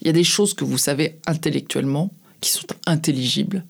Il 0.00 0.06
y 0.06 0.10
a 0.10 0.14
des 0.14 0.24
choses 0.24 0.54
que 0.54 0.64
vous 0.64 0.78
savez 0.78 1.18
intellectuellement 1.26 2.10
qui 2.40 2.50
sont 2.50 2.66
intelligibles 2.86 3.64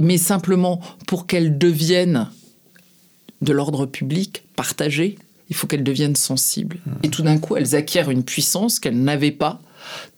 mais 0.00 0.18
simplement 0.18 0.80
pour 1.06 1.26
qu'elles 1.26 1.58
deviennent 1.58 2.28
de 3.42 3.52
l'ordre 3.52 3.86
public, 3.86 4.44
partagées, 4.56 5.18
il 5.48 5.56
faut 5.56 5.66
qu'elles 5.66 5.84
deviennent 5.84 6.16
sensibles. 6.16 6.78
Et 7.02 7.10
tout 7.10 7.22
d'un 7.22 7.38
coup, 7.38 7.56
elles 7.56 7.74
acquièrent 7.74 8.10
une 8.10 8.24
puissance 8.24 8.78
qu'elles 8.78 9.00
n'avaient 9.00 9.30
pas 9.30 9.60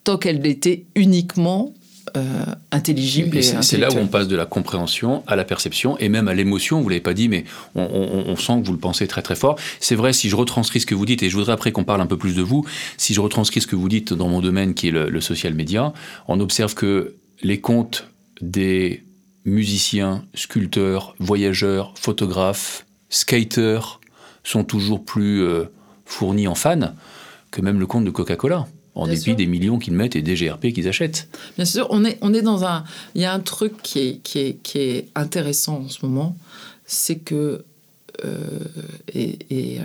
tant 0.04 0.16
qu'elles 0.16 0.46
étaient 0.46 0.86
uniquement 0.94 1.74
euh, 2.16 2.44
Et 3.38 3.42
c'est 3.62 3.76
là 3.78 3.88
où 3.88 3.98
on 4.04 4.06
passe 4.08 4.28
de 4.28 4.36
la 4.36 4.46
compréhension 4.46 5.22
à 5.26 5.36
la 5.36 5.44
perception 5.44 5.96
et 5.98 6.08
même 6.08 6.28
à 6.28 6.34
l'émotion. 6.34 6.80
Vous 6.80 6.88
l'avez 6.88 7.00
pas 7.00 7.14
dit, 7.14 7.28
mais 7.28 7.44
on, 7.74 7.82
on- 7.82 8.24
on 8.32 8.36
sent 8.36 8.60
que 8.62 8.66
vous 8.66 8.72
le 8.72 8.78
pensez 8.78 9.06
très 9.06 9.22
très 9.22 9.36
fort. 9.36 9.56
C'est 9.80 9.94
vrai, 9.94 10.12
si 10.12 10.28
je 10.28 10.36
retranscris 10.36 10.80
ce 10.80 10.86
que 10.86 10.94
vous 10.94 11.06
dites, 11.06 11.22
et 11.22 11.28
je 11.30 11.36
voudrais 11.36 11.52
après 11.52 11.72
qu'on 11.72 11.84
parle 11.84 12.00
un 12.00 12.06
peu 12.06 12.16
plus 12.16 12.34
de 12.34 12.42
vous, 12.42 12.64
si 12.96 13.14
je 13.14 13.20
retranscris 13.20 13.60
ce 13.60 13.66
que 13.66 13.76
vous 13.76 13.88
dites 13.88 14.12
dans 14.12 14.28
mon 14.28 14.40
domaine 14.40 14.74
qui 14.74 14.88
est 14.88 14.92
le, 14.92 15.08
le 15.08 15.20
social 15.20 15.54
media, 15.54 15.92
on 16.28 16.40
observe 16.40 16.74
que 16.74 17.14
les 17.42 17.60
comptes 17.60 18.08
des 18.40 19.04
musiciens, 19.44 20.24
sculpteurs, 20.34 21.14
voyageurs, 21.18 21.94
photographes, 21.96 22.86
skaters 23.08 24.00
sont 24.44 24.64
toujours 24.64 25.04
plus 25.04 25.42
euh, 25.42 25.64
fournis 26.04 26.46
en 26.48 26.54
fans 26.54 26.94
que 27.50 27.60
même 27.60 27.80
le 27.80 27.86
compte 27.86 28.04
de 28.04 28.10
Coca-Cola. 28.10 28.66
En 28.98 29.04
Bien 29.04 29.14
dépit 29.14 29.24
sûr. 29.24 29.36
des 29.36 29.46
millions 29.46 29.78
qu'ils 29.78 29.94
mettent 29.94 30.16
et 30.16 30.22
des 30.22 30.34
GRP 30.34 30.72
qu'ils 30.72 30.88
achètent. 30.88 31.28
Bien 31.56 31.64
sûr, 31.64 31.86
on 31.90 32.04
est, 32.04 32.18
on 32.20 32.34
est 32.34 32.42
dans 32.42 32.64
un. 32.64 32.84
Il 33.14 33.22
y 33.22 33.24
a 33.24 33.32
un 33.32 33.38
truc 33.40 33.80
qui 33.82 33.98
est, 34.00 34.18
qui 34.24 34.38
est, 34.40 34.62
qui 34.62 34.78
est 34.78 35.08
intéressant 35.14 35.82
en 35.84 35.88
ce 35.88 36.04
moment, 36.04 36.36
c'est 36.84 37.18
que. 37.18 37.64
euh, 38.24 38.58
et 39.14 39.38
et, 39.50 39.80
euh, 39.80 39.84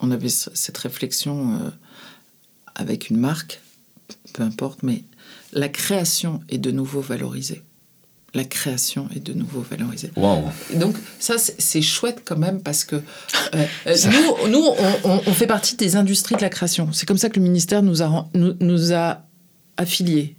on 0.00 0.10
avait 0.10 0.28
ce- 0.28 0.50
cette 0.54 0.78
réflexion 0.78 1.54
euh, 1.54 1.70
avec 2.76 3.10
une 3.10 3.16
marque, 3.18 3.60
peu 4.32 4.42
importe, 4.44 4.82
mais 4.84 5.02
la 5.52 5.68
création 5.68 6.40
est 6.48 6.58
de 6.58 6.70
nouveau 6.70 7.00
valorisée. 7.00 7.62
La 8.34 8.44
création 8.44 9.08
est 9.16 9.20
de 9.20 9.32
nouveau 9.32 9.62
valorisée. 9.62 10.10
Waouh 10.14 10.44
Donc 10.74 10.96
ça, 11.18 11.36
c'est 11.38 11.80
chouette 11.80 12.22
quand 12.24 12.36
même 12.36 12.60
parce 12.60 12.84
que 12.84 12.96
euh, 12.96 13.00
euh, 13.86 13.96
nous, 14.12 14.50
nous 14.50 14.64
on, 15.04 15.32
fait 15.32 15.46
partie 15.46 15.76
des 15.76 15.96
industries 15.96 16.36
de 16.36 16.42
la 16.42 16.50
création. 16.50 16.92
C'est 16.92 17.06
comme 17.06 17.16
ça 17.16 17.30
que 17.30 17.38
le 17.38 17.44
ministère 17.44 17.82
nous 17.82 18.02
a, 18.02 18.28
nous, 18.34 18.54
nous 18.60 18.92
a 18.92 19.22
affiliés. 19.78 20.36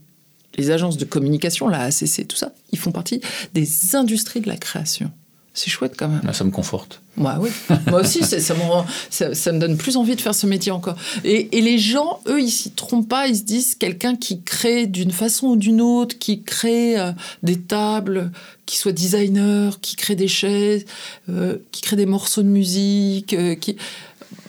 Les 0.55 0.71
agences 0.71 0.97
de 0.97 1.05
communication, 1.05 1.67
la 1.67 1.83
ACC, 1.83 2.27
tout 2.27 2.35
ça, 2.35 2.51
ils 2.71 2.77
font 2.77 2.91
partie 2.91 3.21
des 3.53 3.95
industries 3.95 4.41
de 4.41 4.47
la 4.47 4.57
création. 4.57 5.11
C'est 5.53 5.69
chouette 5.69 5.95
quand 5.97 6.07
même. 6.07 6.21
Ça 6.33 6.43
me 6.43 6.51
conforte. 6.51 7.01
Moi, 7.17 7.35
oui. 7.39 7.49
Moi 7.87 8.01
aussi, 8.01 8.23
ça, 8.23 8.39
ça, 8.39 8.53
me 8.53 8.61
rend- 8.61 8.85
ça- 9.09 9.33
ça 9.33 9.51
me 9.51 9.59
donne 9.59 9.75
plus 9.77 9.97
envie 9.97 10.15
de 10.15 10.21
faire 10.21 10.35
ce 10.35 10.45
métier 10.47 10.71
encore. 10.71 10.95
Et, 11.25 11.57
et 11.57 11.61
les 11.61 11.77
gens, 11.77 12.19
eux, 12.27 12.39
ils 12.41 12.51
s'y 12.51 12.71
trompent 12.71 13.09
pas. 13.09 13.27
Ils 13.27 13.35
se 13.35 13.43
disent 13.43 13.75
quelqu'un 13.75 14.15
qui 14.15 14.41
crée 14.41 14.85
d'une 14.87 15.11
façon 15.11 15.47
ou 15.47 15.55
d'une 15.57 15.81
autre, 15.81 16.17
qui 16.17 16.43
crée 16.43 16.97
euh, 16.99 17.11
des 17.43 17.59
tables, 17.59 18.31
qui 18.65 18.77
soit 18.77 18.91
designer, 18.93 19.81
qui 19.81 19.95
crée 19.95 20.15
des 20.15 20.27
chaises, 20.29 20.85
euh, 21.29 21.57
qui 21.71 21.81
crée 21.81 21.95
des 21.97 22.05
morceaux 22.05 22.43
de 22.43 22.47
musique, 22.47 23.33
euh, 23.33 23.55
qui 23.55 23.75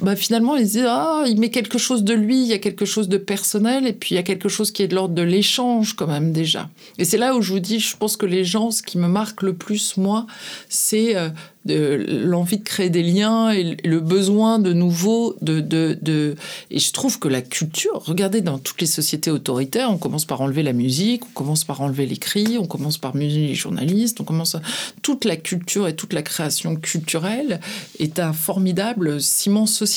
bah, 0.03 0.17
finalement, 0.17 0.57
ils 0.57 0.67
se 0.67 0.73
disent 0.73 0.87
ah, 0.89 1.25
il 1.27 1.39
met 1.39 1.51
quelque 1.51 1.79
chose 1.79 2.05
de 2.05 2.15
lui, 2.15 2.43
il 2.43 2.49
y 2.49 2.53
a 2.53 2.59
quelque 2.59 2.85
chose 2.85 3.09
de 3.09 3.19
personnel, 3.19 3.87
et 3.87 3.93
puis 3.93 4.15
il 4.15 4.17
y 4.17 4.19
a 4.19 4.23
quelque 4.23 4.49
chose 4.49 4.71
qui 4.71 4.83
est 4.83 4.89
de 4.89 4.95
l'ordre 4.95 5.15
de 5.15 5.23
l'échange 5.23 5.95
quand 5.95 6.07
même 6.07 6.33
déjà. 6.33 6.69
Et 6.99 7.05
c'est 7.05 7.19
là 7.19 7.35
où 7.35 7.43
je 7.43 7.53
vous 7.53 7.61
dis, 7.61 7.81
je 7.81 7.97
pense 7.97 8.17
que 8.17 8.27
les 8.27 8.45
gens, 8.45 8.71
ce 8.71 8.83
qui 8.83 8.99
me 8.99 9.09
marque 9.09 9.43
le 9.43 9.55
plus 9.55 9.97
moi, 9.97 10.27
c'est 10.69 11.17
euh, 11.17 11.31
l'envie 11.69 12.57
de 12.57 12.65
créer 12.65 12.89
des 12.89 13.03
liens 13.03 13.51
et 13.51 13.77
le 13.85 14.01
besoin 14.01 14.59
de 14.59 14.73
nouveau 14.73 15.37
de, 15.43 15.61
de, 15.61 15.99
de... 16.01 16.35
Et 16.71 16.79
je 16.79 16.93
trouve 16.93 17.19
que 17.19 17.29
la 17.29 17.43
culture, 17.43 18.03
regardez 18.07 18.41
dans 18.41 18.59
toutes 18.59 18.81
les 18.81 18.87
sociétés 18.87 19.31
autoritaires, 19.31 19.91
on 19.91 19.99
commence 19.99 20.25
par 20.25 20.41
enlever 20.41 20.63
la 20.63 20.73
musique, 20.73 21.23
on 21.27 21.33
commence 21.33 21.65
par 21.65 21.83
enlever 21.83 22.07
l'écrit, 22.07 22.57
on 22.59 22.67
commence 22.67 22.97
par 22.97 23.15
museler 23.15 23.49
les 23.49 23.55
journalistes, 23.55 24.21
on 24.21 24.25
commence 24.25 24.55
à... 24.55 24.63
Toute 25.03 25.25
la 25.25 25.37
culture 25.37 25.87
et 25.87 25.95
toute 25.95 26.13
la 26.15 26.23
création 26.23 26.77
culturelle 26.77 27.61
est 27.99 28.19
un 28.19 28.33
formidable 28.33 29.21
ciment 29.21 29.67
social. 29.67 29.90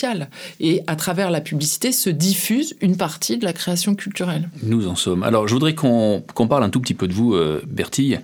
Et 0.60 0.82
à 0.88 0.96
travers 0.96 1.32
la 1.32 1.42
publicité 1.42 1.92
se 1.92 2.10
diffuse 2.10 2.76
une 2.82 2.98
partie 2.98 3.38
de 3.38 3.46
la 3.46 3.54
création 3.54 3.96
culturelle. 3.96 4.50
Nous 4.64 4.88
en 4.88 4.96
sommes. 4.96 5.24
Alors, 5.24 5.48
je 5.48 5.54
voudrais 5.54 5.76
qu'on 5.76 6.24
parle 6.50 6.64
un 6.64 6.70
tout 6.70 6.80
petit 6.80 6.94
peu 6.94 7.08
de 7.08 7.14
vous, 7.14 7.34
euh, 7.34 7.62
Bertille. 7.68 8.20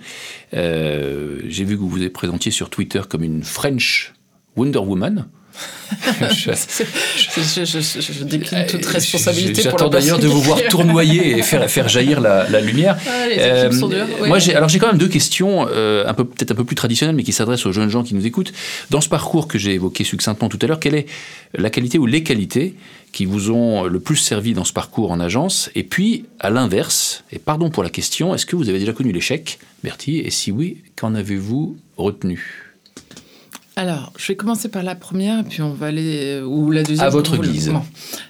Euh, 0.54 1.40
J'ai 1.46 1.64
vu 1.64 1.76
que 1.76 1.80
vous 1.80 1.88
vous 1.88 2.10
présentiez 2.10 2.50
sur 2.50 2.70
Twitter 2.70 3.02
comme 3.08 3.22
une 3.22 3.42
French 3.42 4.14
Wonder 4.56 4.78
Woman. 4.78 5.26
Je- 6.30 6.52
Je, 7.42 7.64
je- 7.64 7.80
je- 7.80 8.12
je 8.12 8.24
décline 8.24 8.66
toute 8.66 8.84
responsabilité 8.86 9.62
pour 9.62 9.72
la 9.72 9.84
J'attends 9.84 9.88
d'ailleurs 9.90 10.18
de 10.18 10.28
vous 10.28 10.40
voir 10.40 10.60
tournoyer 10.68 11.36
et 11.38 11.42
faire, 11.42 11.68
faire 11.70 11.88
jaillir 11.88 12.20
la, 12.20 12.48
la 12.48 12.60
lumière. 12.60 12.96
Ah, 13.06 13.26
les 13.28 13.38
Euh, 13.38 13.70
sont 13.72 13.88
dures. 13.88 14.06
Oui. 14.20 14.28
Moi, 14.28 14.38
j'ai, 14.38 14.54
alors 14.54 14.68
j'ai 14.68 14.78
quand 14.78 14.86
même 14.86 14.98
deux 14.98 15.08
questions, 15.08 15.66
euh, 15.70 16.06
un 16.06 16.14
peu 16.14 16.24
peut-être 16.24 16.52
un 16.52 16.54
peu 16.54 16.64
plus 16.64 16.76
traditionnelles, 16.76 17.16
mais 17.16 17.24
qui 17.24 17.32
s'adressent 17.32 17.66
aux 17.66 17.72
jeunes 17.72 17.90
gens 17.90 18.02
qui 18.04 18.14
nous 18.14 18.24
écoutent. 18.26 18.52
Dans 18.90 19.00
ce 19.00 19.08
parcours 19.08 19.48
que 19.48 19.58
j'ai 19.58 19.74
évoqué 19.74 20.04
succinctement 20.04 20.48
tout 20.48 20.58
à 20.62 20.66
l'heure, 20.66 20.80
quelle 20.80 20.94
est 20.94 21.06
la 21.54 21.70
qualité 21.70 21.98
ou 21.98 22.06
les 22.06 22.22
qualités 22.22 22.74
qui 23.12 23.24
vous 23.24 23.50
ont 23.50 23.84
le 23.84 23.98
plus 24.00 24.16
servi 24.16 24.54
dans 24.54 24.64
ce 24.64 24.72
parcours 24.72 25.10
en 25.10 25.18
agence? 25.20 25.70
Et 25.74 25.82
puis, 25.82 26.24
à 26.38 26.50
l'inverse, 26.50 27.24
et 27.32 27.38
pardon 27.40 27.68
pour 27.70 27.82
la 27.82 27.90
question, 27.90 28.34
est-ce 28.34 28.46
que 28.46 28.54
vous 28.56 28.68
avez 28.68 28.78
déjà 28.78 28.92
connu 28.92 29.10
l'échec, 29.12 29.58
Bertie 29.82 30.18
Et 30.20 30.30
si 30.30 30.52
oui, 30.52 30.78
qu'en 30.96 31.14
avez-vous 31.14 31.76
retenu? 31.96 32.69
Alors, 33.80 34.12
je 34.18 34.26
vais 34.28 34.36
commencer 34.36 34.68
par 34.68 34.82
la 34.82 34.94
première, 34.94 35.42
puis 35.42 35.62
on 35.62 35.72
va 35.72 35.86
aller. 35.86 36.42
Ou 36.42 36.70
la 36.70 36.82
deuxième. 36.82 37.06
À 37.06 37.08
votre 37.08 37.38
guise. 37.38 37.72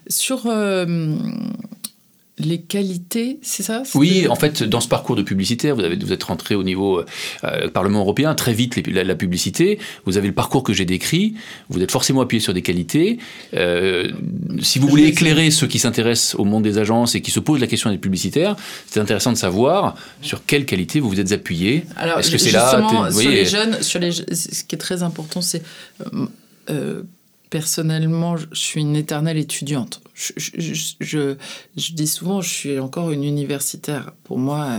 Sur 0.07 0.46
euh, 0.46 1.16
les 2.41 2.61
qualités, 2.61 3.38
c'est 3.43 3.62
ça? 3.62 3.82
Oui, 3.95 4.26
en 4.28 4.34
fait, 4.34 4.62
dans 4.62 4.80
ce 4.80 4.88
parcours 4.88 5.16
de 5.16 5.22
publicitaire, 5.22 5.74
vous, 5.76 5.82
avez, 5.82 5.97
vous 5.97 6.12
êtes 6.12 6.22
rentré 6.24 6.55
au 6.55 6.62
niveau 6.62 7.03
euh, 7.45 7.68
Parlement 7.68 8.01
européen, 8.01 8.34
très 8.34 8.53
vite 8.53 8.76
les- 8.76 8.93
la, 8.93 9.05
la 9.05 9.14
publicité, 9.14 9.78
vous 10.07 10.16
avez 10.18 10.28
le 10.28 10.34
parcours 10.34 10.62
que 10.62 10.72
j'ai 10.72 10.84
décrit, 10.84 11.34
vous 11.68 11.80
êtes 11.82 11.91
forcément 11.91 12.20
appuyé 12.22 12.41
sur 12.41 12.55
des 12.55 12.62
qualités. 12.62 13.18
Euh, 13.55 14.11
si 14.61 14.78
vous 14.78 14.88
voulez 14.88 15.05
éclairer 15.07 15.51
ceux 15.51 15.66
qui 15.66 15.78
s'intéressent 15.78 16.34
au 16.36 16.45
monde 16.45 16.62
des 16.64 16.78
agences 16.78 17.14
et 17.14 17.20
qui 17.20 17.30
se 17.30 17.41
posent 17.41 17.61
la 17.61 17.66
question 17.66 17.91
des 17.91 17.99
publicitaires, 17.99 18.57
c'est 18.86 19.01
intéressant 19.01 19.32
de 19.32 19.36
savoir 19.38 19.95
sur 20.22 20.45
quelles 20.47 20.66
qualités 20.66 21.01
vous 21.01 21.09
vous 21.09 21.20
êtes 21.20 21.32
appuyé. 21.32 21.84
Alors, 21.97 22.18
Est-ce 22.18 22.30
que 22.30 22.38
c'est 22.38 22.51
là 22.53 22.80
vous 22.80 22.88
sur 22.88 23.11
voyez- 23.12 23.30
les 23.30 23.45
jeunes, 23.47 23.82
sur 23.82 24.01
les, 24.01 24.12
ce 24.12 24.64
qui 24.64 24.74
est 24.74 24.78
très 24.78 25.03
important, 25.03 25.41
c'est 25.43 25.62
euh, 26.14 26.26
euh, 26.70 27.03
personnellement, 27.51 28.36
je 28.36 28.47
suis 28.53 28.80
une 28.80 28.97
éternelle 28.97 29.36
étudiante. 29.36 30.01
Je, 30.37 31.37
dis 31.93 32.07
souvent, 32.07 32.41
je 32.41 32.49
suis 32.49 32.79
encore 32.79 33.11
une 33.11 33.25
universitaire. 33.25 34.12
Pour 34.25 34.39
moi, 34.39 34.64
euh, 34.64 34.79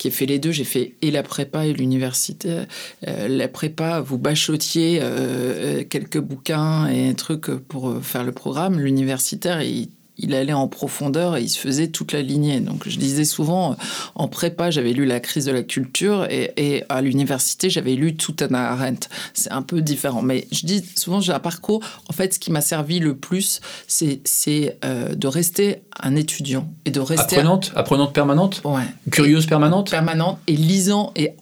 qui 0.00 0.08
ai 0.08 0.10
fait 0.10 0.24
les 0.24 0.38
deux, 0.38 0.50
j'ai 0.50 0.64
fait 0.64 0.94
et 1.02 1.10
la 1.10 1.22
prépa 1.22 1.66
et 1.66 1.74
l'université. 1.74 2.62
Euh, 3.06 3.28
la 3.28 3.48
prépa, 3.48 4.00
vous 4.00 4.16
bachotiez 4.16 4.98
euh, 5.02 5.84
quelques 5.84 6.18
bouquins 6.18 6.88
et 6.88 7.14
trucs 7.14 7.50
pour 7.50 7.90
euh, 7.90 8.00
faire 8.00 8.24
le 8.24 8.32
programme. 8.32 8.80
L'universitaire, 8.80 9.60
il 9.60 9.90
il 10.22 10.34
allait 10.34 10.52
en 10.52 10.68
profondeur 10.68 11.36
et 11.36 11.42
il 11.42 11.48
se 11.48 11.58
faisait 11.58 11.88
toute 11.88 12.12
la 12.12 12.22
lignée. 12.22 12.60
Donc 12.60 12.88
je 12.88 12.98
disais 12.98 13.24
souvent, 13.24 13.76
en 14.14 14.28
prépa, 14.28 14.70
j'avais 14.70 14.92
lu 14.92 15.06
La 15.06 15.20
crise 15.20 15.46
de 15.46 15.52
la 15.52 15.62
culture 15.62 16.26
et, 16.30 16.52
et 16.56 16.84
à 16.88 17.00
l'université, 17.00 17.70
j'avais 17.70 17.94
lu 17.94 18.16
tout 18.16 18.36
Hannah 18.40 18.72
Arendt. 18.72 19.08
C'est 19.34 19.50
un 19.50 19.62
peu 19.62 19.80
différent. 19.80 20.22
Mais 20.22 20.46
je 20.52 20.66
dis 20.66 20.84
souvent, 20.96 21.20
j'ai 21.20 21.32
un 21.32 21.40
parcours, 21.40 21.80
en 22.08 22.12
fait, 22.12 22.34
ce 22.34 22.38
qui 22.38 22.52
m'a 22.52 22.60
servi 22.60 22.98
le 23.00 23.16
plus, 23.16 23.60
c'est 23.86 24.20
c'est, 24.24 24.78
euh, 24.84 25.14
de 25.14 25.26
rester 25.26 25.82
un 26.02 26.16
étudiant 26.16 26.68
et 26.84 26.90
de 26.90 27.00
rester... 27.00 27.36
Apprenante? 27.36 27.72
Apprenante 27.74 28.12
permanente? 28.12 28.60
Ouais. 28.64 28.82
Curieuse 29.10 29.46
permanente? 29.46 29.90
Permanente 29.90 30.38
et 30.46 30.56
lisant 30.56 31.12
et 31.16 31.32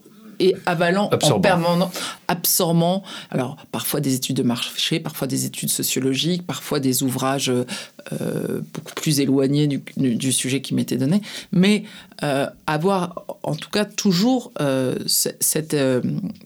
et 0.40 0.54
avalant 0.66 1.08
Absorbant. 1.10 1.36
en 1.36 1.40
permanent, 1.40 1.90
absorbant. 2.28 3.02
Alors, 3.30 3.56
parfois 3.72 4.00
des 4.00 4.14
études 4.14 4.36
de 4.36 4.42
marché, 4.42 5.00
parfois 5.00 5.26
des 5.26 5.44
études 5.46 5.70
sociologiques, 5.70 6.46
parfois 6.46 6.80
des 6.80 7.02
ouvrages 7.02 7.50
euh, 8.12 8.60
beaucoup 8.74 8.94
plus 8.94 9.20
éloignés 9.20 9.66
du, 9.66 9.82
du- 9.96 10.32
sujet 10.32 10.60
qui 10.62 10.74
m'était 10.74 10.96
donné. 10.96 11.20
Mais 11.52 11.84
avoir, 12.66 13.24
en 13.42 13.54
tout 13.54 13.70
cas, 13.70 13.84
toujours 13.84 14.50
euh, 14.60 14.96
cette 15.06 15.74
euh, 15.74 16.00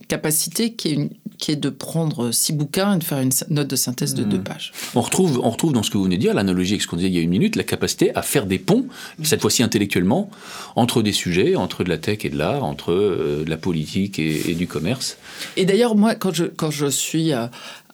capacité 0.07 0.73
qui 0.73 0.89
est, 0.89 0.93
une- 0.93 1.09
qui 1.39 1.51
est 1.51 1.55
de 1.55 1.69
prendre 1.69 2.31
six 2.31 2.53
bouquins 2.53 2.95
et 2.95 2.99
de 2.99 3.03
faire 3.03 3.19
une 3.19 3.31
note 3.49 3.67
de 3.67 3.75
synthèse 3.75 4.13
de 4.13 4.23
Mmh. 4.23 4.29
deux 4.29 4.39
pages. 4.41 4.71
On 4.95 5.01
retrouve, 5.01 5.39
on 5.43 5.49
retrouve 5.49 5.73
dans 5.73 5.83
ce 5.83 5.89
que 5.89 5.97
vous 5.97 6.03
venez 6.05 6.17
de 6.17 6.21
dire, 6.21 6.33
l'analogie 6.33 6.73
avec 6.73 6.83
ce 6.83 6.87
qu'on 6.87 6.95
disait 6.97 7.09
il 7.09 7.15
y 7.15 7.17
a 7.17 7.21
une 7.21 7.29
minute, 7.31 7.55
la 7.55 7.63
capacité 7.63 8.15
à 8.15 8.21
faire 8.21 8.45
des 8.45 8.59
ponts, 8.59 8.85
cette 9.23 9.41
fois-ci 9.41 9.63
intellectuellement, 9.63 10.29
entre 10.75 11.01
des 11.01 11.11
sujets, 11.11 11.55
entre 11.55 11.83
de 11.83 11.89
la 11.89 11.97
tech 11.97 12.19
et 12.23 12.29
de 12.29 12.37
l'art, 12.37 12.63
entre 12.63 12.91
euh, 12.91 13.43
de 13.43 13.49
la 13.49 13.57
politique 13.57 14.19
et, 14.19 14.51
et 14.51 14.55
du 14.55 14.67
commerce. 14.67 15.17
Et 15.57 15.65
d'ailleurs, 15.65 15.95
moi, 15.95 16.15
quand 16.15 16.33
je, 16.33 16.45
quand 16.45 16.71
je 16.71 16.85
suis 16.85 17.33
euh, 17.33 17.47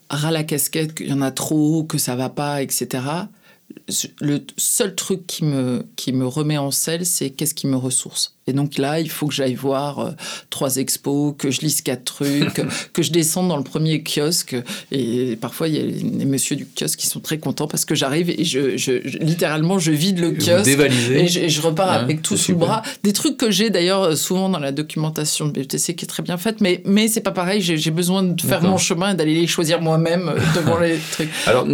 ras 0.09 0.31
la 0.31 0.43
casquette, 0.43 0.93
qu'il 0.95 1.07
y 1.07 1.13
en 1.13 1.21
a 1.21 1.31
trop, 1.31 1.83
que 1.83 1.97
ça 1.97 2.15
va 2.15 2.29
pas, 2.29 2.61
etc., 2.61 2.87
le 4.21 4.39
seul 4.57 4.95
truc 4.95 5.25
qui 5.27 5.45
me, 5.45 5.85
qui 5.95 6.13
me 6.13 6.25
remet 6.25 6.57
en 6.57 6.71
selle, 6.71 7.05
c'est 7.05 7.29
qu'est-ce 7.31 7.53
qui 7.53 7.67
me 7.67 7.77
ressource? 7.77 8.38
Et 8.49 8.53
donc 8.53 8.77
là, 8.77 8.99
il 8.99 9.09
faut 9.09 9.27
que 9.27 9.33
j'aille 9.33 9.53
voir 9.55 9.99
euh, 9.99 10.11
trois 10.49 10.75
expos, 10.77 11.33
que 11.37 11.51
je 11.51 11.61
lise 11.61 11.81
quatre 11.81 12.03
trucs, 12.03 12.61
que 12.93 13.01
je 13.03 13.11
descende 13.11 13.47
dans 13.47 13.57
le 13.57 13.63
premier 13.63 14.03
kiosque. 14.03 14.55
Et 14.91 15.37
parfois, 15.39 15.67
il 15.67 15.75
y 15.75 15.79
a 15.79 15.83
les 15.83 16.25
messieurs 16.25 16.55
du 16.55 16.65
kiosque 16.65 16.97
qui 16.99 17.07
sont 17.07 17.19
très 17.19 17.37
contents 17.37 17.67
parce 17.67 17.85
que 17.85 17.95
j'arrive 17.95 18.29
et 18.29 18.43
je, 18.43 18.75
je- 18.77 19.01
je- 19.05 19.17
littéralement, 19.19 19.77
je 19.79 19.91
vide 19.91 20.19
le 20.19 20.31
kiosque. 20.31 20.65
Et 21.13 21.27
je, 21.27 21.39
et 21.39 21.49
je 21.49 21.61
repars 21.61 21.89
Ouais, 21.89 21.95
avec 22.03 22.21
tout 22.21 22.35
sous 22.37 22.51
le 22.53 22.57
bras. 22.57 22.81
Des 23.03 23.13
trucs 23.13 23.37
que 23.37 23.51
j'ai 23.51 23.69
d'ailleurs 23.69 24.03
euh, 24.03 24.15
souvent 24.15 24.49
dans 24.49 24.59
la 24.59 24.71
documentation 24.71 25.45
de 25.47 25.51
BTC 25.51 25.95
qui 25.95 26.05
est 26.05 26.07
très 26.07 26.23
bien 26.23 26.37
faite, 26.37 26.59
mais, 26.61 26.81
mais 26.85 27.07
c'est 27.07 27.21
pas 27.21 27.31
pareil. 27.31 27.61
J'ai 27.61 27.91
besoin 27.91 28.23
de 28.23 28.41
faire 28.41 28.61
mon 28.63 28.77
chemin 28.77 29.13
et 29.13 29.15
d'aller 29.15 29.33
les 29.35 29.47
choisir 29.47 29.81
moi-même 29.81 30.29
euh, 30.29 30.39
devant 30.55 30.79
les 30.79 30.97
trucs. 31.11 31.29
Alors, 31.45 31.65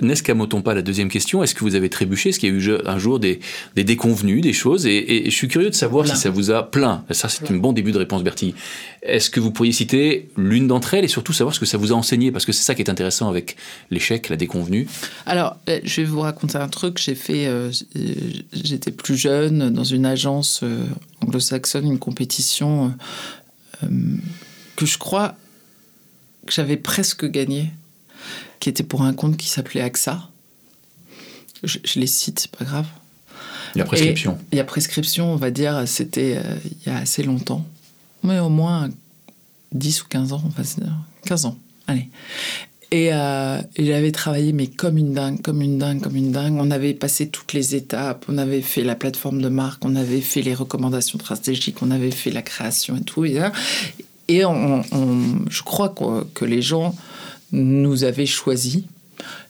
n'escamotons 0.00 0.62
pas 0.62 0.74
la 0.74 0.82
deuxième 0.82 1.08
question. 1.08 1.42
Est-ce 1.42 1.54
que 1.54 1.60
vous 1.64 1.74
avez 1.74 1.88
trébuché? 1.88 2.28
Est-ce 2.30 2.38
qu'il 2.38 2.48
y 2.48 2.52
a 2.52 2.58
eu 2.58 2.78
un 2.86 2.98
jour 2.98 3.18
des, 3.18 3.40
des 3.76 3.84
déconvenus, 3.84 4.42
des 4.42 4.52
choses? 4.52 4.86
Et, 4.86 5.26
et 5.26 5.30
je 5.30 5.34
suis 5.34 5.48
curieux 5.48 5.70
de 5.70 5.74
savoir. 5.74 6.04
Si 6.14 6.20
ça 6.20 6.30
vous 6.30 6.50
a 6.50 6.70
plein. 6.70 7.04
Ça, 7.10 7.28
c'est 7.28 7.50
un 7.50 7.56
bon 7.56 7.72
début 7.72 7.92
de 7.92 7.98
réponse, 7.98 8.22
Bertie. 8.22 8.54
Est-ce 9.02 9.30
que 9.30 9.40
vous 9.40 9.50
pourriez 9.50 9.72
citer 9.72 10.30
l'une 10.36 10.68
d'entre 10.68 10.94
elles 10.94 11.04
et 11.04 11.08
surtout 11.08 11.32
savoir 11.32 11.54
ce 11.54 11.60
que 11.60 11.66
ça 11.66 11.78
vous 11.78 11.92
a 11.92 11.94
enseigné? 11.96 12.30
Parce 12.30 12.44
que 12.44 12.52
c'est 12.52 12.62
ça 12.62 12.74
qui 12.74 12.82
est 12.82 12.90
intéressant 12.90 13.28
avec 13.28 13.56
l'échec, 13.90 14.28
la 14.28 14.36
déconvenue. 14.36 14.86
Alors, 15.26 15.56
euh, 15.68 15.80
je 15.82 16.02
vais 16.02 16.06
vous 16.06 16.20
raconter 16.20 16.58
un 16.58 16.68
truc. 16.68 16.98
J'ai 16.98 17.14
fait, 17.14 17.46
euh, 17.46 17.70
euh, 17.96 18.14
j'étais 18.52 18.92
plus 18.92 19.16
jeune 19.16 19.70
dans 19.70 19.84
une 19.84 20.06
agence 20.06 20.60
euh, 20.62 20.86
anglo-saxonne, 21.20 21.86
une 21.86 21.98
compétition 21.98 22.94
euh, 23.82 23.86
que 24.76 24.86
je 24.86 24.98
crois 24.98 25.34
que 26.46 26.52
j'avais 26.52 26.76
presque 26.76 27.24
gagné, 27.24 27.70
qui 28.60 28.68
était 28.68 28.82
pour 28.82 29.02
un 29.02 29.14
compte 29.14 29.36
qui 29.36 29.48
s'appelait 29.48 29.80
AXA. 29.80 30.28
Je, 31.62 31.78
je 31.84 32.00
les 32.00 32.06
cite, 32.06 32.40
c'est 32.40 32.50
pas 32.50 32.64
grave. 32.64 32.86
La 33.74 33.84
prescription. 33.84 34.38
Il 34.52 34.58
y 34.58 34.60
a 34.60 34.64
prescription, 34.64 35.32
on 35.32 35.36
va 35.36 35.50
dire, 35.50 35.82
c'était 35.86 36.36
euh, 36.36 36.56
il 36.64 36.90
y 36.90 36.94
a 36.94 36.98
assez 36.98 37.22
longtemps. 37.22 37.64
Mais 38.22 38.38
au 38.38 38.48
moins 38.48 38.90
10 39.72 40.02
ou 40.02 40.06
15 40.08 40.32
ans, 40.32 40.42
on 40.44 40.48
va 40.48 40.62
dire. 40.62 40.96
15 41.24 41.46
ans, 41.46 41.58
allez. 41.86 42.08
Et, 42.92 43.08
euh, 43.10 43.58
et 43.76 43.86
j'avais 43.86 44.12
travaillé, 44.12 44.52
mais 44.52 44.66
comme 44.66 44.98
une 44.98 45.14
dingue, 45.14 45.40
comme 45.40 45.62
une 45.62 45.78
dingue, 45.78 46.02
comme 46.02 46.14
une 46.14 46.30
dingue. 46.30 46.56
On 46.58 46.70
avait 46.70 46.92
passé 46.92 47.28
toutes 47.28 47.54
les 47.54 47.74
étapes, 47.74 48.26
on 48.28 48.36
avait 48.36 48.60
fait 48.60 48.84
la 48.84 48.94
plateforme 48.94 49.40
de 49.40 49.48
marque, 49.48 49.82
on 49.86 49.96
avait 49.96 50.20
fait 50.20 50.42
les 50.42 50.52
recommandations 50.52 51.18
stratégiques, 51.18 51.82
on 51.82 51.90
avait 51.90 52.10
fait 52.10 52.30
la 52.30 52.42
création 52.42 52.98
et 52.98 53.00
tout. 53.00 53.24
Et, 53.24 53.32
là, 53.32 53.50
et 54.28 54.40
je 54.40 55.62
crois 55.62 55.94
que, 56.34 56.44
les 56.44 56.60
gens 56.60 56.94
nous 57.50 58.04
avaient 58.04 58.26
choisis. 58.26 58.82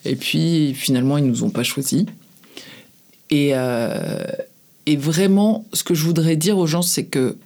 Et 0.04 0.14
puis 0.14 0.72
finalement, 0.74 1.18
ils 1.18 1.26
nous 1.26 1.42
ont 1.42 1.50
pas 1.50 1.64
choisis. 1.64 2.04
Et, 3.32 3.52
euh, 3.54 4.26
et 4.84 4.96
vraiment, 4.96 5.64
ce 5.72 5.82
que 5.82 5.94
je 5.94 6.04
voudrais 6.04 6.36
dire 6.36 6.58
aux 6.58 6.66
gens, 6.66 6.82
c'est 6.82 7.06
que 7.06 7.38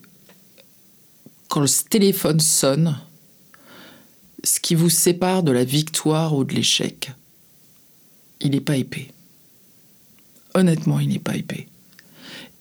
quand 1.46 1.60
le 1.60 1.68
téléphone 1.88 2.40
sonne, 2.40 2.98
ce 4.42 4.58
qui 4.58 4.74
vous 4.74 4.90
sépare 4.90 5.44
de 5.44 5.52
la 5.52 5.62
victoire 5.62 6.34
ou 6.34 6.42
de 6.42 6.54
l'échec, 6.54 7.12
il 8.40 8.50
n'est 8.50 8.60
pas 8.60 8.76
épais. 8.76 9.12
Honnêtement, 10.54 10.98
il 10.98 11.08
n'est 11.08 11.20
pas 11.20 11.36
épais. 11.36 11.68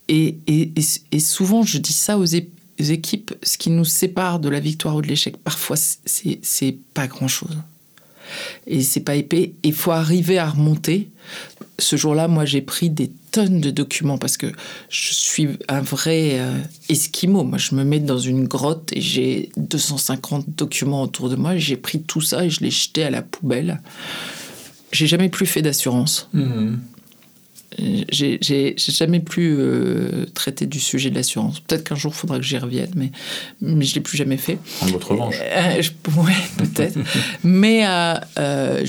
Et, 0.07 0.37
et, 0.45 1.19
souvent, 1.19 1.63
je 1.63 1.79
dis 1.79 1.93
ça 1.93 2.19
aux, 2.19 2.25
équipes, 2.25 3.33
ce 3.41 3.57
qui 3.57 3.71
nous 3.71 3.85
sépare 3.85 4.39
de 4.39 4.49
la 4.49 4.59
victoire 4.59 4.97
ou 4.97 5.01
de 5.01 5.07
l'échec, 5.07 5.35
parfois, 5.37 5.77
c'est 5.77 6.77
pas 6.93 7.07
grand-chose. 7.07 7.57
Et 8.67 8.81
c'est 8.81 9.01
pas 9.01 9.15
épais. 9.15 9.53
Il 9.63 9.73
faut 9.73 9.91
arriver 9.91 10.37
à 10.37 10.49
remonter. 10.49 11.09
Ce 11.79 11.95
jour-là, 11.95 12.27
moi, 12.27 12.45
j'ai 12.45 12.61
pris 12.61 12.89
des 12.89 13.11
tonnes 13.31 13.59
de 13.59 13.69
documents 13.69 14.17
parce 14.17 14.37
que 14.37 14.47
je 14.89 15.13
suis 15.13 15.49
un 15.67 15.81
vrai 15.81 16.39
euh, 16.39 16.57
esquimau. 16.89 17.43
Moi, 17.43 17.57
je 17.57 17.75
me 17.75 17.83
mets 17.83 17.99
dans 17.99 18.19
une 18.19 18.47
grotte 18.47 18.91
et 18.93 19.01
j'ai 19.01 19.49
250 19.57 20.45
documents 20.55 21.03
autour 21.03 21.29
de 21.29 21.35
moi. 21.35 21.57
J'ai 21.57 21.77
pris 21.77 22.01
tout 22.01 22.21
ça 22.21 22.45
et 22.45 22.49
je 22.49 22.61
l'ai 22.61 22.71
jeté 22.71 23.03
à 23.03 23.09
la 23.09 23.21
poubelle. 23.21 23.81
J'ai 24.91 25.07
jamais 25.07 25.29
plus 25.29 25.45
fait 25.45 25.61
d'assurance. 25.61 26.29
Mmh 26.33 26.75
j'ai 28.09 28.75
jamais 28.77 29.19
plus 29.19 29.55
euh, 29.57 30.25
traité 30.33 30.65
du 30.65 30.79
sujet 30.79 31.09
de 31.09 31.15
l'assurance. 31.15 31.59
Peut-être 31.59 31.83
qu'un 31.83 31.95
jour, 31.95 32.13
il 32.15 32.17
faudra 32.17 32.37
que 32.37 32.43
j'y 32.43 32.57
revienne, 32.57 32.91
mais, 32.95 33.11
mais 33.61 33.85
je 33.85 33.91
ne 33.91 33.95
l'ai 33.95 34.01
plus 34.01 34.17
jamais 34.17 34.37
fait. 34.37 34.57
En 34.81 34.87
votre 34.87 35.11
revanche 35.11 35.35
euh, 35.41 35.81
Oui, 36.17 36.33
peut-être. 36.57 36.97
mais 37.43 37.83
euh, 37.85 38.85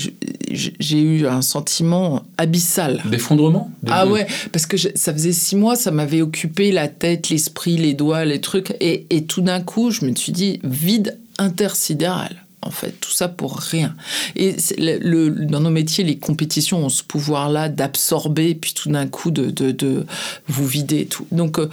j'ai 0.49 1.01
eu 1.01 1.27
un 1.27 1.41
sentiment 1.41 2.23
abyssal. 2.37 3.01
D'effondrement? 3.05 3.71
Ah 3.87 4.07
ouais, 4.07 4.27
parce 4.51 4.65
que 4.65 4.77
ça 4.77 5.13
faisait 5.13 5.33
six 5.33 5.55
mois, 5.55 5.75
ça 5.75 5.91
m'avait 5.91 6.21
occupé 6.21 6.71
la 6.71 6.87
tête, 6.87 7.29
l'esprit, 7.29 7.77
les 7.77 7.93
doigts, 7.93 8.25
les 8.25 8.41
trucs. 8.41 8.75
Et, 8.79 9.05
et 9.09 9.25
tout 9.25 9.41
d'un 9.41 9.61
coup, 9.61 9.91
je 9.91 10.05
me 10.05 10.15
suis 10.15 10.31
dit, 10.31 10.59
vide 10.63 11.19
intersidéral 11.37 12.46
en 12.67 12.71
fait, 12.71 12.91
tout 12.99 13.11
ça 13.11 13.29
pour 13.29 13.57
rien. 13.57 13.95
Et 14.35 14.55
le, 14.77 15.29
dans 15.29 15.61
nos 15.61 15.69
métiers, 15.69 16.03
les 16.03 16.17
compétitions 16.17 16.85
ont 16.85 16.89
ce 16.89 17.01
pouvoir-là 17.01 17.69
d'absorber, 17.69 18.53
puis 18.55 18.73
tout 18.73 18.89
d'un 18.89 19.07
coup 19.07 19.31
de, 19.31 19.49
de, 19.49 20.05
vous 20.47 20.67
vider 20.67 21.05
tout. 21.05 21.25
Donc, 21.31 21.59
euh, 21.59 21.69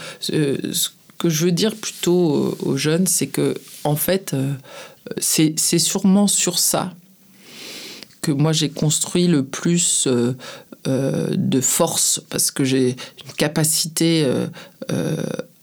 ce 0.73 0.89
que 1.19 1.29
je 1.29 1.47
veux 1.47 1.53
dire 1.53 1.75
plutôt 1.75 2.57
aux 2.61 2.77
jeunes, 2.77 3.07
c'est 3.07 3.27
que, 3.27 3.55
en 3.83 3.97
fait, 3.97 4.35
euh, 4.35 4.53
c'est 5.19 5.79
sûrement 5.79 6.29
sur 6.29 6.59
ça 6.59 6.95
que 8.23 8.33
moi 8.33 8.53
j'ai 8.53 8.71
construit 8.71 9.27
le 9.27 9.45
plus 9.45 10.07
euh, 10.07 10.35
de 10.87 11.61
force, 11.61 12.23
parce 12.31 12.51
que 12.51 12.65
j'ai 12.65 12.91
une 13.27 13.33
capacité 13.37 14.27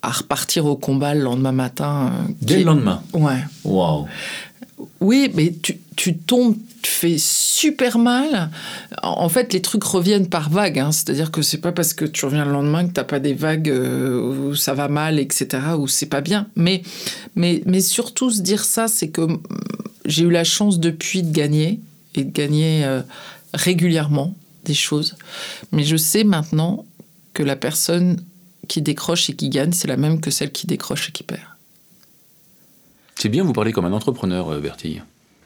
à 0.04 0.12
repartir 0.12 0.66
au 0.66 0.76
combat 0.76 1.14
le 1.16 1.22
lendemain 1.22 1.52
matin. 1.52 2.12
Dès 2.42 2.60
le 2.60 2.66
lendemain? 2.66 3.02
Ouais. 3.14 3.40
Waouh 3.64 4.08
oui, 5.00 5.32
mais 5.34 5.54
tu, 5.96 6.18
tombes, 6.18 6.56
tu 6.82 6.92
fais 6.92 7.18
super 7.18 7.98
mal. 7.98 8.50
En 9.04 9.30
fait, 9.30 9.54
les 9.54 9.62
trucs 9.62 9.84
reviennent 9.84 10.28
par 10.28 10.50
vagues. 10.50 10.80
Hein. 10.80 10.92
C'est-à-dire 10.92 11.32
que 11.32 11.42
c'est 11.42 11.60
pas 11.60 11.72
parce 11.72 11.94
que 11.94 12.06
tu 12.06 12.26
reviens 12.26 12.46
le 12.46 12.52
lendemain 12.52 12.88
que 12.88 12.94
t'as 12.94 13.04
pas 13.04 13.20
des 13.20 13.34
vagues 13.34 13.70
euh, 13.70 14.50
où 14.50 14.56
ça 14.56 14.74
va 14.74 14.88
mal, 14.88 15.20
etc., 15.20 15.48
où 15.78 15.88
c'est 15.88 16.08
pas 16.08 16.22
bien. 16.22 16.48
Mais, 16.56 16.82
mais, 17.36 17.82
surtout, 17.82 18.32
se 18.32 18.42
dire 18.42 18.64
ça, 18.64 18.88
c'est 18.88 19.10
que 19.10 19.22
mm, 19.22 19.42
j'ai 20.06 20.24
eu 20.24 20.32
la 20.32 20.44
chance 20.44 20.80
depuis 20.80 21.24
de 21.24 21.32
gagner 21.32 21.80
et 22.16 22.24
de 22.24 22.32
gagner 22.32 22.84
euh, 22.86 23.02
régulièrement 23.54 24.36
des 24.66 24.74
choses. 24.74 25.16
Mais 25.72 25.84
je 25.84 25.98
sais 25.98 26.24
maintenant 26.24 26.86
que 27.34 27.44
la 27.44 27.56
personne 27.56 28.18
qui 28.68 28.82
décroche 28.82 29.30
et 29.30 29.34
qui 29.34 29.50
gagne, 29.50 29.72
c'est 29.72 29.88
la 29.88 29.98
même 29.98 30.22
que 30.22 30.32
celle 30.32 30.52
qui 30.52 30.68
décroche 30.68 31.10
et 31.10 31.12
qui 31.12 31.24
perd. 31.24 31.51
C'est 33.22 33.30
bien, 33.30 33.44
vous 33.44 33.54
parler 33.54 33.72
comme 33.72 33.86
un 33.86 33.94
entrepreneur, 33.94 34.50
euh, 34.50 34.60
Bertille. 34.60 35.04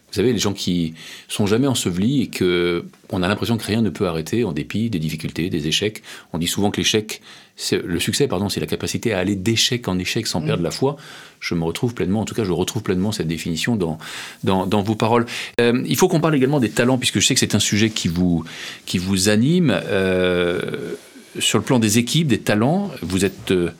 Vous 0.07 0.13
savez, 0.13 0.32
les 0.32 0.39
gens 0.39 0.53
qui 0.53 0.93
sont 1.28 1.45
jamais 1.45 1.67
ensevelis 1.67 2.21
et 2.21 2.28
que 2.28 2.86
on 3.09 3.21
a 3.21 3.28
l'impression 3.28 3.57
que 3.57 3.65
rien 3.65 3.82
ne 3.82 3.89
peut 3.89 4.07
arrêter 4.07 4.45
en 4.45 4.53
dépit 4.53 4.89
des 4.89 4.97
difficultés, 4.97 5.49
des 5.49 5.67
échecs. 5.67 6.01
On 6.32 6.38
dit 6.38 6.47
souvent 6.47 6.71
que 6.71 6.78
l'échec, 6.78 7.21
le 7.73 7.99
succès, 7.99 8.30
pardon, 8.30 8.47
c'est 8.47 8.61
la 8.61 8.65
capacité 8.65 9.11
à 9.11 9.19
aller 9.19 9.36
d'échec 9.36 9.89
en 9.89 9.99
échec 9.99 10.26
sans 10.26 10.39
mm. 10.39 10.45
perdre 10.45 10.63
la 10.63 10.71
foi. 10.71 10.95
Je 11.41 11.53
me 11.53 11.65
retrouve 11.65 11.93
pleinement, 11.93 12.21
en 12.21 12.26
tout 12.26 12.34
cas, 12.34 12.45
je 12.45 12.53
retrouve 12.53 12.82
pleinement 12.82 13.11
cette 13.11 13.28
définition 13.28 13.76
dans, 13.76 13.97
dans, 14.45 14.82
vos 14.82 14.95
paroles. 14.95 15.26
Euh, 15.59 15.84
il 15.86 15.97
faut 15.97 16.07
qu'on 16.07 16.21
parle 16.21 16.36
également 16.36 16.61
des 16.61 16.69
talents, 16.69 16.97
puisque 16.97 17.19
je 17.19 17.28
sais 17.28 17.34
que 17.34 17.41
c'est 17.41 17.55
un 17.55 17.59
sujet 17.59 17.89
qui 17.89 18.07
vous, 18.07 18.45
qui 18.86 18.99
vous 18.99 19.28
anime. 19.28 19.78
Euh, 19.88 20.61
sur 21.39 21.57
le 21.57 21.65
plan 21.65 21.80
des 21.80 21.97
équipes, 21.97 22.30
des 22.30 22.39
talents, 22.39 22.89
vous 23.01 23.26
êtes 23.26 23.51
euh, 23.51 23.71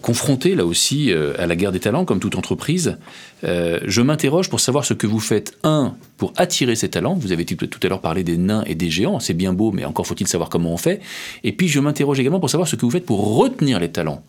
confronté 0.00 0.54
là 0.54 0.64
aussi 0.64 1.12
euh, 1.12 1.34
à 1.38 1.46
la 1.46 1.54
guerre 1.54 1.72
des 1.72 1.80
talents, 1.80 2.04
comme 2.04 2.20
toute 2.20 2.36
entreprise. 2.36 2.96
Euh, 3.44 3.78
je 3.84 4.00
m'interroge 4.00 4.48
pour 4.48 4.60
savoir 4.60 4.84
ce 4.84 4.94
que 4.94 5.06
vous 5.06 5.20
faites, 5.20 5.56
un, 5.62 5.94
pour 6.16 6.32
attirer 6.36 6.74
ces 6.74 6.88
talents. 6.88 7.14
Vous 7.14 7.32
avez 7.32 7.44
tout 7.44 7.80
à 7.82 7.88
l'heure 7.88 8.00
parlé 8.00 8.24
des 8.24 8.38
nains 8.38 8.64
et 8.66 8.74
des 8.74 8.90
géants, 8.90 9.20
c'est 9.20 9.34
bien 9.34 9.52
beau, 9.52 9.70
mais 9.70 9.84
encore 9.84 10.06
faut-il 10.06 10.26
savoir 10.26 10.48
comment 10.48 10.72
on 10.72 10.76
fait. 10.76 11.00
Et 11.44 11.52
puis 11.52 11.68
je 11.68 11.80
m'interroge 11.80 12.18
également 12.18 12.40
pour 12.40 12.50
savoir 12.50 12.66
ce 12.66 12.76
que 12.76 12.82
vous 12.82 12.90
faites 12.90 13.04
pour 13.04 13.36
retenir 13.36 13.78
les 13.78 13.90
talents. 13.90 14.22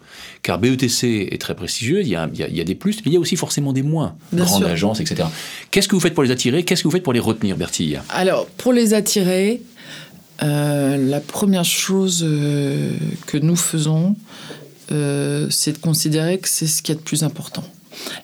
Car 0.43 0.59
BETC 0.59 1.29
est 1.31 1.41
très 1.41 1.55
prestigieux, 1.55 2.01
il 2.01 2.07
y 2.07 2.15
a, 2.15 2.27
des 2.27 2.75
plus, 2.75 2.97
mais 2.97 3.11
il 3.11 3.13
y 3.13 3.17
a 3.17 3.19
aussi 3.19 3.35
forcément 3.35 3.73
des 3.73 3.83
moins. 3.83 4.15
Grandes 4.33 4.65
agences, 4.65 4.99
etc. 4.99 5.27
Qu'est-ce 5.71 5.87
que 5.87 5.95
vous 5.95 6.01
faites 6.01 6.13
pour 6.13 6.23
les 6.23 6.31
attirer? 6.31 6.63
Qu'est-ce 6.63 6.83
que 6.83 6.87
vous 6.87 6.93
faites 6.93 7.03
pour 7.03 7.13
les 7.13 7.19
retenir, 7.19 7.55
Bertille? 7.55 7.99
Alors, 8.09 8.45
pour 8.45 8.73
les 8.73 8.93
attirer, 8.93 9.61
la 10.41 11.19
première 11.25 11.65
chose 11.65 12.19
que 13.25 13.37
nous 13.37 13.55
faisons, 13.55 14.15
euh, 14.91 15.47
c'est 15.49 15.73
de 15.73 15.77
considérer 15.77 16.39
que 16.39 16.49
c'est 16.49 16.67
ce 16.67 16.81
qui 16.81 16.91
est 16.91 16.95
de 16.95 17.01
plus 17.01 17.23
important. 17.23 17.63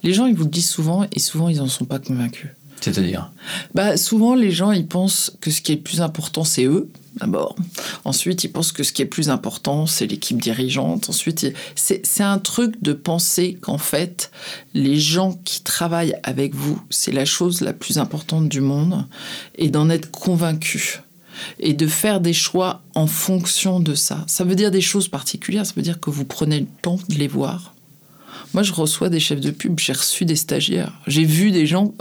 Les 0.03 0.13
gens, 0.13 0.26
ils 0.26 0.36
vous 0.36 0.43
le 0.43 0.49
disent 0.49 0.70
souvent 0.70 1.05
et 1.11 1.20
souvent, 1.20 1.49
ils 1.49 1.57
n'en 1.57 1.68
sont 1.68 1.86
pas 1.86 1.99
convaincus. 1.99 2.49
C'est-à-dire 2.82 3.32
bah, 3.74 3.97
Souvent, 3.97 4.36
les 4.36 4.51
gens, 4.51 4.72
ils 4.72 4.88
pensent 4.88 5.32
que 5.41 5.51
ce 5.51 5.61
qui 5.61 5.72
est 5.72 5.76
le 5.76 5.82
plus 5.82 6.01
important, 6.01 6.43
c'est 6.43 6.66
eux, 6.66 6.89
d'abord. 7.20 7.55
Ensuite, 8.03 8.43
ils 8.43 8.49
pensent 8.49 8.72
que 8.72 8.84
ce 8.84 8.91
qui 8.93 9.01
est 9.01 9.05
le 9.05 9.09
plus 9.09 9.30
important, 9.30 9.86
c'est 9.86 10.07
l'équipe 10.07 10.39
dirigeante. 10.41 11.09
Ensuite, 11.09 11.53
c'est 11.76 12.24
un 12.24 12.38
truc 12.38 12.82
de 12.82 12.93
penser 12.93 13.57
qu'en 13.59 13.78
fait, 13.78 14.32
les 14.74 14.99
gens 14.99 15.39
qui 15.45 15.63
travaillent 15.63 16.16
avec 16.24 16.53
vous, 16.53 16.80
c'est 16.89 17.11
la 17.11 17.26
chose 17.26 17.61
la 17.61 17.74
plus 17.74 17.97
importante 17.97 18.49
du 18.49 18.61
monde 18.61 19.05
et 19.57 19.70
d'en 19.70 19.89
être 19.89 20.11
convaincus 20.11 21.01
et 21.60 21.74
de 21.74 21.88
faire 21.88 22.20
des 22.20 22.34
choix 22.34 22.82
en 22.94 23.08
fonction 23.08 23.80
de 23.80 23.96
ça. 23.96 24.24
Ça 24.28 24.44
veut 24.44 24.56
dire 24.56 24.72
des 24.72 24.82
choses 24.82 25.08
particulières, 25.08 25.66
ça 25.66 25.74
veut 25.76 25.82
dire 25.82 26.00
que 26.00 26.10
vous 26.10 26.26
prenez 26.26 26.60
le 26.62 26.68
temps 26.82 27.00
de 27.10 27.16
les 27.16 27.28
voir. 27.28 27.74
Moi, 28.54 28.64
je 28.64 28.72
reçois 28.72 29.10
des 29.10 29.20
chefs 29.20 29.42
de 29.42 29.52
pub, 29.52 29.80
j'ai 29.80 29.94
reçu 29.94 30.24
des 30.24 30.38
stagiaires, 30.38 30.94
j'ai 31.08 31.26
vu 31.26 31.52
des 31.52 31.66
gens. 31.66 31.94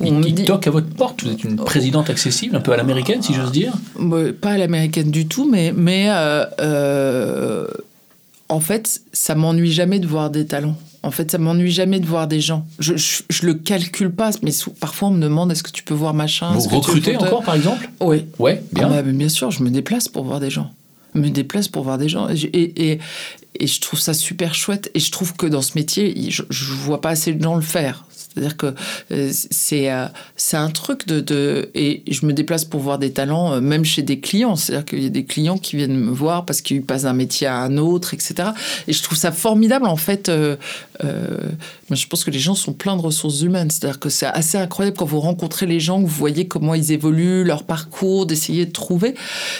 Où 0.00 0.06
on 0.06 0.20
toquent 0.20 0.66
à 0.66 0.70
votre 0.70 0.88
porte, 0.88 1.22
vous 1.22 1.30
êtes 1.30 1.44
une 1.44 1.56
présidente 1.56 2.10
accessible, 2.10 2.56
un 2.56 2.60
peu 2.60 2.72
à 2.72 2.76
l'américaine, 2.76 3.22
si 3.22 3.32
j'ose 3.32 3.52
dire 3.52 3.74
Pas 4.40 4.50
à 4.50 4.58
l'américaine 4.58 5.10
du 5.10 5.26
tout, 5.26 5.48
mais, 5.48 5.72
mais 5.72 6.06
euh, 6.10 6.44
euh, 6.60 7.66
en 8.48 8.60
fait, 8.60 9.02
ça 9.12 9.36
m'ennuie 9.36 9.70
jamais 9.70 10.00
de 10.00 10.06
voir 10.06 10.30
des 10.30 10.46
talents. 10.46 10.76
En 11.02 11.10
fait, 11.10 11.30
ça 11.30 11.38
m'ennuie 11.38 11.70
jamais 11.70 11.98
de 11.98 12.06
voir 12.06 12.26
des 12.26 12.40
gens. 12.40 12.66
Je, 12.78 12.94
je, 12.96 13.46
le 13.46 13.54
calcule 13.54 14.10
pas, 14.10 14.32
mais 14.42 14.50
parfois 14.80 15.08
on 15.08 15.12
me 15.12 15.22
demande 15.22 15.50
est-ce 15.50 15.62
que 15.62 15.70
tu 15.70 15.82
peux 15.82 15.94
voir 15.94 16.12
machin. 16.12 16.52
Vous 16.52 16.68
recrutez 16.68 17.16
encore, 17.16 17.42
par 17.42 17.54
exemple? 17.54 17.88
Oui. 18.00 18.26
Ouais, 18.38 18.62
bien. 18.72 18.88
Ah 18.90 19.02
bah, 19.02 19.02
bien 19.02 19.28
sûr, 19.30 19.50
je 19.50 19.62
me 19.62 19.70
déplace 19.70 20.08
pour 20.08 20.24
voir 20.24 20.40
des 20.40 20.50
gens. 20.50 20.70
Je 21.14 21.20
me 21.20 21.30
déplace 21.30 21.68
pour 21.68 21.84
voir 21.84 21.96
des 21.96 22.08
gens. 22.08 22.28
Et, 22.28 22.44
et, 22.52 22.98
et, 23.58 23.66
je 23.66 23.80
trouve 23.80 23.98
ça 23.98 24.12
super 24.12 24.54
chouette. 24.54 24.90
Et 24.94 25.00
je 25.00 25.10
trouve 25.10 25.34
que 25.34 25.46
dans 25.46 25.62
ce 25.62 25.72
métier, 25.74 26.30
je, 26.30 26.42
je 26.50 26.64
vois 26.72 27.00
pas 27.00 27.10
assez 27.10 27.32
de 27.32 27.42
gens 27.42 27.56
le 27.56 27.62
faire. 27.62 28.04
C'est-à-dire 28.34 28.56
que 28.56 28.74
euh, 29.10 29.30
c'est 29.32 29.90
euh, 29.90 30.06
c'est 30.36 30.56
un 30.56 30.70
truc 30.70 31.06
de, 31.06 31.20
de, 31.20 31.70
Et 31.74 32.02
je 32.08 32.26
me 32.26 32.32
déplace 32.32 32.64
pour 32.64 32.80
voir 32.80 32.98
des 32.98 33.12
talents, 33.12 33.54
euh, 33.54 33.60
même 33.60 33.84
chez 33.84 34.02
des 34.02 34.20
clients. 34.20 34.54
C'est-à-dire 34.54 34.84
qu'il 34.84 35.02
y 35.02 35.06
a 35.06 35.10
des 35.10 35.24
clients 35.24 35.58
qui 35.58 35.76
viennent 35.76 35.96
me 35.96 36.12
voir 36.12 36.44
parce 36.44 36.60
qu'ils 36.60 36.82
passent 36.82 37.02
d'un 37.02 37.12
métier 37.12 37.48
à 37.48 37.56
un 37.56 37.76
autre, 37.76 38.14
etc. 38.14 38.50
Et 38.86 38.92
je 38.92 39.02
trouve 39.02 39.18
ça 39.18 39.32
formidable, 39.32 39.86
en 39.86 39.96
fait. 39.96 40.30
je 40.30 42.06
pense 42.06 42.24
que 42.24 42.30
les 42.30 42.38
gens 42.38 42.54
sont 42.54 42.72
pleins 42.72 42.96
de 42.96 43.02
ressources 43.02 43.42
humaines. 43.42 43.70
C'est-à-dire 43.70 43.98
que 43.98 44.08
c'est 44.08 44.26
assez 44.26 44.58
incroyable 44.58 44.96
quand 44.96 45.06
vous 45.06 45.20
rencontrez 45.20 45.66
les 45.66 45.80
gens, 45.80 46.00
que 46.00 46.06
vous 46.06 46.14
voyez 46.14 46.46
comment 46.46 46.74
ils 46.74 46.92
évoluent, 46.92 47.42
leur 47.44 47.64
parcours, 47.64 48.26
d'essayer 48.26 48.64
de 48.64 48.72
trouver. 48.72 49.14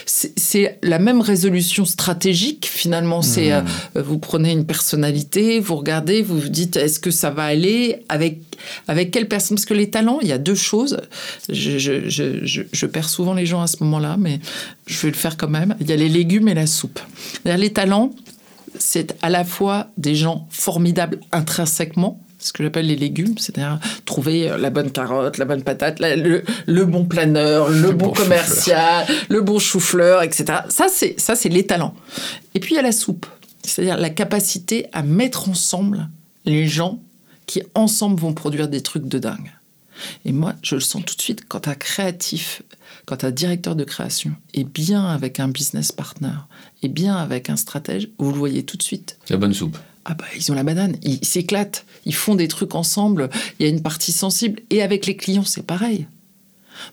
C'est 0.07 0.79
la 0.83 1.01
même 1.01 1.21
résolution 1.21 1.85
stratégique, 1.85 2.69
finalement. 2.73 3.23
C'est 3.23 3.51
mmh. 3.51 4.01
vous 4.01 4.19
prenez 4.19 4.53
une 4.53 4.65
personnalité, 4.65 5.59
vous 5.59 5.77
regardez, 5.77 6.23
vous 6.23 6.39
vous 6.39 6.49
dites 6.49 6.77
est-ce 6.77 7.01
que 7.01 7.11
ça 7.11 7.31
va 7.31 7.45
aller 7.45 8.05
avec 8.09 8.39
avec 8.89 9.11
quelle 9.11 9.29
personne 9.29 9.57
Parce 9.57 9.67
que 9.67 9.75
les 9.75 9.91
talents, 9.91 10.19
il 10.23 10.29
y 10.29 10.33
a 10.33 10.39
deux 10.39 10.55
choses. 10.55 11.01
Je, 11.49 12.87
perds 12.87 13.09
souvent 13.09 13.35
les 13.35 13.47
gens 13.47 13.63
à 13.63 13.67
ce 13.67 13.83
moment-là, 13.85 14.17
mais 14.19 14.41
je 14.87 15.01
vais 15.01 15.09
le 15.09 15.17
faire 15.17 15.37
quand 15.37 15.49
même. 15.49 15.77
Il 15.81 15.89
y 15.89 15.93
a 15.93 15.97
les 15.97 16.09
légumes 16.09 16.49
et 16.49 16.55
la 16.55 16.67
soupe. 16.67 17.01
Les 17.45 17.73
talents, 17.73 18.11
c'est 18.79 19.17
à 19.23 19.31
la 19.31 19.45
fois 19.45 19.89
des 19.97 20.15
gens 20.15 20.47
formidables 20.51 21.21
intrinsèquement, 21.33 22.21
ce 22.39 22.53
que 22.53 22.63
j'appelle 22.63 22.87
les 22.87 22.97
légumes, 22.97 23.37
c'est-à-dire 23.37 23.79
trouver 24.07 24.51
la 24.59 24.71
bonne 24.71 24.91
carotte, 24.91 25.39
la 25.39 25.45
bonne 25.45 25.63
patate, 25.63 26.01
le, 26.01 26.85
bon 26.85 27.05
planeur, 27.05 27.69
le, 27.69 27.93
bon, 27.93 28.11
commercial, 28.11 29.07
le 29.29 29.41
bon 29.43 29.59
chou-fleur, 29.59 30.23
etc. 30.23 30.61
Ça, 30.69 30.87
c'est 30.89 31.21
ça, 31.21 31.37
c'est 31.37 31.51
les 31.51 31.67
talents. 31.67 31.95
Et 32.55 32.61
puis 32.61 32.75
il 32.75 32.77
y 32.77 32.79
a 32.79 32.83
la 32.83 32.93
soupe, 32.93 33.27
c'est-à-dire 33.63 33.99
la 33.99 34.11
capacité 34.11 34.87
à 34.93 35.03
mettre 35.03 35.49
ensemble 35.49 36.09
les 36.47 36.67
gens 36.67 37.01
qui 37.51 37.65
ensemble 37.75 38.21
vont 38.21 38.33
produire 38.33 38.69
des 38.69 38.81
trucs 38.81 39.09
de 39.09 39.19
dingue. 39.19 39.51
Et 40.25 40.31
moi, 40.31 40.55
je 40.63 40.77
le 40.77 40.81
sens 40.81 41.05
tout 41.05 41.17
de 41.17 41.21
suite 41.21 41.49
quand 41.49 41.67
un 41.67 41.75
créatif, 41.75 42.63
quand 43.07 43.25
un 43.25 43.33
directeur 43.33 43.75
de 43.75 43.83
création 43.83 44.37
est 44.55 44.63
bien 44.63 45.05
avec 45.05 45.41
un 45.41 45.49
business 45.49 45.91
partner, 45.91 46.37
est 46.85 46.89
bien 46.89 47.17
avec 47.17 47.51
un 47.51 47.57
stratège, 47.57 48.09
vous 48.21 48.31
le 48.31 48.39
voyez 48.39 48.63
tout 48.63 48.77
de 48.77 48.85
suite. 48.85 49.19
La 49.29 49.37
bonne 49.37 49.53
soupe. 49.53 49.77
Ah 50.05 50.15
bah, 50.15 50.27
ils 50.37 50.53
ont 50.53 50.55
la 50.55 50.63
banane, 50.63 50.97
ils 51.03 51.25
s'éclatent, 51.25 51.85
ils 52.05 52.15
font 52.15 52.37
des 52.37 52.47
trucs 52.47 52.77
ensemble, 52.77 53.31
il 53.59 53.67
y 53.67 53.69
a 53.69 53.73
une 53.73 53.83
partie 53.83 54.13
sensible. 54.13 54.63
Et 54.71 54.81
avec 54.81 55.07
les 55.07 55.17
clients, 55.17 55.45
c'est 55.45 55.67
pareil. 55.67 56.07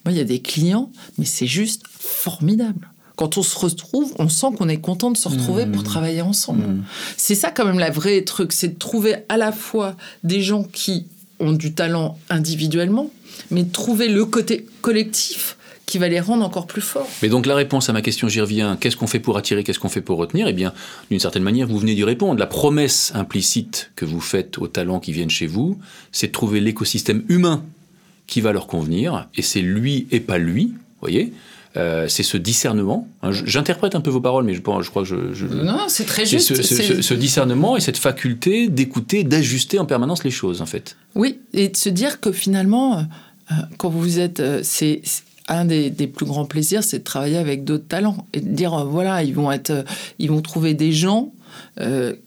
Moi, 0.05 0.11
il 0.11 0.17
y 0.17 0.21
a 0.21 0.25
des 0.25 0.41
clients, 0.41 0.91
mais 1.19 1.25
c'est 1.25 1.45
juste 1.45 1.83
formidable 1.87 2.89
quand 3.17 3.37
on 3.37 3.43
se 3.43 3.57
retrouve, 3.57 4.13
on 4.19 4.29
sent 4.29 4.47
qu'on 4.57 4.69
est 4.69 4.79
content 4.79 5.11
de 5.11 5.17
se 5.17 5.27
retrouver 5.27 5.65
pour 5.65 5.81
mmh. 5.81 5.85
travailler 5.85 6.21
ensemble. 6.21 6.63
Mmh. 6.63 6.83
C'est 7.17 7.35
ça 7.35 7.51
quand 7.51 7.65
même 7.65 7.79
la 7.79 7.89
vraie 7.89 8.21
truc, 8.21 8.53
c'est 8.53 8.69
de 8.69 8.79
trouver 8.79 9.15
à 9.27 9.37
la 9.37 9.51
fois 9.51 9.97
des 10.23 10.41
gens 10.41 10.63
qui 10.63 11.07
ont 11.39 11.51
du 11.51 11.73
talent 11.73 12.17
individuellement, 12.29 13.11
mais 13.51 13.63
de 13.63 13.71
trouver 13.71 14.07
le 14.07 14.23
côté 14.23 14.65
collectif 14.81 15.57
qui 15.87 15.97
va 15.97 16.09
les 16.09 16.19
rendre 16.19 16.45
encore 16.45 16.67
plus 16.67 16.81
forts. 16.81 17.07
Mais 17.23 17.29
donc 17.29 17.45
la 17.47 17.55
réponse 17.55 17.89
à 17.89 17.93
ma 17.93 18.01
question, 18.01 18.27
j'y 18.27 18.41
reviens, 18.41 18.75
qu'est-ce 18.75 18.97
qu'on 18.97 19.07
fait 19.07 19.19
pour 19.19 19.37
attirer, 19.37 19.63
qu'est-ce 19.63 19.79
qu'on 19.79 19.89
fait 19.89 20.01
pour 20.01 20.19
retenir? 20.19 20.47
Eh 20.47 20.53
bien, 20.53 20.73
d'une 21.09 21.19
certaine 21.19 21.43
manière, 21.43 21.67
vous 21.67 21.79
venez 21.79 21.95
d'y 21.95 22.03
répondre. 22.03 22.39
La 22.39 22.45
promesse 22.45 23.11
implicite 23.15 23.91
que 23.95 24.05
vous 24.05 24.19
faites 24.19 24.59
aux 24.59 24.67
talents 24.67 24.99
qui 24.99 25.11
viennent 25.11 25.29
chez 25.29 25.47
vous, 25.47 25.79
c'est 26.11 26.27
de 26.27 26.31
trouver 26.33 26.59
l'écosystème 26.59 27.23
humain 27.29 27.63
qui 28.27 28.41
va 28.41 28.51
leur 28.51 28.67
convenir, 28.67 29.27
et 29.35 29.41
c'est 29.41 29.61
lui 29.61 30.07
et 30.11 30.19
pas 30.19 30.37
lui, 30.37 30.73
voyez? 30.99 31.33
Euh, 31.75 32.07
c'est 32.07 32.23
ce 32.23 32.37
discernement. 32.37 33.07
Hein, 33.21 33.31
j'interprète 33.31 33.95
un 33.95 34.01
peu 34.01 34.09
vos 34.09 34.21
paroles, 34.21 34.45
mais 34.45 34.53
je, 34.53 34.59
je 34.59 34.89
crois 34.89 35.03
que 35.03 35.33
je. 35.33 35.45
non, 35.45 35.85
c'est 35.87 36.05
très 36.05 36.25
juste. 36.25 36.55
Ce, 36.61 37.13
discernement 37.13 37.77
et 37.77 37.81
cette 37.81 37.97
faculté 37.97 38.69
d'écouter, 38.69 39.23
d'ajuster 39.23 39.79
en 39.79 39.85
permanence 39.85 40.23
les 40.23 40.31
choses, 40.31 40.61
en 40.61 40.65
fait. 40.65 40.95
Oui, 41.15 41.39
et 41.53 41.69
de 41.69 41.77
se 41.77 41.89
dire 41.89 42.19
que 42.19 42.31
finalement, 42.31 42.99
euh, 42.99 43.55
quand 43.77 43.89
vous 43.89 44.19
êtes. 44.19 44.39
Euh, 44.39 44.61
c'est 44.63 45.01
un 45.49 45.63
des, 45.63 45.91
plus 46.13 46.25
grands 46.25 46.45
plaisirs, 46.45 46.83
c'est 46.83 46.99
de 46.99 47.03
travailler 47.03 47.37
avec 47.37 47.63
d'autres 47.63 47.87
talents 47.87 48.27
et 48.33 48.41
de 48.41 48.49
dire 48.49 48.85
voilà, 48.85 49.23
ils 49.23 49.33
vont 49.33 49.49
être, 49.49 49.85
ils 50.19 50.29
vont 50.29 50.41
trouver 50.41 50.73
des 50.73 50.91
gens 50.91 51.31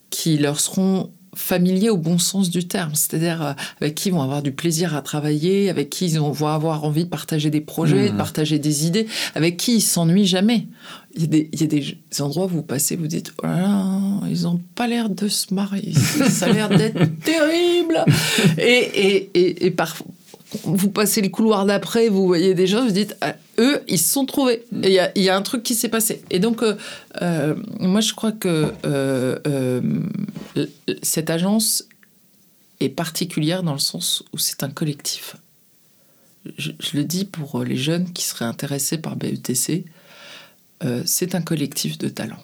qui 0.08 0.38
leur 0.38 0.58
seront 0.58 1.10
familiers 1.34 1.90
au 1.90 1.96
bon 1.96 2.18
sens 2.18 2.50
du 2.50 2.66
terme, 2.66 2.94
c'est-à-dire 2.94 3.42
euh, 3.42 3.52
avec 3.80 3.94
qui 3.94 4.08
ils 4.08 4.12
vont 4.12 4.22
avoir 4.22 4.42
du 4.42 4.52
plaisir 4.52 4.96
à 4.96 5.02
travailler, 5.02 5.70
avec 5.70 5.90
qui 5.90 6.06
ils 6.06 6.18
vont 6.18 6.48
avoir 6.48 6.84
envie 6.84 7.04
de 7.04 7.08
partager 7.08 7.50
des 7.50 7.60
projets, 7.60 8.08
de 8.08 8.14
mmh. 8.14 8.16
partager 8.16 8.58
des 8.58 8.86
idées, 8.86 9.06
avec 9.34 9.56
qui 9.56 9.76
ils 9.76 9.80
s'ennuient 9.80 10.26
jamais. 10.26 10.66
Il 11.14 11.22
y, 11.22 11.24
a 11.24 11.26
des, 11.26 11.48
il 11.52 11.60
y, 11.60 11.64
a 11.64 11.66
des, 11.66 11.96
endroits 12.20 12.44
où 12.44 12.48
vous 12.48 12.62
passez, 12.62 12.94
vous 12.94 13.08
dites 13.08 13.32
oh 13.42 13.46
là 13.46 13.60
là, 13.60 14.20
ils 14.30 14.42
n'ont 14.42 14.60
pas 14.76 14.86
l'air 14.86 15.10
de 15.10 15.26
se 15.26 15.52
marier, 15.52 15.92
ça 15.92 16.46
a 16.46 16.52
l'air 16.52 16.68
d'être 16.68 17.00
terrible. 17.24 18.04
Et, 18.58 19.28
et, 19.34 19.66
et, 19.66 19.70
parfois, 19.72 20.06
vous 20.64 20.90
passez 20.90 21.20
les 21.20 21.30
couloirs 21.30 21.66
d'après, 21.66 22.08
vous 22.08 22.26
voyez 22.26 22.54
des 22.54 22.66
gens, 22.66 22.84
vous 22.84 22.90
dites, 22.90 23.16
ah, 23.20 23.36
eux, 23.58 23.82
ils 23.88 23.98
se 23.98 24.12
sont 24.12 24.26
trouvés. 24.26 24.64
Il 24.72 24.88
y, 24.88 25.20
y, 25.20 25.28
a 25.28 25.36
un 25.36 25.42
truc 25.42 25.62
qui 25.62 25.74
s'est 25.74 25.88
passé. 25.88 26.22
Et 26.30 26.38
donc, 26.38 26.62
euh, 26.62 26.76
euh, 27.22 27.54
moi, 27.78 28.00
je 28.00 28.14
crois 28.14 28.32
que 28.32 28.72
euh, 28.84 29.80
cette 31.02 31.30
agence 31.30 31.84
est 32.80 32.88
particulière 32.88 33.62
dans 33.62 33.72
le 33.72 33.78
sens 33.78 34.24
où 34.32 34.38
c'est 34.38 34.62
un 34.64 34.70
collectif. 34.70 35.36
Je, 36.56 36.72
le 36.94 37.04
dis 37.04 37.24
pour 37.24 37.62
les 37.62 37.76
jeunes 37.76 38.12
qui 38.12 38.24
seraient 38.24 38.46
intéressés 38.46 38.98
par 38.98 39.16
BETC, 39.16 39.84
c'est 41.04 41.34
un 41.34 41.42
collectif 41.42 41.98
de 41.98 42.08
talents. 42.08 42.42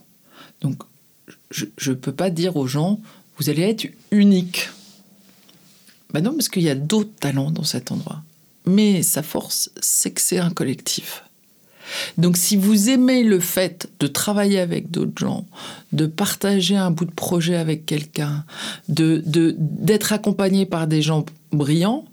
Donc, 0.61 0.83
je 1.51 1.91
ne 1.91 1.95
peux 1.95 2.13
pas 2.13 2.29
dire 2.29 2.57
aux 2.57 2.67
gens, 2.67 3.01
vous 3.39 3.49
allez 3.49 3.63
être 3.63 3.89
unique 4.11 4.69
ben 6.13 6.23
non, 6.23 6.33
parce 6.33 6.49
qu'il 6.49 6.63
y 6.63 6.71
a 6.71 6.75
d'autres 6.75 7.15
talents 7.21 7.51
dans 7.51 7.65
cet 7.65 7.93
endroit. 7.93 8.23
Mais 8.67 9.03
sa 9.03 9.23
force, 9.23 9.71
c'est 9.81 10.11
que 10.11 10.21
c'est 10.21 10.39
un 10.39 10.51
collectif. 10.51 11.23
Donc 12.19 12.37
si 12.37 12.57
vous 12.57 12.91
aimez 12.91 13.23
le 13.23 13.39
fait 13.39 13.89
de 14.01 14.07
travailler 14.07 14.59
avec 14.59 14.91
d'autres 14.91 15.19
gens, 15.19 15.47
de 15.93 16.07
partager 16.07 16.77
un 16.77 16.91
bout 16.91 17.05
de 17.05 17.13
projet 17.13 17.57
avec 17.57 17.87
quelqu'un, 17.87 18.45
de 18.89 19.23
d'être 19.57 20.13
accompagné 20.13 20.67
par 20.67 20.89
des 20.89 21.01
gens 21.03 21.25
brillants, 21.53 22.05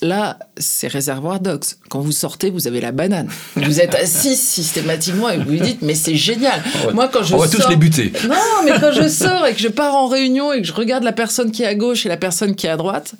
Là, 0.00 0.38
c'est 0.56 0.86
réservoir 0.86 1.40
dogs. 1.40 1.64
Quand 1.88 2.00
vous 2.00 2.12
sortez, 2.12 2.50
vous 2.50 2.68
avez 2.68 2.80
la 2.80 2.92
banane. 2.92 3.28
Vous 3.56 3.80
êtes 3.80 3.96
assis 3.96 4.36
systématiquement 4.36 5.28
et 5.28 5.38
vous 5.38 5.56
vous 5.56 5.64
dites, 5.64 5.82
mais 5.82 5.94
c'est 5.94 6.14
génial. 6.14 6.62
Moi, 6.94 7.08
quand 7.08 7.24
je 7.24 7.34
on 7.34 7.38
va 7.38 7.48
tous 7.48 7.68
les 7.68 7.76
buter. 7.76 8.12
Non, 8.28 8.36
mais 8.64 8.72
quand 8.80 8.92
je 8.92 9.08
sors 9.08 9.46
et 9.46 9.54
que 9.54 9.60
je 9.60 9.68
pars 9.68 9.94
en 9.94 10.06
réunion 10.06 10.52
et 10.52 10.62
que 10.62 10.66
je 10.66 10.72
regarde 10.72 11.02
la 11.02 11.12
personne 11.12 11.50
qui 11.50 11.64
est 11.64 11.66
à 11.66 11.74
gauche 11.74 12.06
et 12.06 12.08
la 12.08 12.16
personne 12.16 12.54
qui 12.54 12.66
est 12.66 12.70
à 12.70 12.76
droite, 12.76 13.14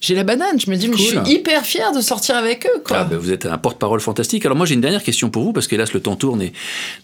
j'ai 0.00 0.14
la 0.14 0.24
banane. 0.24 0.60
Je 0.60 0.70
me 0.70 0.76
dis, 0.76 0.88
mais 0.88 0.96
je 0.96 1.02
suis 1.02 1.18
hyper 1.26 1.64
fier 1.64 1.92
de 1.92 2.00
sortir 2.00 2.36
avec 2.36 2.66
eux. 2.66 2.80
Quoi. 2.84 2.98
Ah, 2.98 3.04
ben, 3.04 3.16
vous 3.16 3.32
êtes 3.32 3.46
un 3.46 3.58
porte-parole 3.58 4.00
fantastique. 4.00 4.44
Alors 4.44 4.56
moi, 4.56 4.66
j'ai 4.66 4.74
une 4.74 4.80
dernière 4.80 5.02
question 5.02 5.30
pour 5.30 5.42
vous, 5.42 5.52
parce 5.52 5.66
qu'hélas, 5.66 5.90
le 5.92 6.00
temps 6.00 6.16
tourne 6.16 6.42
et 6.42 6.52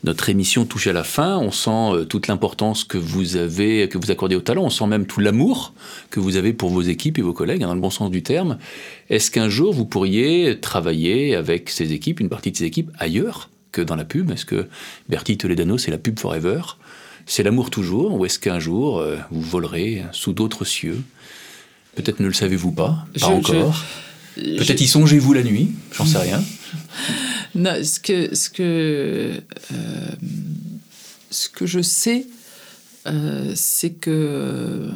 notre 0.05 0.29
émission 0.29 0.65
touche 0.65 0.87
à 0.87 0.93
la 0.93 1.05
fin. 1.05 1.39
On 1.39 1.51
sent 1.51 1.71
euh, 1.71 2.05
toute 2.05 2.29
l'importance 2.29 2.85
que 2.85 2.99
vous 2.99 3.37
avez, 3.37 3.89
que 3.89 3.99
vous 3.99 4.11
accordez 4.11 4.37
au 4.37 4.41
talent. 4.41 4.65
On 4.65 4.71
sent 4.71 4.87
même 4.87 5.07
tout 5.07 5.21
l'amour 5.21 5.73
que 6.11 6.21
vous 6.21 6.37
avez 6.37 6.53
pour 6.53 6.71
vos 6.71 6.83
équipes 6.83 7.19
et 7.19 7.23
vos 7.23 7.33
collègues, 7.33 7.63
hein, 7.63 7.69
dans 7.69 7.75
le 7.75 7.81
bon 7.81 7.91
sens 7.91 8.11
du 8.11 8.23
terme. 8.23 8.59
Est-ce 9.11 9.31
qu'un 9.31 9.49
jour, 9.49 9.73
vous 9.73 9.87
pourriez 9.87 10.59
travailler 10.61 11.35
avec 11.35 11.71
ces 11.71 11.93
équipes, 11.93 12.21
une 12.21 12.29
partie 12.29 12.53
de 12.53 12.57
ces 12.57 12.65
équipes, 12.65 12.91
ailleurs 12.99 13.51
que 13.73 13.81
dans 13.81 13.97
la 13.97 14.05
pub? 14.05 14.31
Est-ce 14.31 14.45
que 14.45 14.69
Bertie 15.09 15.39
Toledano, 15.39 15.79
c'est 15.79 15.91
la 15.91 15.99
pub 15.99 16.19
forever? 16.19 16.61
C'est 17.25 17.43
l'amour 17.43 17.71
toujours 17.71 18.15
Ou 18.15 18.27
est-ce 18.27 18.39
qu'un 18.39 18.59
jour, 18.59 18.99
euh, 18.99 19.17
vous 19.31 19.41
volerez 19.41 20.03
sous 20.13 20.33
d'autres 20.33 20.65
cieux? 20.65 21.03
Peut-être 21.95 22.21
ne 22.21 22.27
le 22.27 22.33
savez-vous 22.33 22.73
pas, 22.73 23.07
pas 23.19 23.27
encore. 23.27 23.85
Peut-être 24.35 24.81
y 24.81 24.87
songez-vous 24.87 25.33
la 25.35 25.43
nuit, 25.43 25.73
j'en 25.93 26.07
sais 26.07 26.19
rien. 26.19 26.43
Non, 27.55 27.75
ce 27.85 28.01
que, 28.01 28.35
ce 28.35 28.49
que, 28.49 29.43
euh, 29.75 30.09
ce 31.31 31.51
que 31.51 31.67
je 31.67 31.83
sais, 31.83 32.27
euh, 33.07 33.53
c'est 33.55 33.91
que 33.91 34.89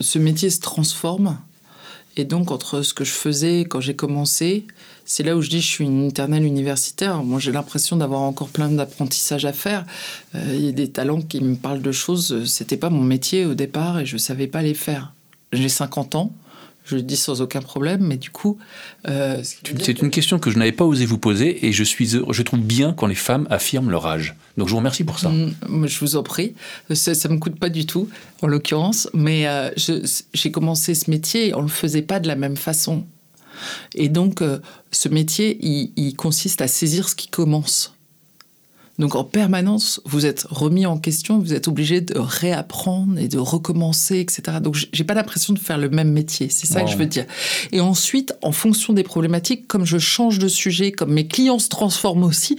ce 0.00 0.18
métier 0.18 0.48
se 0.48 0.60
transforme. 0.60 1.38
Et 2.16 2.24
donc, 2.24 2.50
entre 2.50 2.80
ce 2.82 2.94
que 2.94 3.04
je 3.04 3.10
faisais 3.10 3.66
quand 3.68 3.80
j'ai 3.80 3.94
commencé, 3.94 4.66
c'est 5.04 5.24
là 5.24 5.36
où 5.36 5.42
je 5.42 5.50
dis 5.50 5.60
je 5.60 5.66
suis 5.66 5.84
une 5.84 6.06
éternelle 6.08 6.44
universitaire. 6.44 7.22
Moi, 7.22 7.38
j'ai 7.38 7.52
l'impression 7.52 7.96
d'avoir 7.96 8.22
encore 8.22 8.48
plein 8.48 8.70
d'apprentissage 8.70 9.44
à 9.44 9.52
faire. 9.52 9.84
Euh, 10.34 10.54
il 10.54 10.64
y 10.64 10.68
a 10.68 10.72
des 10.72 10.90
talents 10.90 11.20
qui 11.20 11.42
me 11.42 11.56
parlent 11.56 11.82
de 11.82 11.92
choses, 11.92 12.46
c'était 12.46 12.78
pas 12.78 12.88
mon 12.88 13.02
métier 13.02 13.44
au 13.44 13.54
départ 13.54 13.98
et 13.98 14.06
je 14.06 14.16
savais 14.16 14.46
pas 14.46 14.62
les 14.62 14.74
faire 14.74 15.13
j'ai 15.56 15.68
50 15.68 16.14
ans. 16.14 16.32
Je 16.84 16.96
le 16.96 17.02
dis 17.02 17.16
sans 17.16 17.40
aucun 17.40 17.62
problème, 17.62 18.02
mais 18.02 18.18
du 18.18 18.28
coup. 18.28 18.58
Euh, 19.08 19.42
c'est 19.80 20.02
une 20.02 20.10
question 20.10 20.38
que 20.38 20.50
je 20.50 20.58
n'avais 20.58 20.72
pas 20.72 20.84
osé 20.84 21.06
vous 21.06 21.16
poser 21.16 21.66
et 21.66 21.72
je, 21.72 21.82
suis, 21.82 22.06
je 22.06 22.42
trouve 22.42 22.60
bien 22.60 22.92
quand 22.92 23.06
les 23.06 23.14
femmes 23.14 23.46
affirment 23.48 23.90
leur 23.90 24.06
âge. 24.06 24.34
Donc 24.58 24.68
je 24.68 24.72
vous 24.72 24.78
remercie 24.78 25.02
pour 25.02 25.18
ça. 25.18 25.30
Mm, 25.30 25.86
je 25.86 25.98
vous 26.00 26.16
en 26.16 26.22
prie. 26.22 26.54
Ça 26.92 27.12
ne 27.28 27.34
me 27.34 27.38
coûte 27.38 27.58
pas 27.58 27.70
du 27.70 27.86
tout, 27.86 28.10
en 28.42 28.48
l'occurrence, 28.48 29.08
mais 29.14 29.46
euh, 29.48 29.70
j'ai 30.34 30.50
commencé 30.50 30.94
ce 30.94 31.10
métier 31.10 31.48
et 31.48 31.54
on 31.54 31.60
ne 31.60 31.68
le 31.68 31.70
faisait 31.70 32.02
pas 32.02 32.20
de 32.20 32.28
la 32.28 32.36
même 32.36 32.56
façon. 32.56 33.06
Et 33.94 34.08
donc, 34.08 34.42
euh, 34.42 34.58
ce 34.90 35.08
métier, 35.08 35.58
il, 35.62 36.14
consiste 36.16 36.60
à 36.60 36.68
saisir 36.68 37.08
ce 37.08 37.14
qui 37.14 37.28
commence. 37.28 37.93
Donc 38.98 39.16
en 39.16 39.24
permanence, 39.24 40.00
vous 40.04 40.24
êtes 40.24 40.46
remis 40.48 40.86
en 40.86 40.98
question, 40.98 41.38
vous 41.38 41.52
êtes 41.52 41.66
obligé 41.66 42.00
de 42.00 42.16
réapprendre 42.16 43.18
et 43.18 43.26
de 43.26 43.38
recommencer, 43.38 44.20
etc. 44.20 44.58
Donc 44.60 44.76
j'ai 44.92 45.04
pas 45.04 45.14
l'impression 45.14 45.52
de 45.52 45.58
faire 45.58 45.78
le 45.78 45.88
même 45.88 46.12
métier, 46.12 46.48
c'est 46.48 46.66
ça 46.66 46.82
que 46.82 46.90
je 46.90 46.96
veux 46.96 47.06
dire. 47.06 47.24
Et 47.72 47.80
ensuite, 47.80 48.34
en 48.42 48.52
fonction 48.52 48.92
des 48.92 49.02
problématiques, 49.02 49.66
comme 49.66 49.84
je 49.84 49.98
change 49.98 50.38
de 50.38 50.46
sujet, 50.46 50.92
comme 50.92 51.12
mes 51.12 51.26
clients 51.26 51.58
se 51.58 51.68
transforment 51.68 52.24
aussi, 52.24 52.56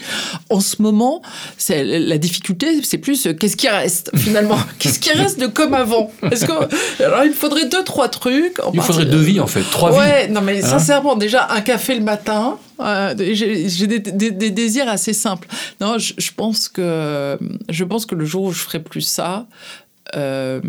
en 0.50 0.60
ce 0.60 0.82
moment, 0.82 1.22
c'est 1.58 1.84
la 1.84 2.18
difficulté, 2.18 2.82
c'est 2.84 2.98
plus 2.98 3.28
euh, 3.28 3.34
qu'est-ce 3.34 3.56
qui 3.56 3.70
reste 3.70 4.12
finalement, 4.18 4.58
qu'est-ce 4.80 5.00
qui 5.00 5.12
reste 5.12 5.40
de 5.40 5.48
comme 5.48 5.74
avant? 5.74 6.12
Est-ce 6.32 6.46
que 6.46 7.04
alors 7.04 7.24
il 7.24 7.34
faudrait 7.34 7.70
deux 7.70 7.84
trois 7.84 8.10
trucs. 8.10 8.60
il 8.74 8.82
faudrait 8.82 9.06
deux 9.06 9.22
vies 9.22 9.40
en 9.40 9.48
fait, 9.48 9.64
trois 9.72 9.92
vies. 9.92 9.98
Ouais, 9.98 10.28
non 10.28 10.42
mais 10.42 10.64
hein? 10.64 10.68
sincèrement, 10.68 11.16
déjà 11.16 11.48
un 11.50 11.62
café 11.62 11.96
le 11.96 12.04
matin. 12.04 12.58
Euh, 12.80 13.16
j'ai 13.18 13.88
des, 13.88 14.52
désirs 14.52 14.90
assez 14.90 15.14
simples. 15.14 15.48
Non, 15.82 15.98
je, 15.98 16.32
pense 16.36 16.70
que 16.70 17.38
je 17.70 17.84
pense 17.84 18.06
que 18.06 18.16
le 18.16 18.26
jour 18.26 18.44
où 18.44 18.52
je 18.52 18.60
ferai 18.60 18.82
plus 18.82 19.02
ça, 19.02 19.48
euh, 20.16 20.62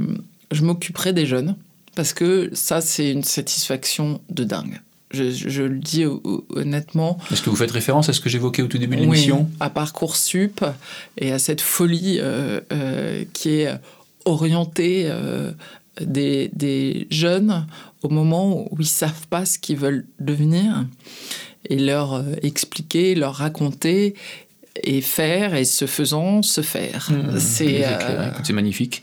je 0.51 0.63
m'occuperai 0.63 1.13
des 1.13 1.27
jeunes 1.27 1.57
parce 1.95 2.13
que 2.13 2.51
ça 2.53 2.81
c'est 2.81 3.11
une 3.11 3.25
satisfaction 3.25 4.21
de 4.31 4.45
dingue. 4.45 4.81
Je, 5.13 5.63
le 5.63 5.79
dis 5.79 6.05
honnêtement. 6.51 7.17
Est-ce 7.31 7.41
que 7.41 7.49
vous 7.49 7.57
faites 7.57 7.71
référence 7.71 8.09
à 8.11 8.13
ce 8.13 8.21
que 8.21 8.29
j'évoquais 8.29 8.61
au 8.61 8.67
tout 8.67 8.77
début 8.77 8.97
de 8.97 9.01
l'émission? 9.03 9.49
À 9.61 9.71
Parcoursup 9.71 10.63
et 11.17 11.33
à 11.33 11.39
cette 11.39 11.63
folie 11.63 12.19
euh, 12.21 13.25
qui 13.33 13.61
est 13.61 13.71
orientée 14.27 15.11
des, 16.01 16.51
des, 16.53 17.07
jeunes 17.11 17.67
au 18.03 18.11
moment 18.11 18.67
où 18.71 18.77
ils 18.79 18.87
savent 18.87 19.27
pas 19.31 19.47
ce 19.47 19.59
qu'ils 19.59 19.79
veulent 19.79 20.05
devenir 20.21 20.85
et 21.71 21.79
leur 21.79 22.15
euh, 22.15 22.23
expliquer, 22.43 23.15
leur 23.15 23.35
raconter 23.35 24.15
et 24.83 25.01
faire 25.01 25.55
et 25.55 25.65
se 25.65 25.87
faisant 25.87 26.43
se 26.43 26.61
faire. 26.61 27.09
Mmh, 27.11 27.39
c'est 27.39 27.85
euh, 27.85 28.31
magnifique. 28.53 29.03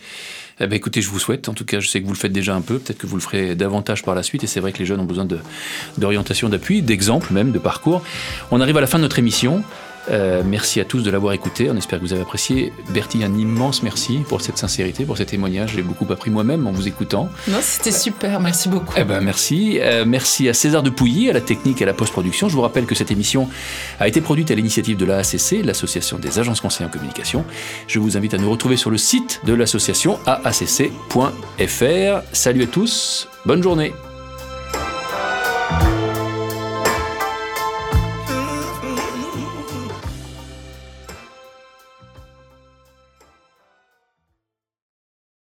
Eh 0.60 0.68
ben, 0.68 0.76
écoutez, 0.76 1.02
je 1.02 1.10
vous 1.10 1.20
souhaite, 1.20 1.50
en 1.50 1.54
tout 1.54 1.66
cas, 1.66 1.80
je 1.80 1.90
sais 1.90 2.00
que 2.00 2.06
vous 2.06 2.14
le 2.14 2.18
faites 2.18 2.32
déjà 2.32 2.54
un 2.54 2.62
peu, 2.62 2.78
peut-être 2.78 3.00
que 3.00 3.08
vous 3.08 3.16
le 3.16 3.22
ferez 3.22 3.56
davantage 3.56 4.04
par 4.04 4.14
la 4.14 4.22
suite, 4.22 4.44
et 4.44 4.48
c'est 4.48 4.60
vrai 4.60 4.72
que 4.72 4.78
les 4.80 4.86
jeunes 4.86 5.00
ont 5.00 5.06
besoin 5.06 5.28
d'orientation, 5.98 6.48
d'appui, 6.48 6.84
d'exemples 6.84 7.34
même, 7.34 7.52
de 7.52 7.60
parcours. 7.60 8.04
On 8.52 8.62
arrive 8.62 8.78
à 8.78 8.82
la 8.82 8.88
fin 8.88 9.00
de 9.00 9.04
notre 9.04 9.18
émission. 9.18 9.64
Euh, 10.10 10.44
merci 10.46 10.80
à 10.80 10.86
tous 10.86 11.02
de 11.04 11.12
l'avoir 11.12 11.34
écouté. 11.34 11.70
On 11.70 11.78
espère 11.78 12.00
que 12.00 12.06
vous 12.06 12.14
avez 12.14 12.22
apprécié. 12.22 12.74
Bertie, 12.90 13.24
un 13.24 13.34
immense 13.36 13.84
merci 13.84 14.20
pour 14.28 14.42
cette 14.42 14.58
sincérité, 14.58 15.06
pour 15.06 15.18
ces 15.18 15.26
témoignages. 15.26 15.74
J'ai 15.76 15.82
beaucoup 15.82 16.06
appris 16.12 16.30
moi-même 16.30 16.68
en 16.68 16.72
vous 16.72 16.88
écoutant. 16.88 17.30
Non, 17.48 17.60
c'était 17.62 17.92
super. 17.92 18.40
Merci 18.40 18.70
beaucoup. 18.70 18.94
Eh 18.98 19.04
ben, 19.04 19.22
merci. 19.22 19.80
Euh, 19.82 20.06
merci 20.06 20.50
à 20.50 20.54
César 20.54 20.84
de 20.84 20.90
Pouilly, 20.90 21.30
à 21.30 21.34
la 21.34 21.42
technique 21.42 21.82
et 21.82 21.84
à 21.84 21.88
la 21.88 21.94
post-production. 21.94 22.50
Je 22.50 22.56
vous 22.56 22.62
rappelle 22.62 22.86
que 22.86 22.96
cette 22.96 23.12
émission 23.12 23.50
a 24.00 24.08
été 24.08 24.22
produite 24.22 24.52
à 24.52 24.56
l'initiative 24.56 24.98
de 24.98 25.06
l'AACC, 25.06 25.64
l'Association 25.64 26.20
des 26.20 26.40
agences 26.40 26.62
conseillers 26.62 26.88
en 26.88 26.92
communication. 26.92 27.46
Je 27.88 28.00
vous 28.00 28.18
invite 28.18 28.34
à 28.34 28.38
nous 28.38 28.50
retrouver 28.50 28.78
sur 28.78 28.90
le 28.90 28.98
site 28.98 29.42
de 29.46 29.54
l'association 29.54 30.20
aacc.fr. 30.26 31.24
Salut 32.32 32.64
à 32.64 32.68
tous. 32.68 33.28
Bonne 33.46 33.64
journée. 33.64 33.94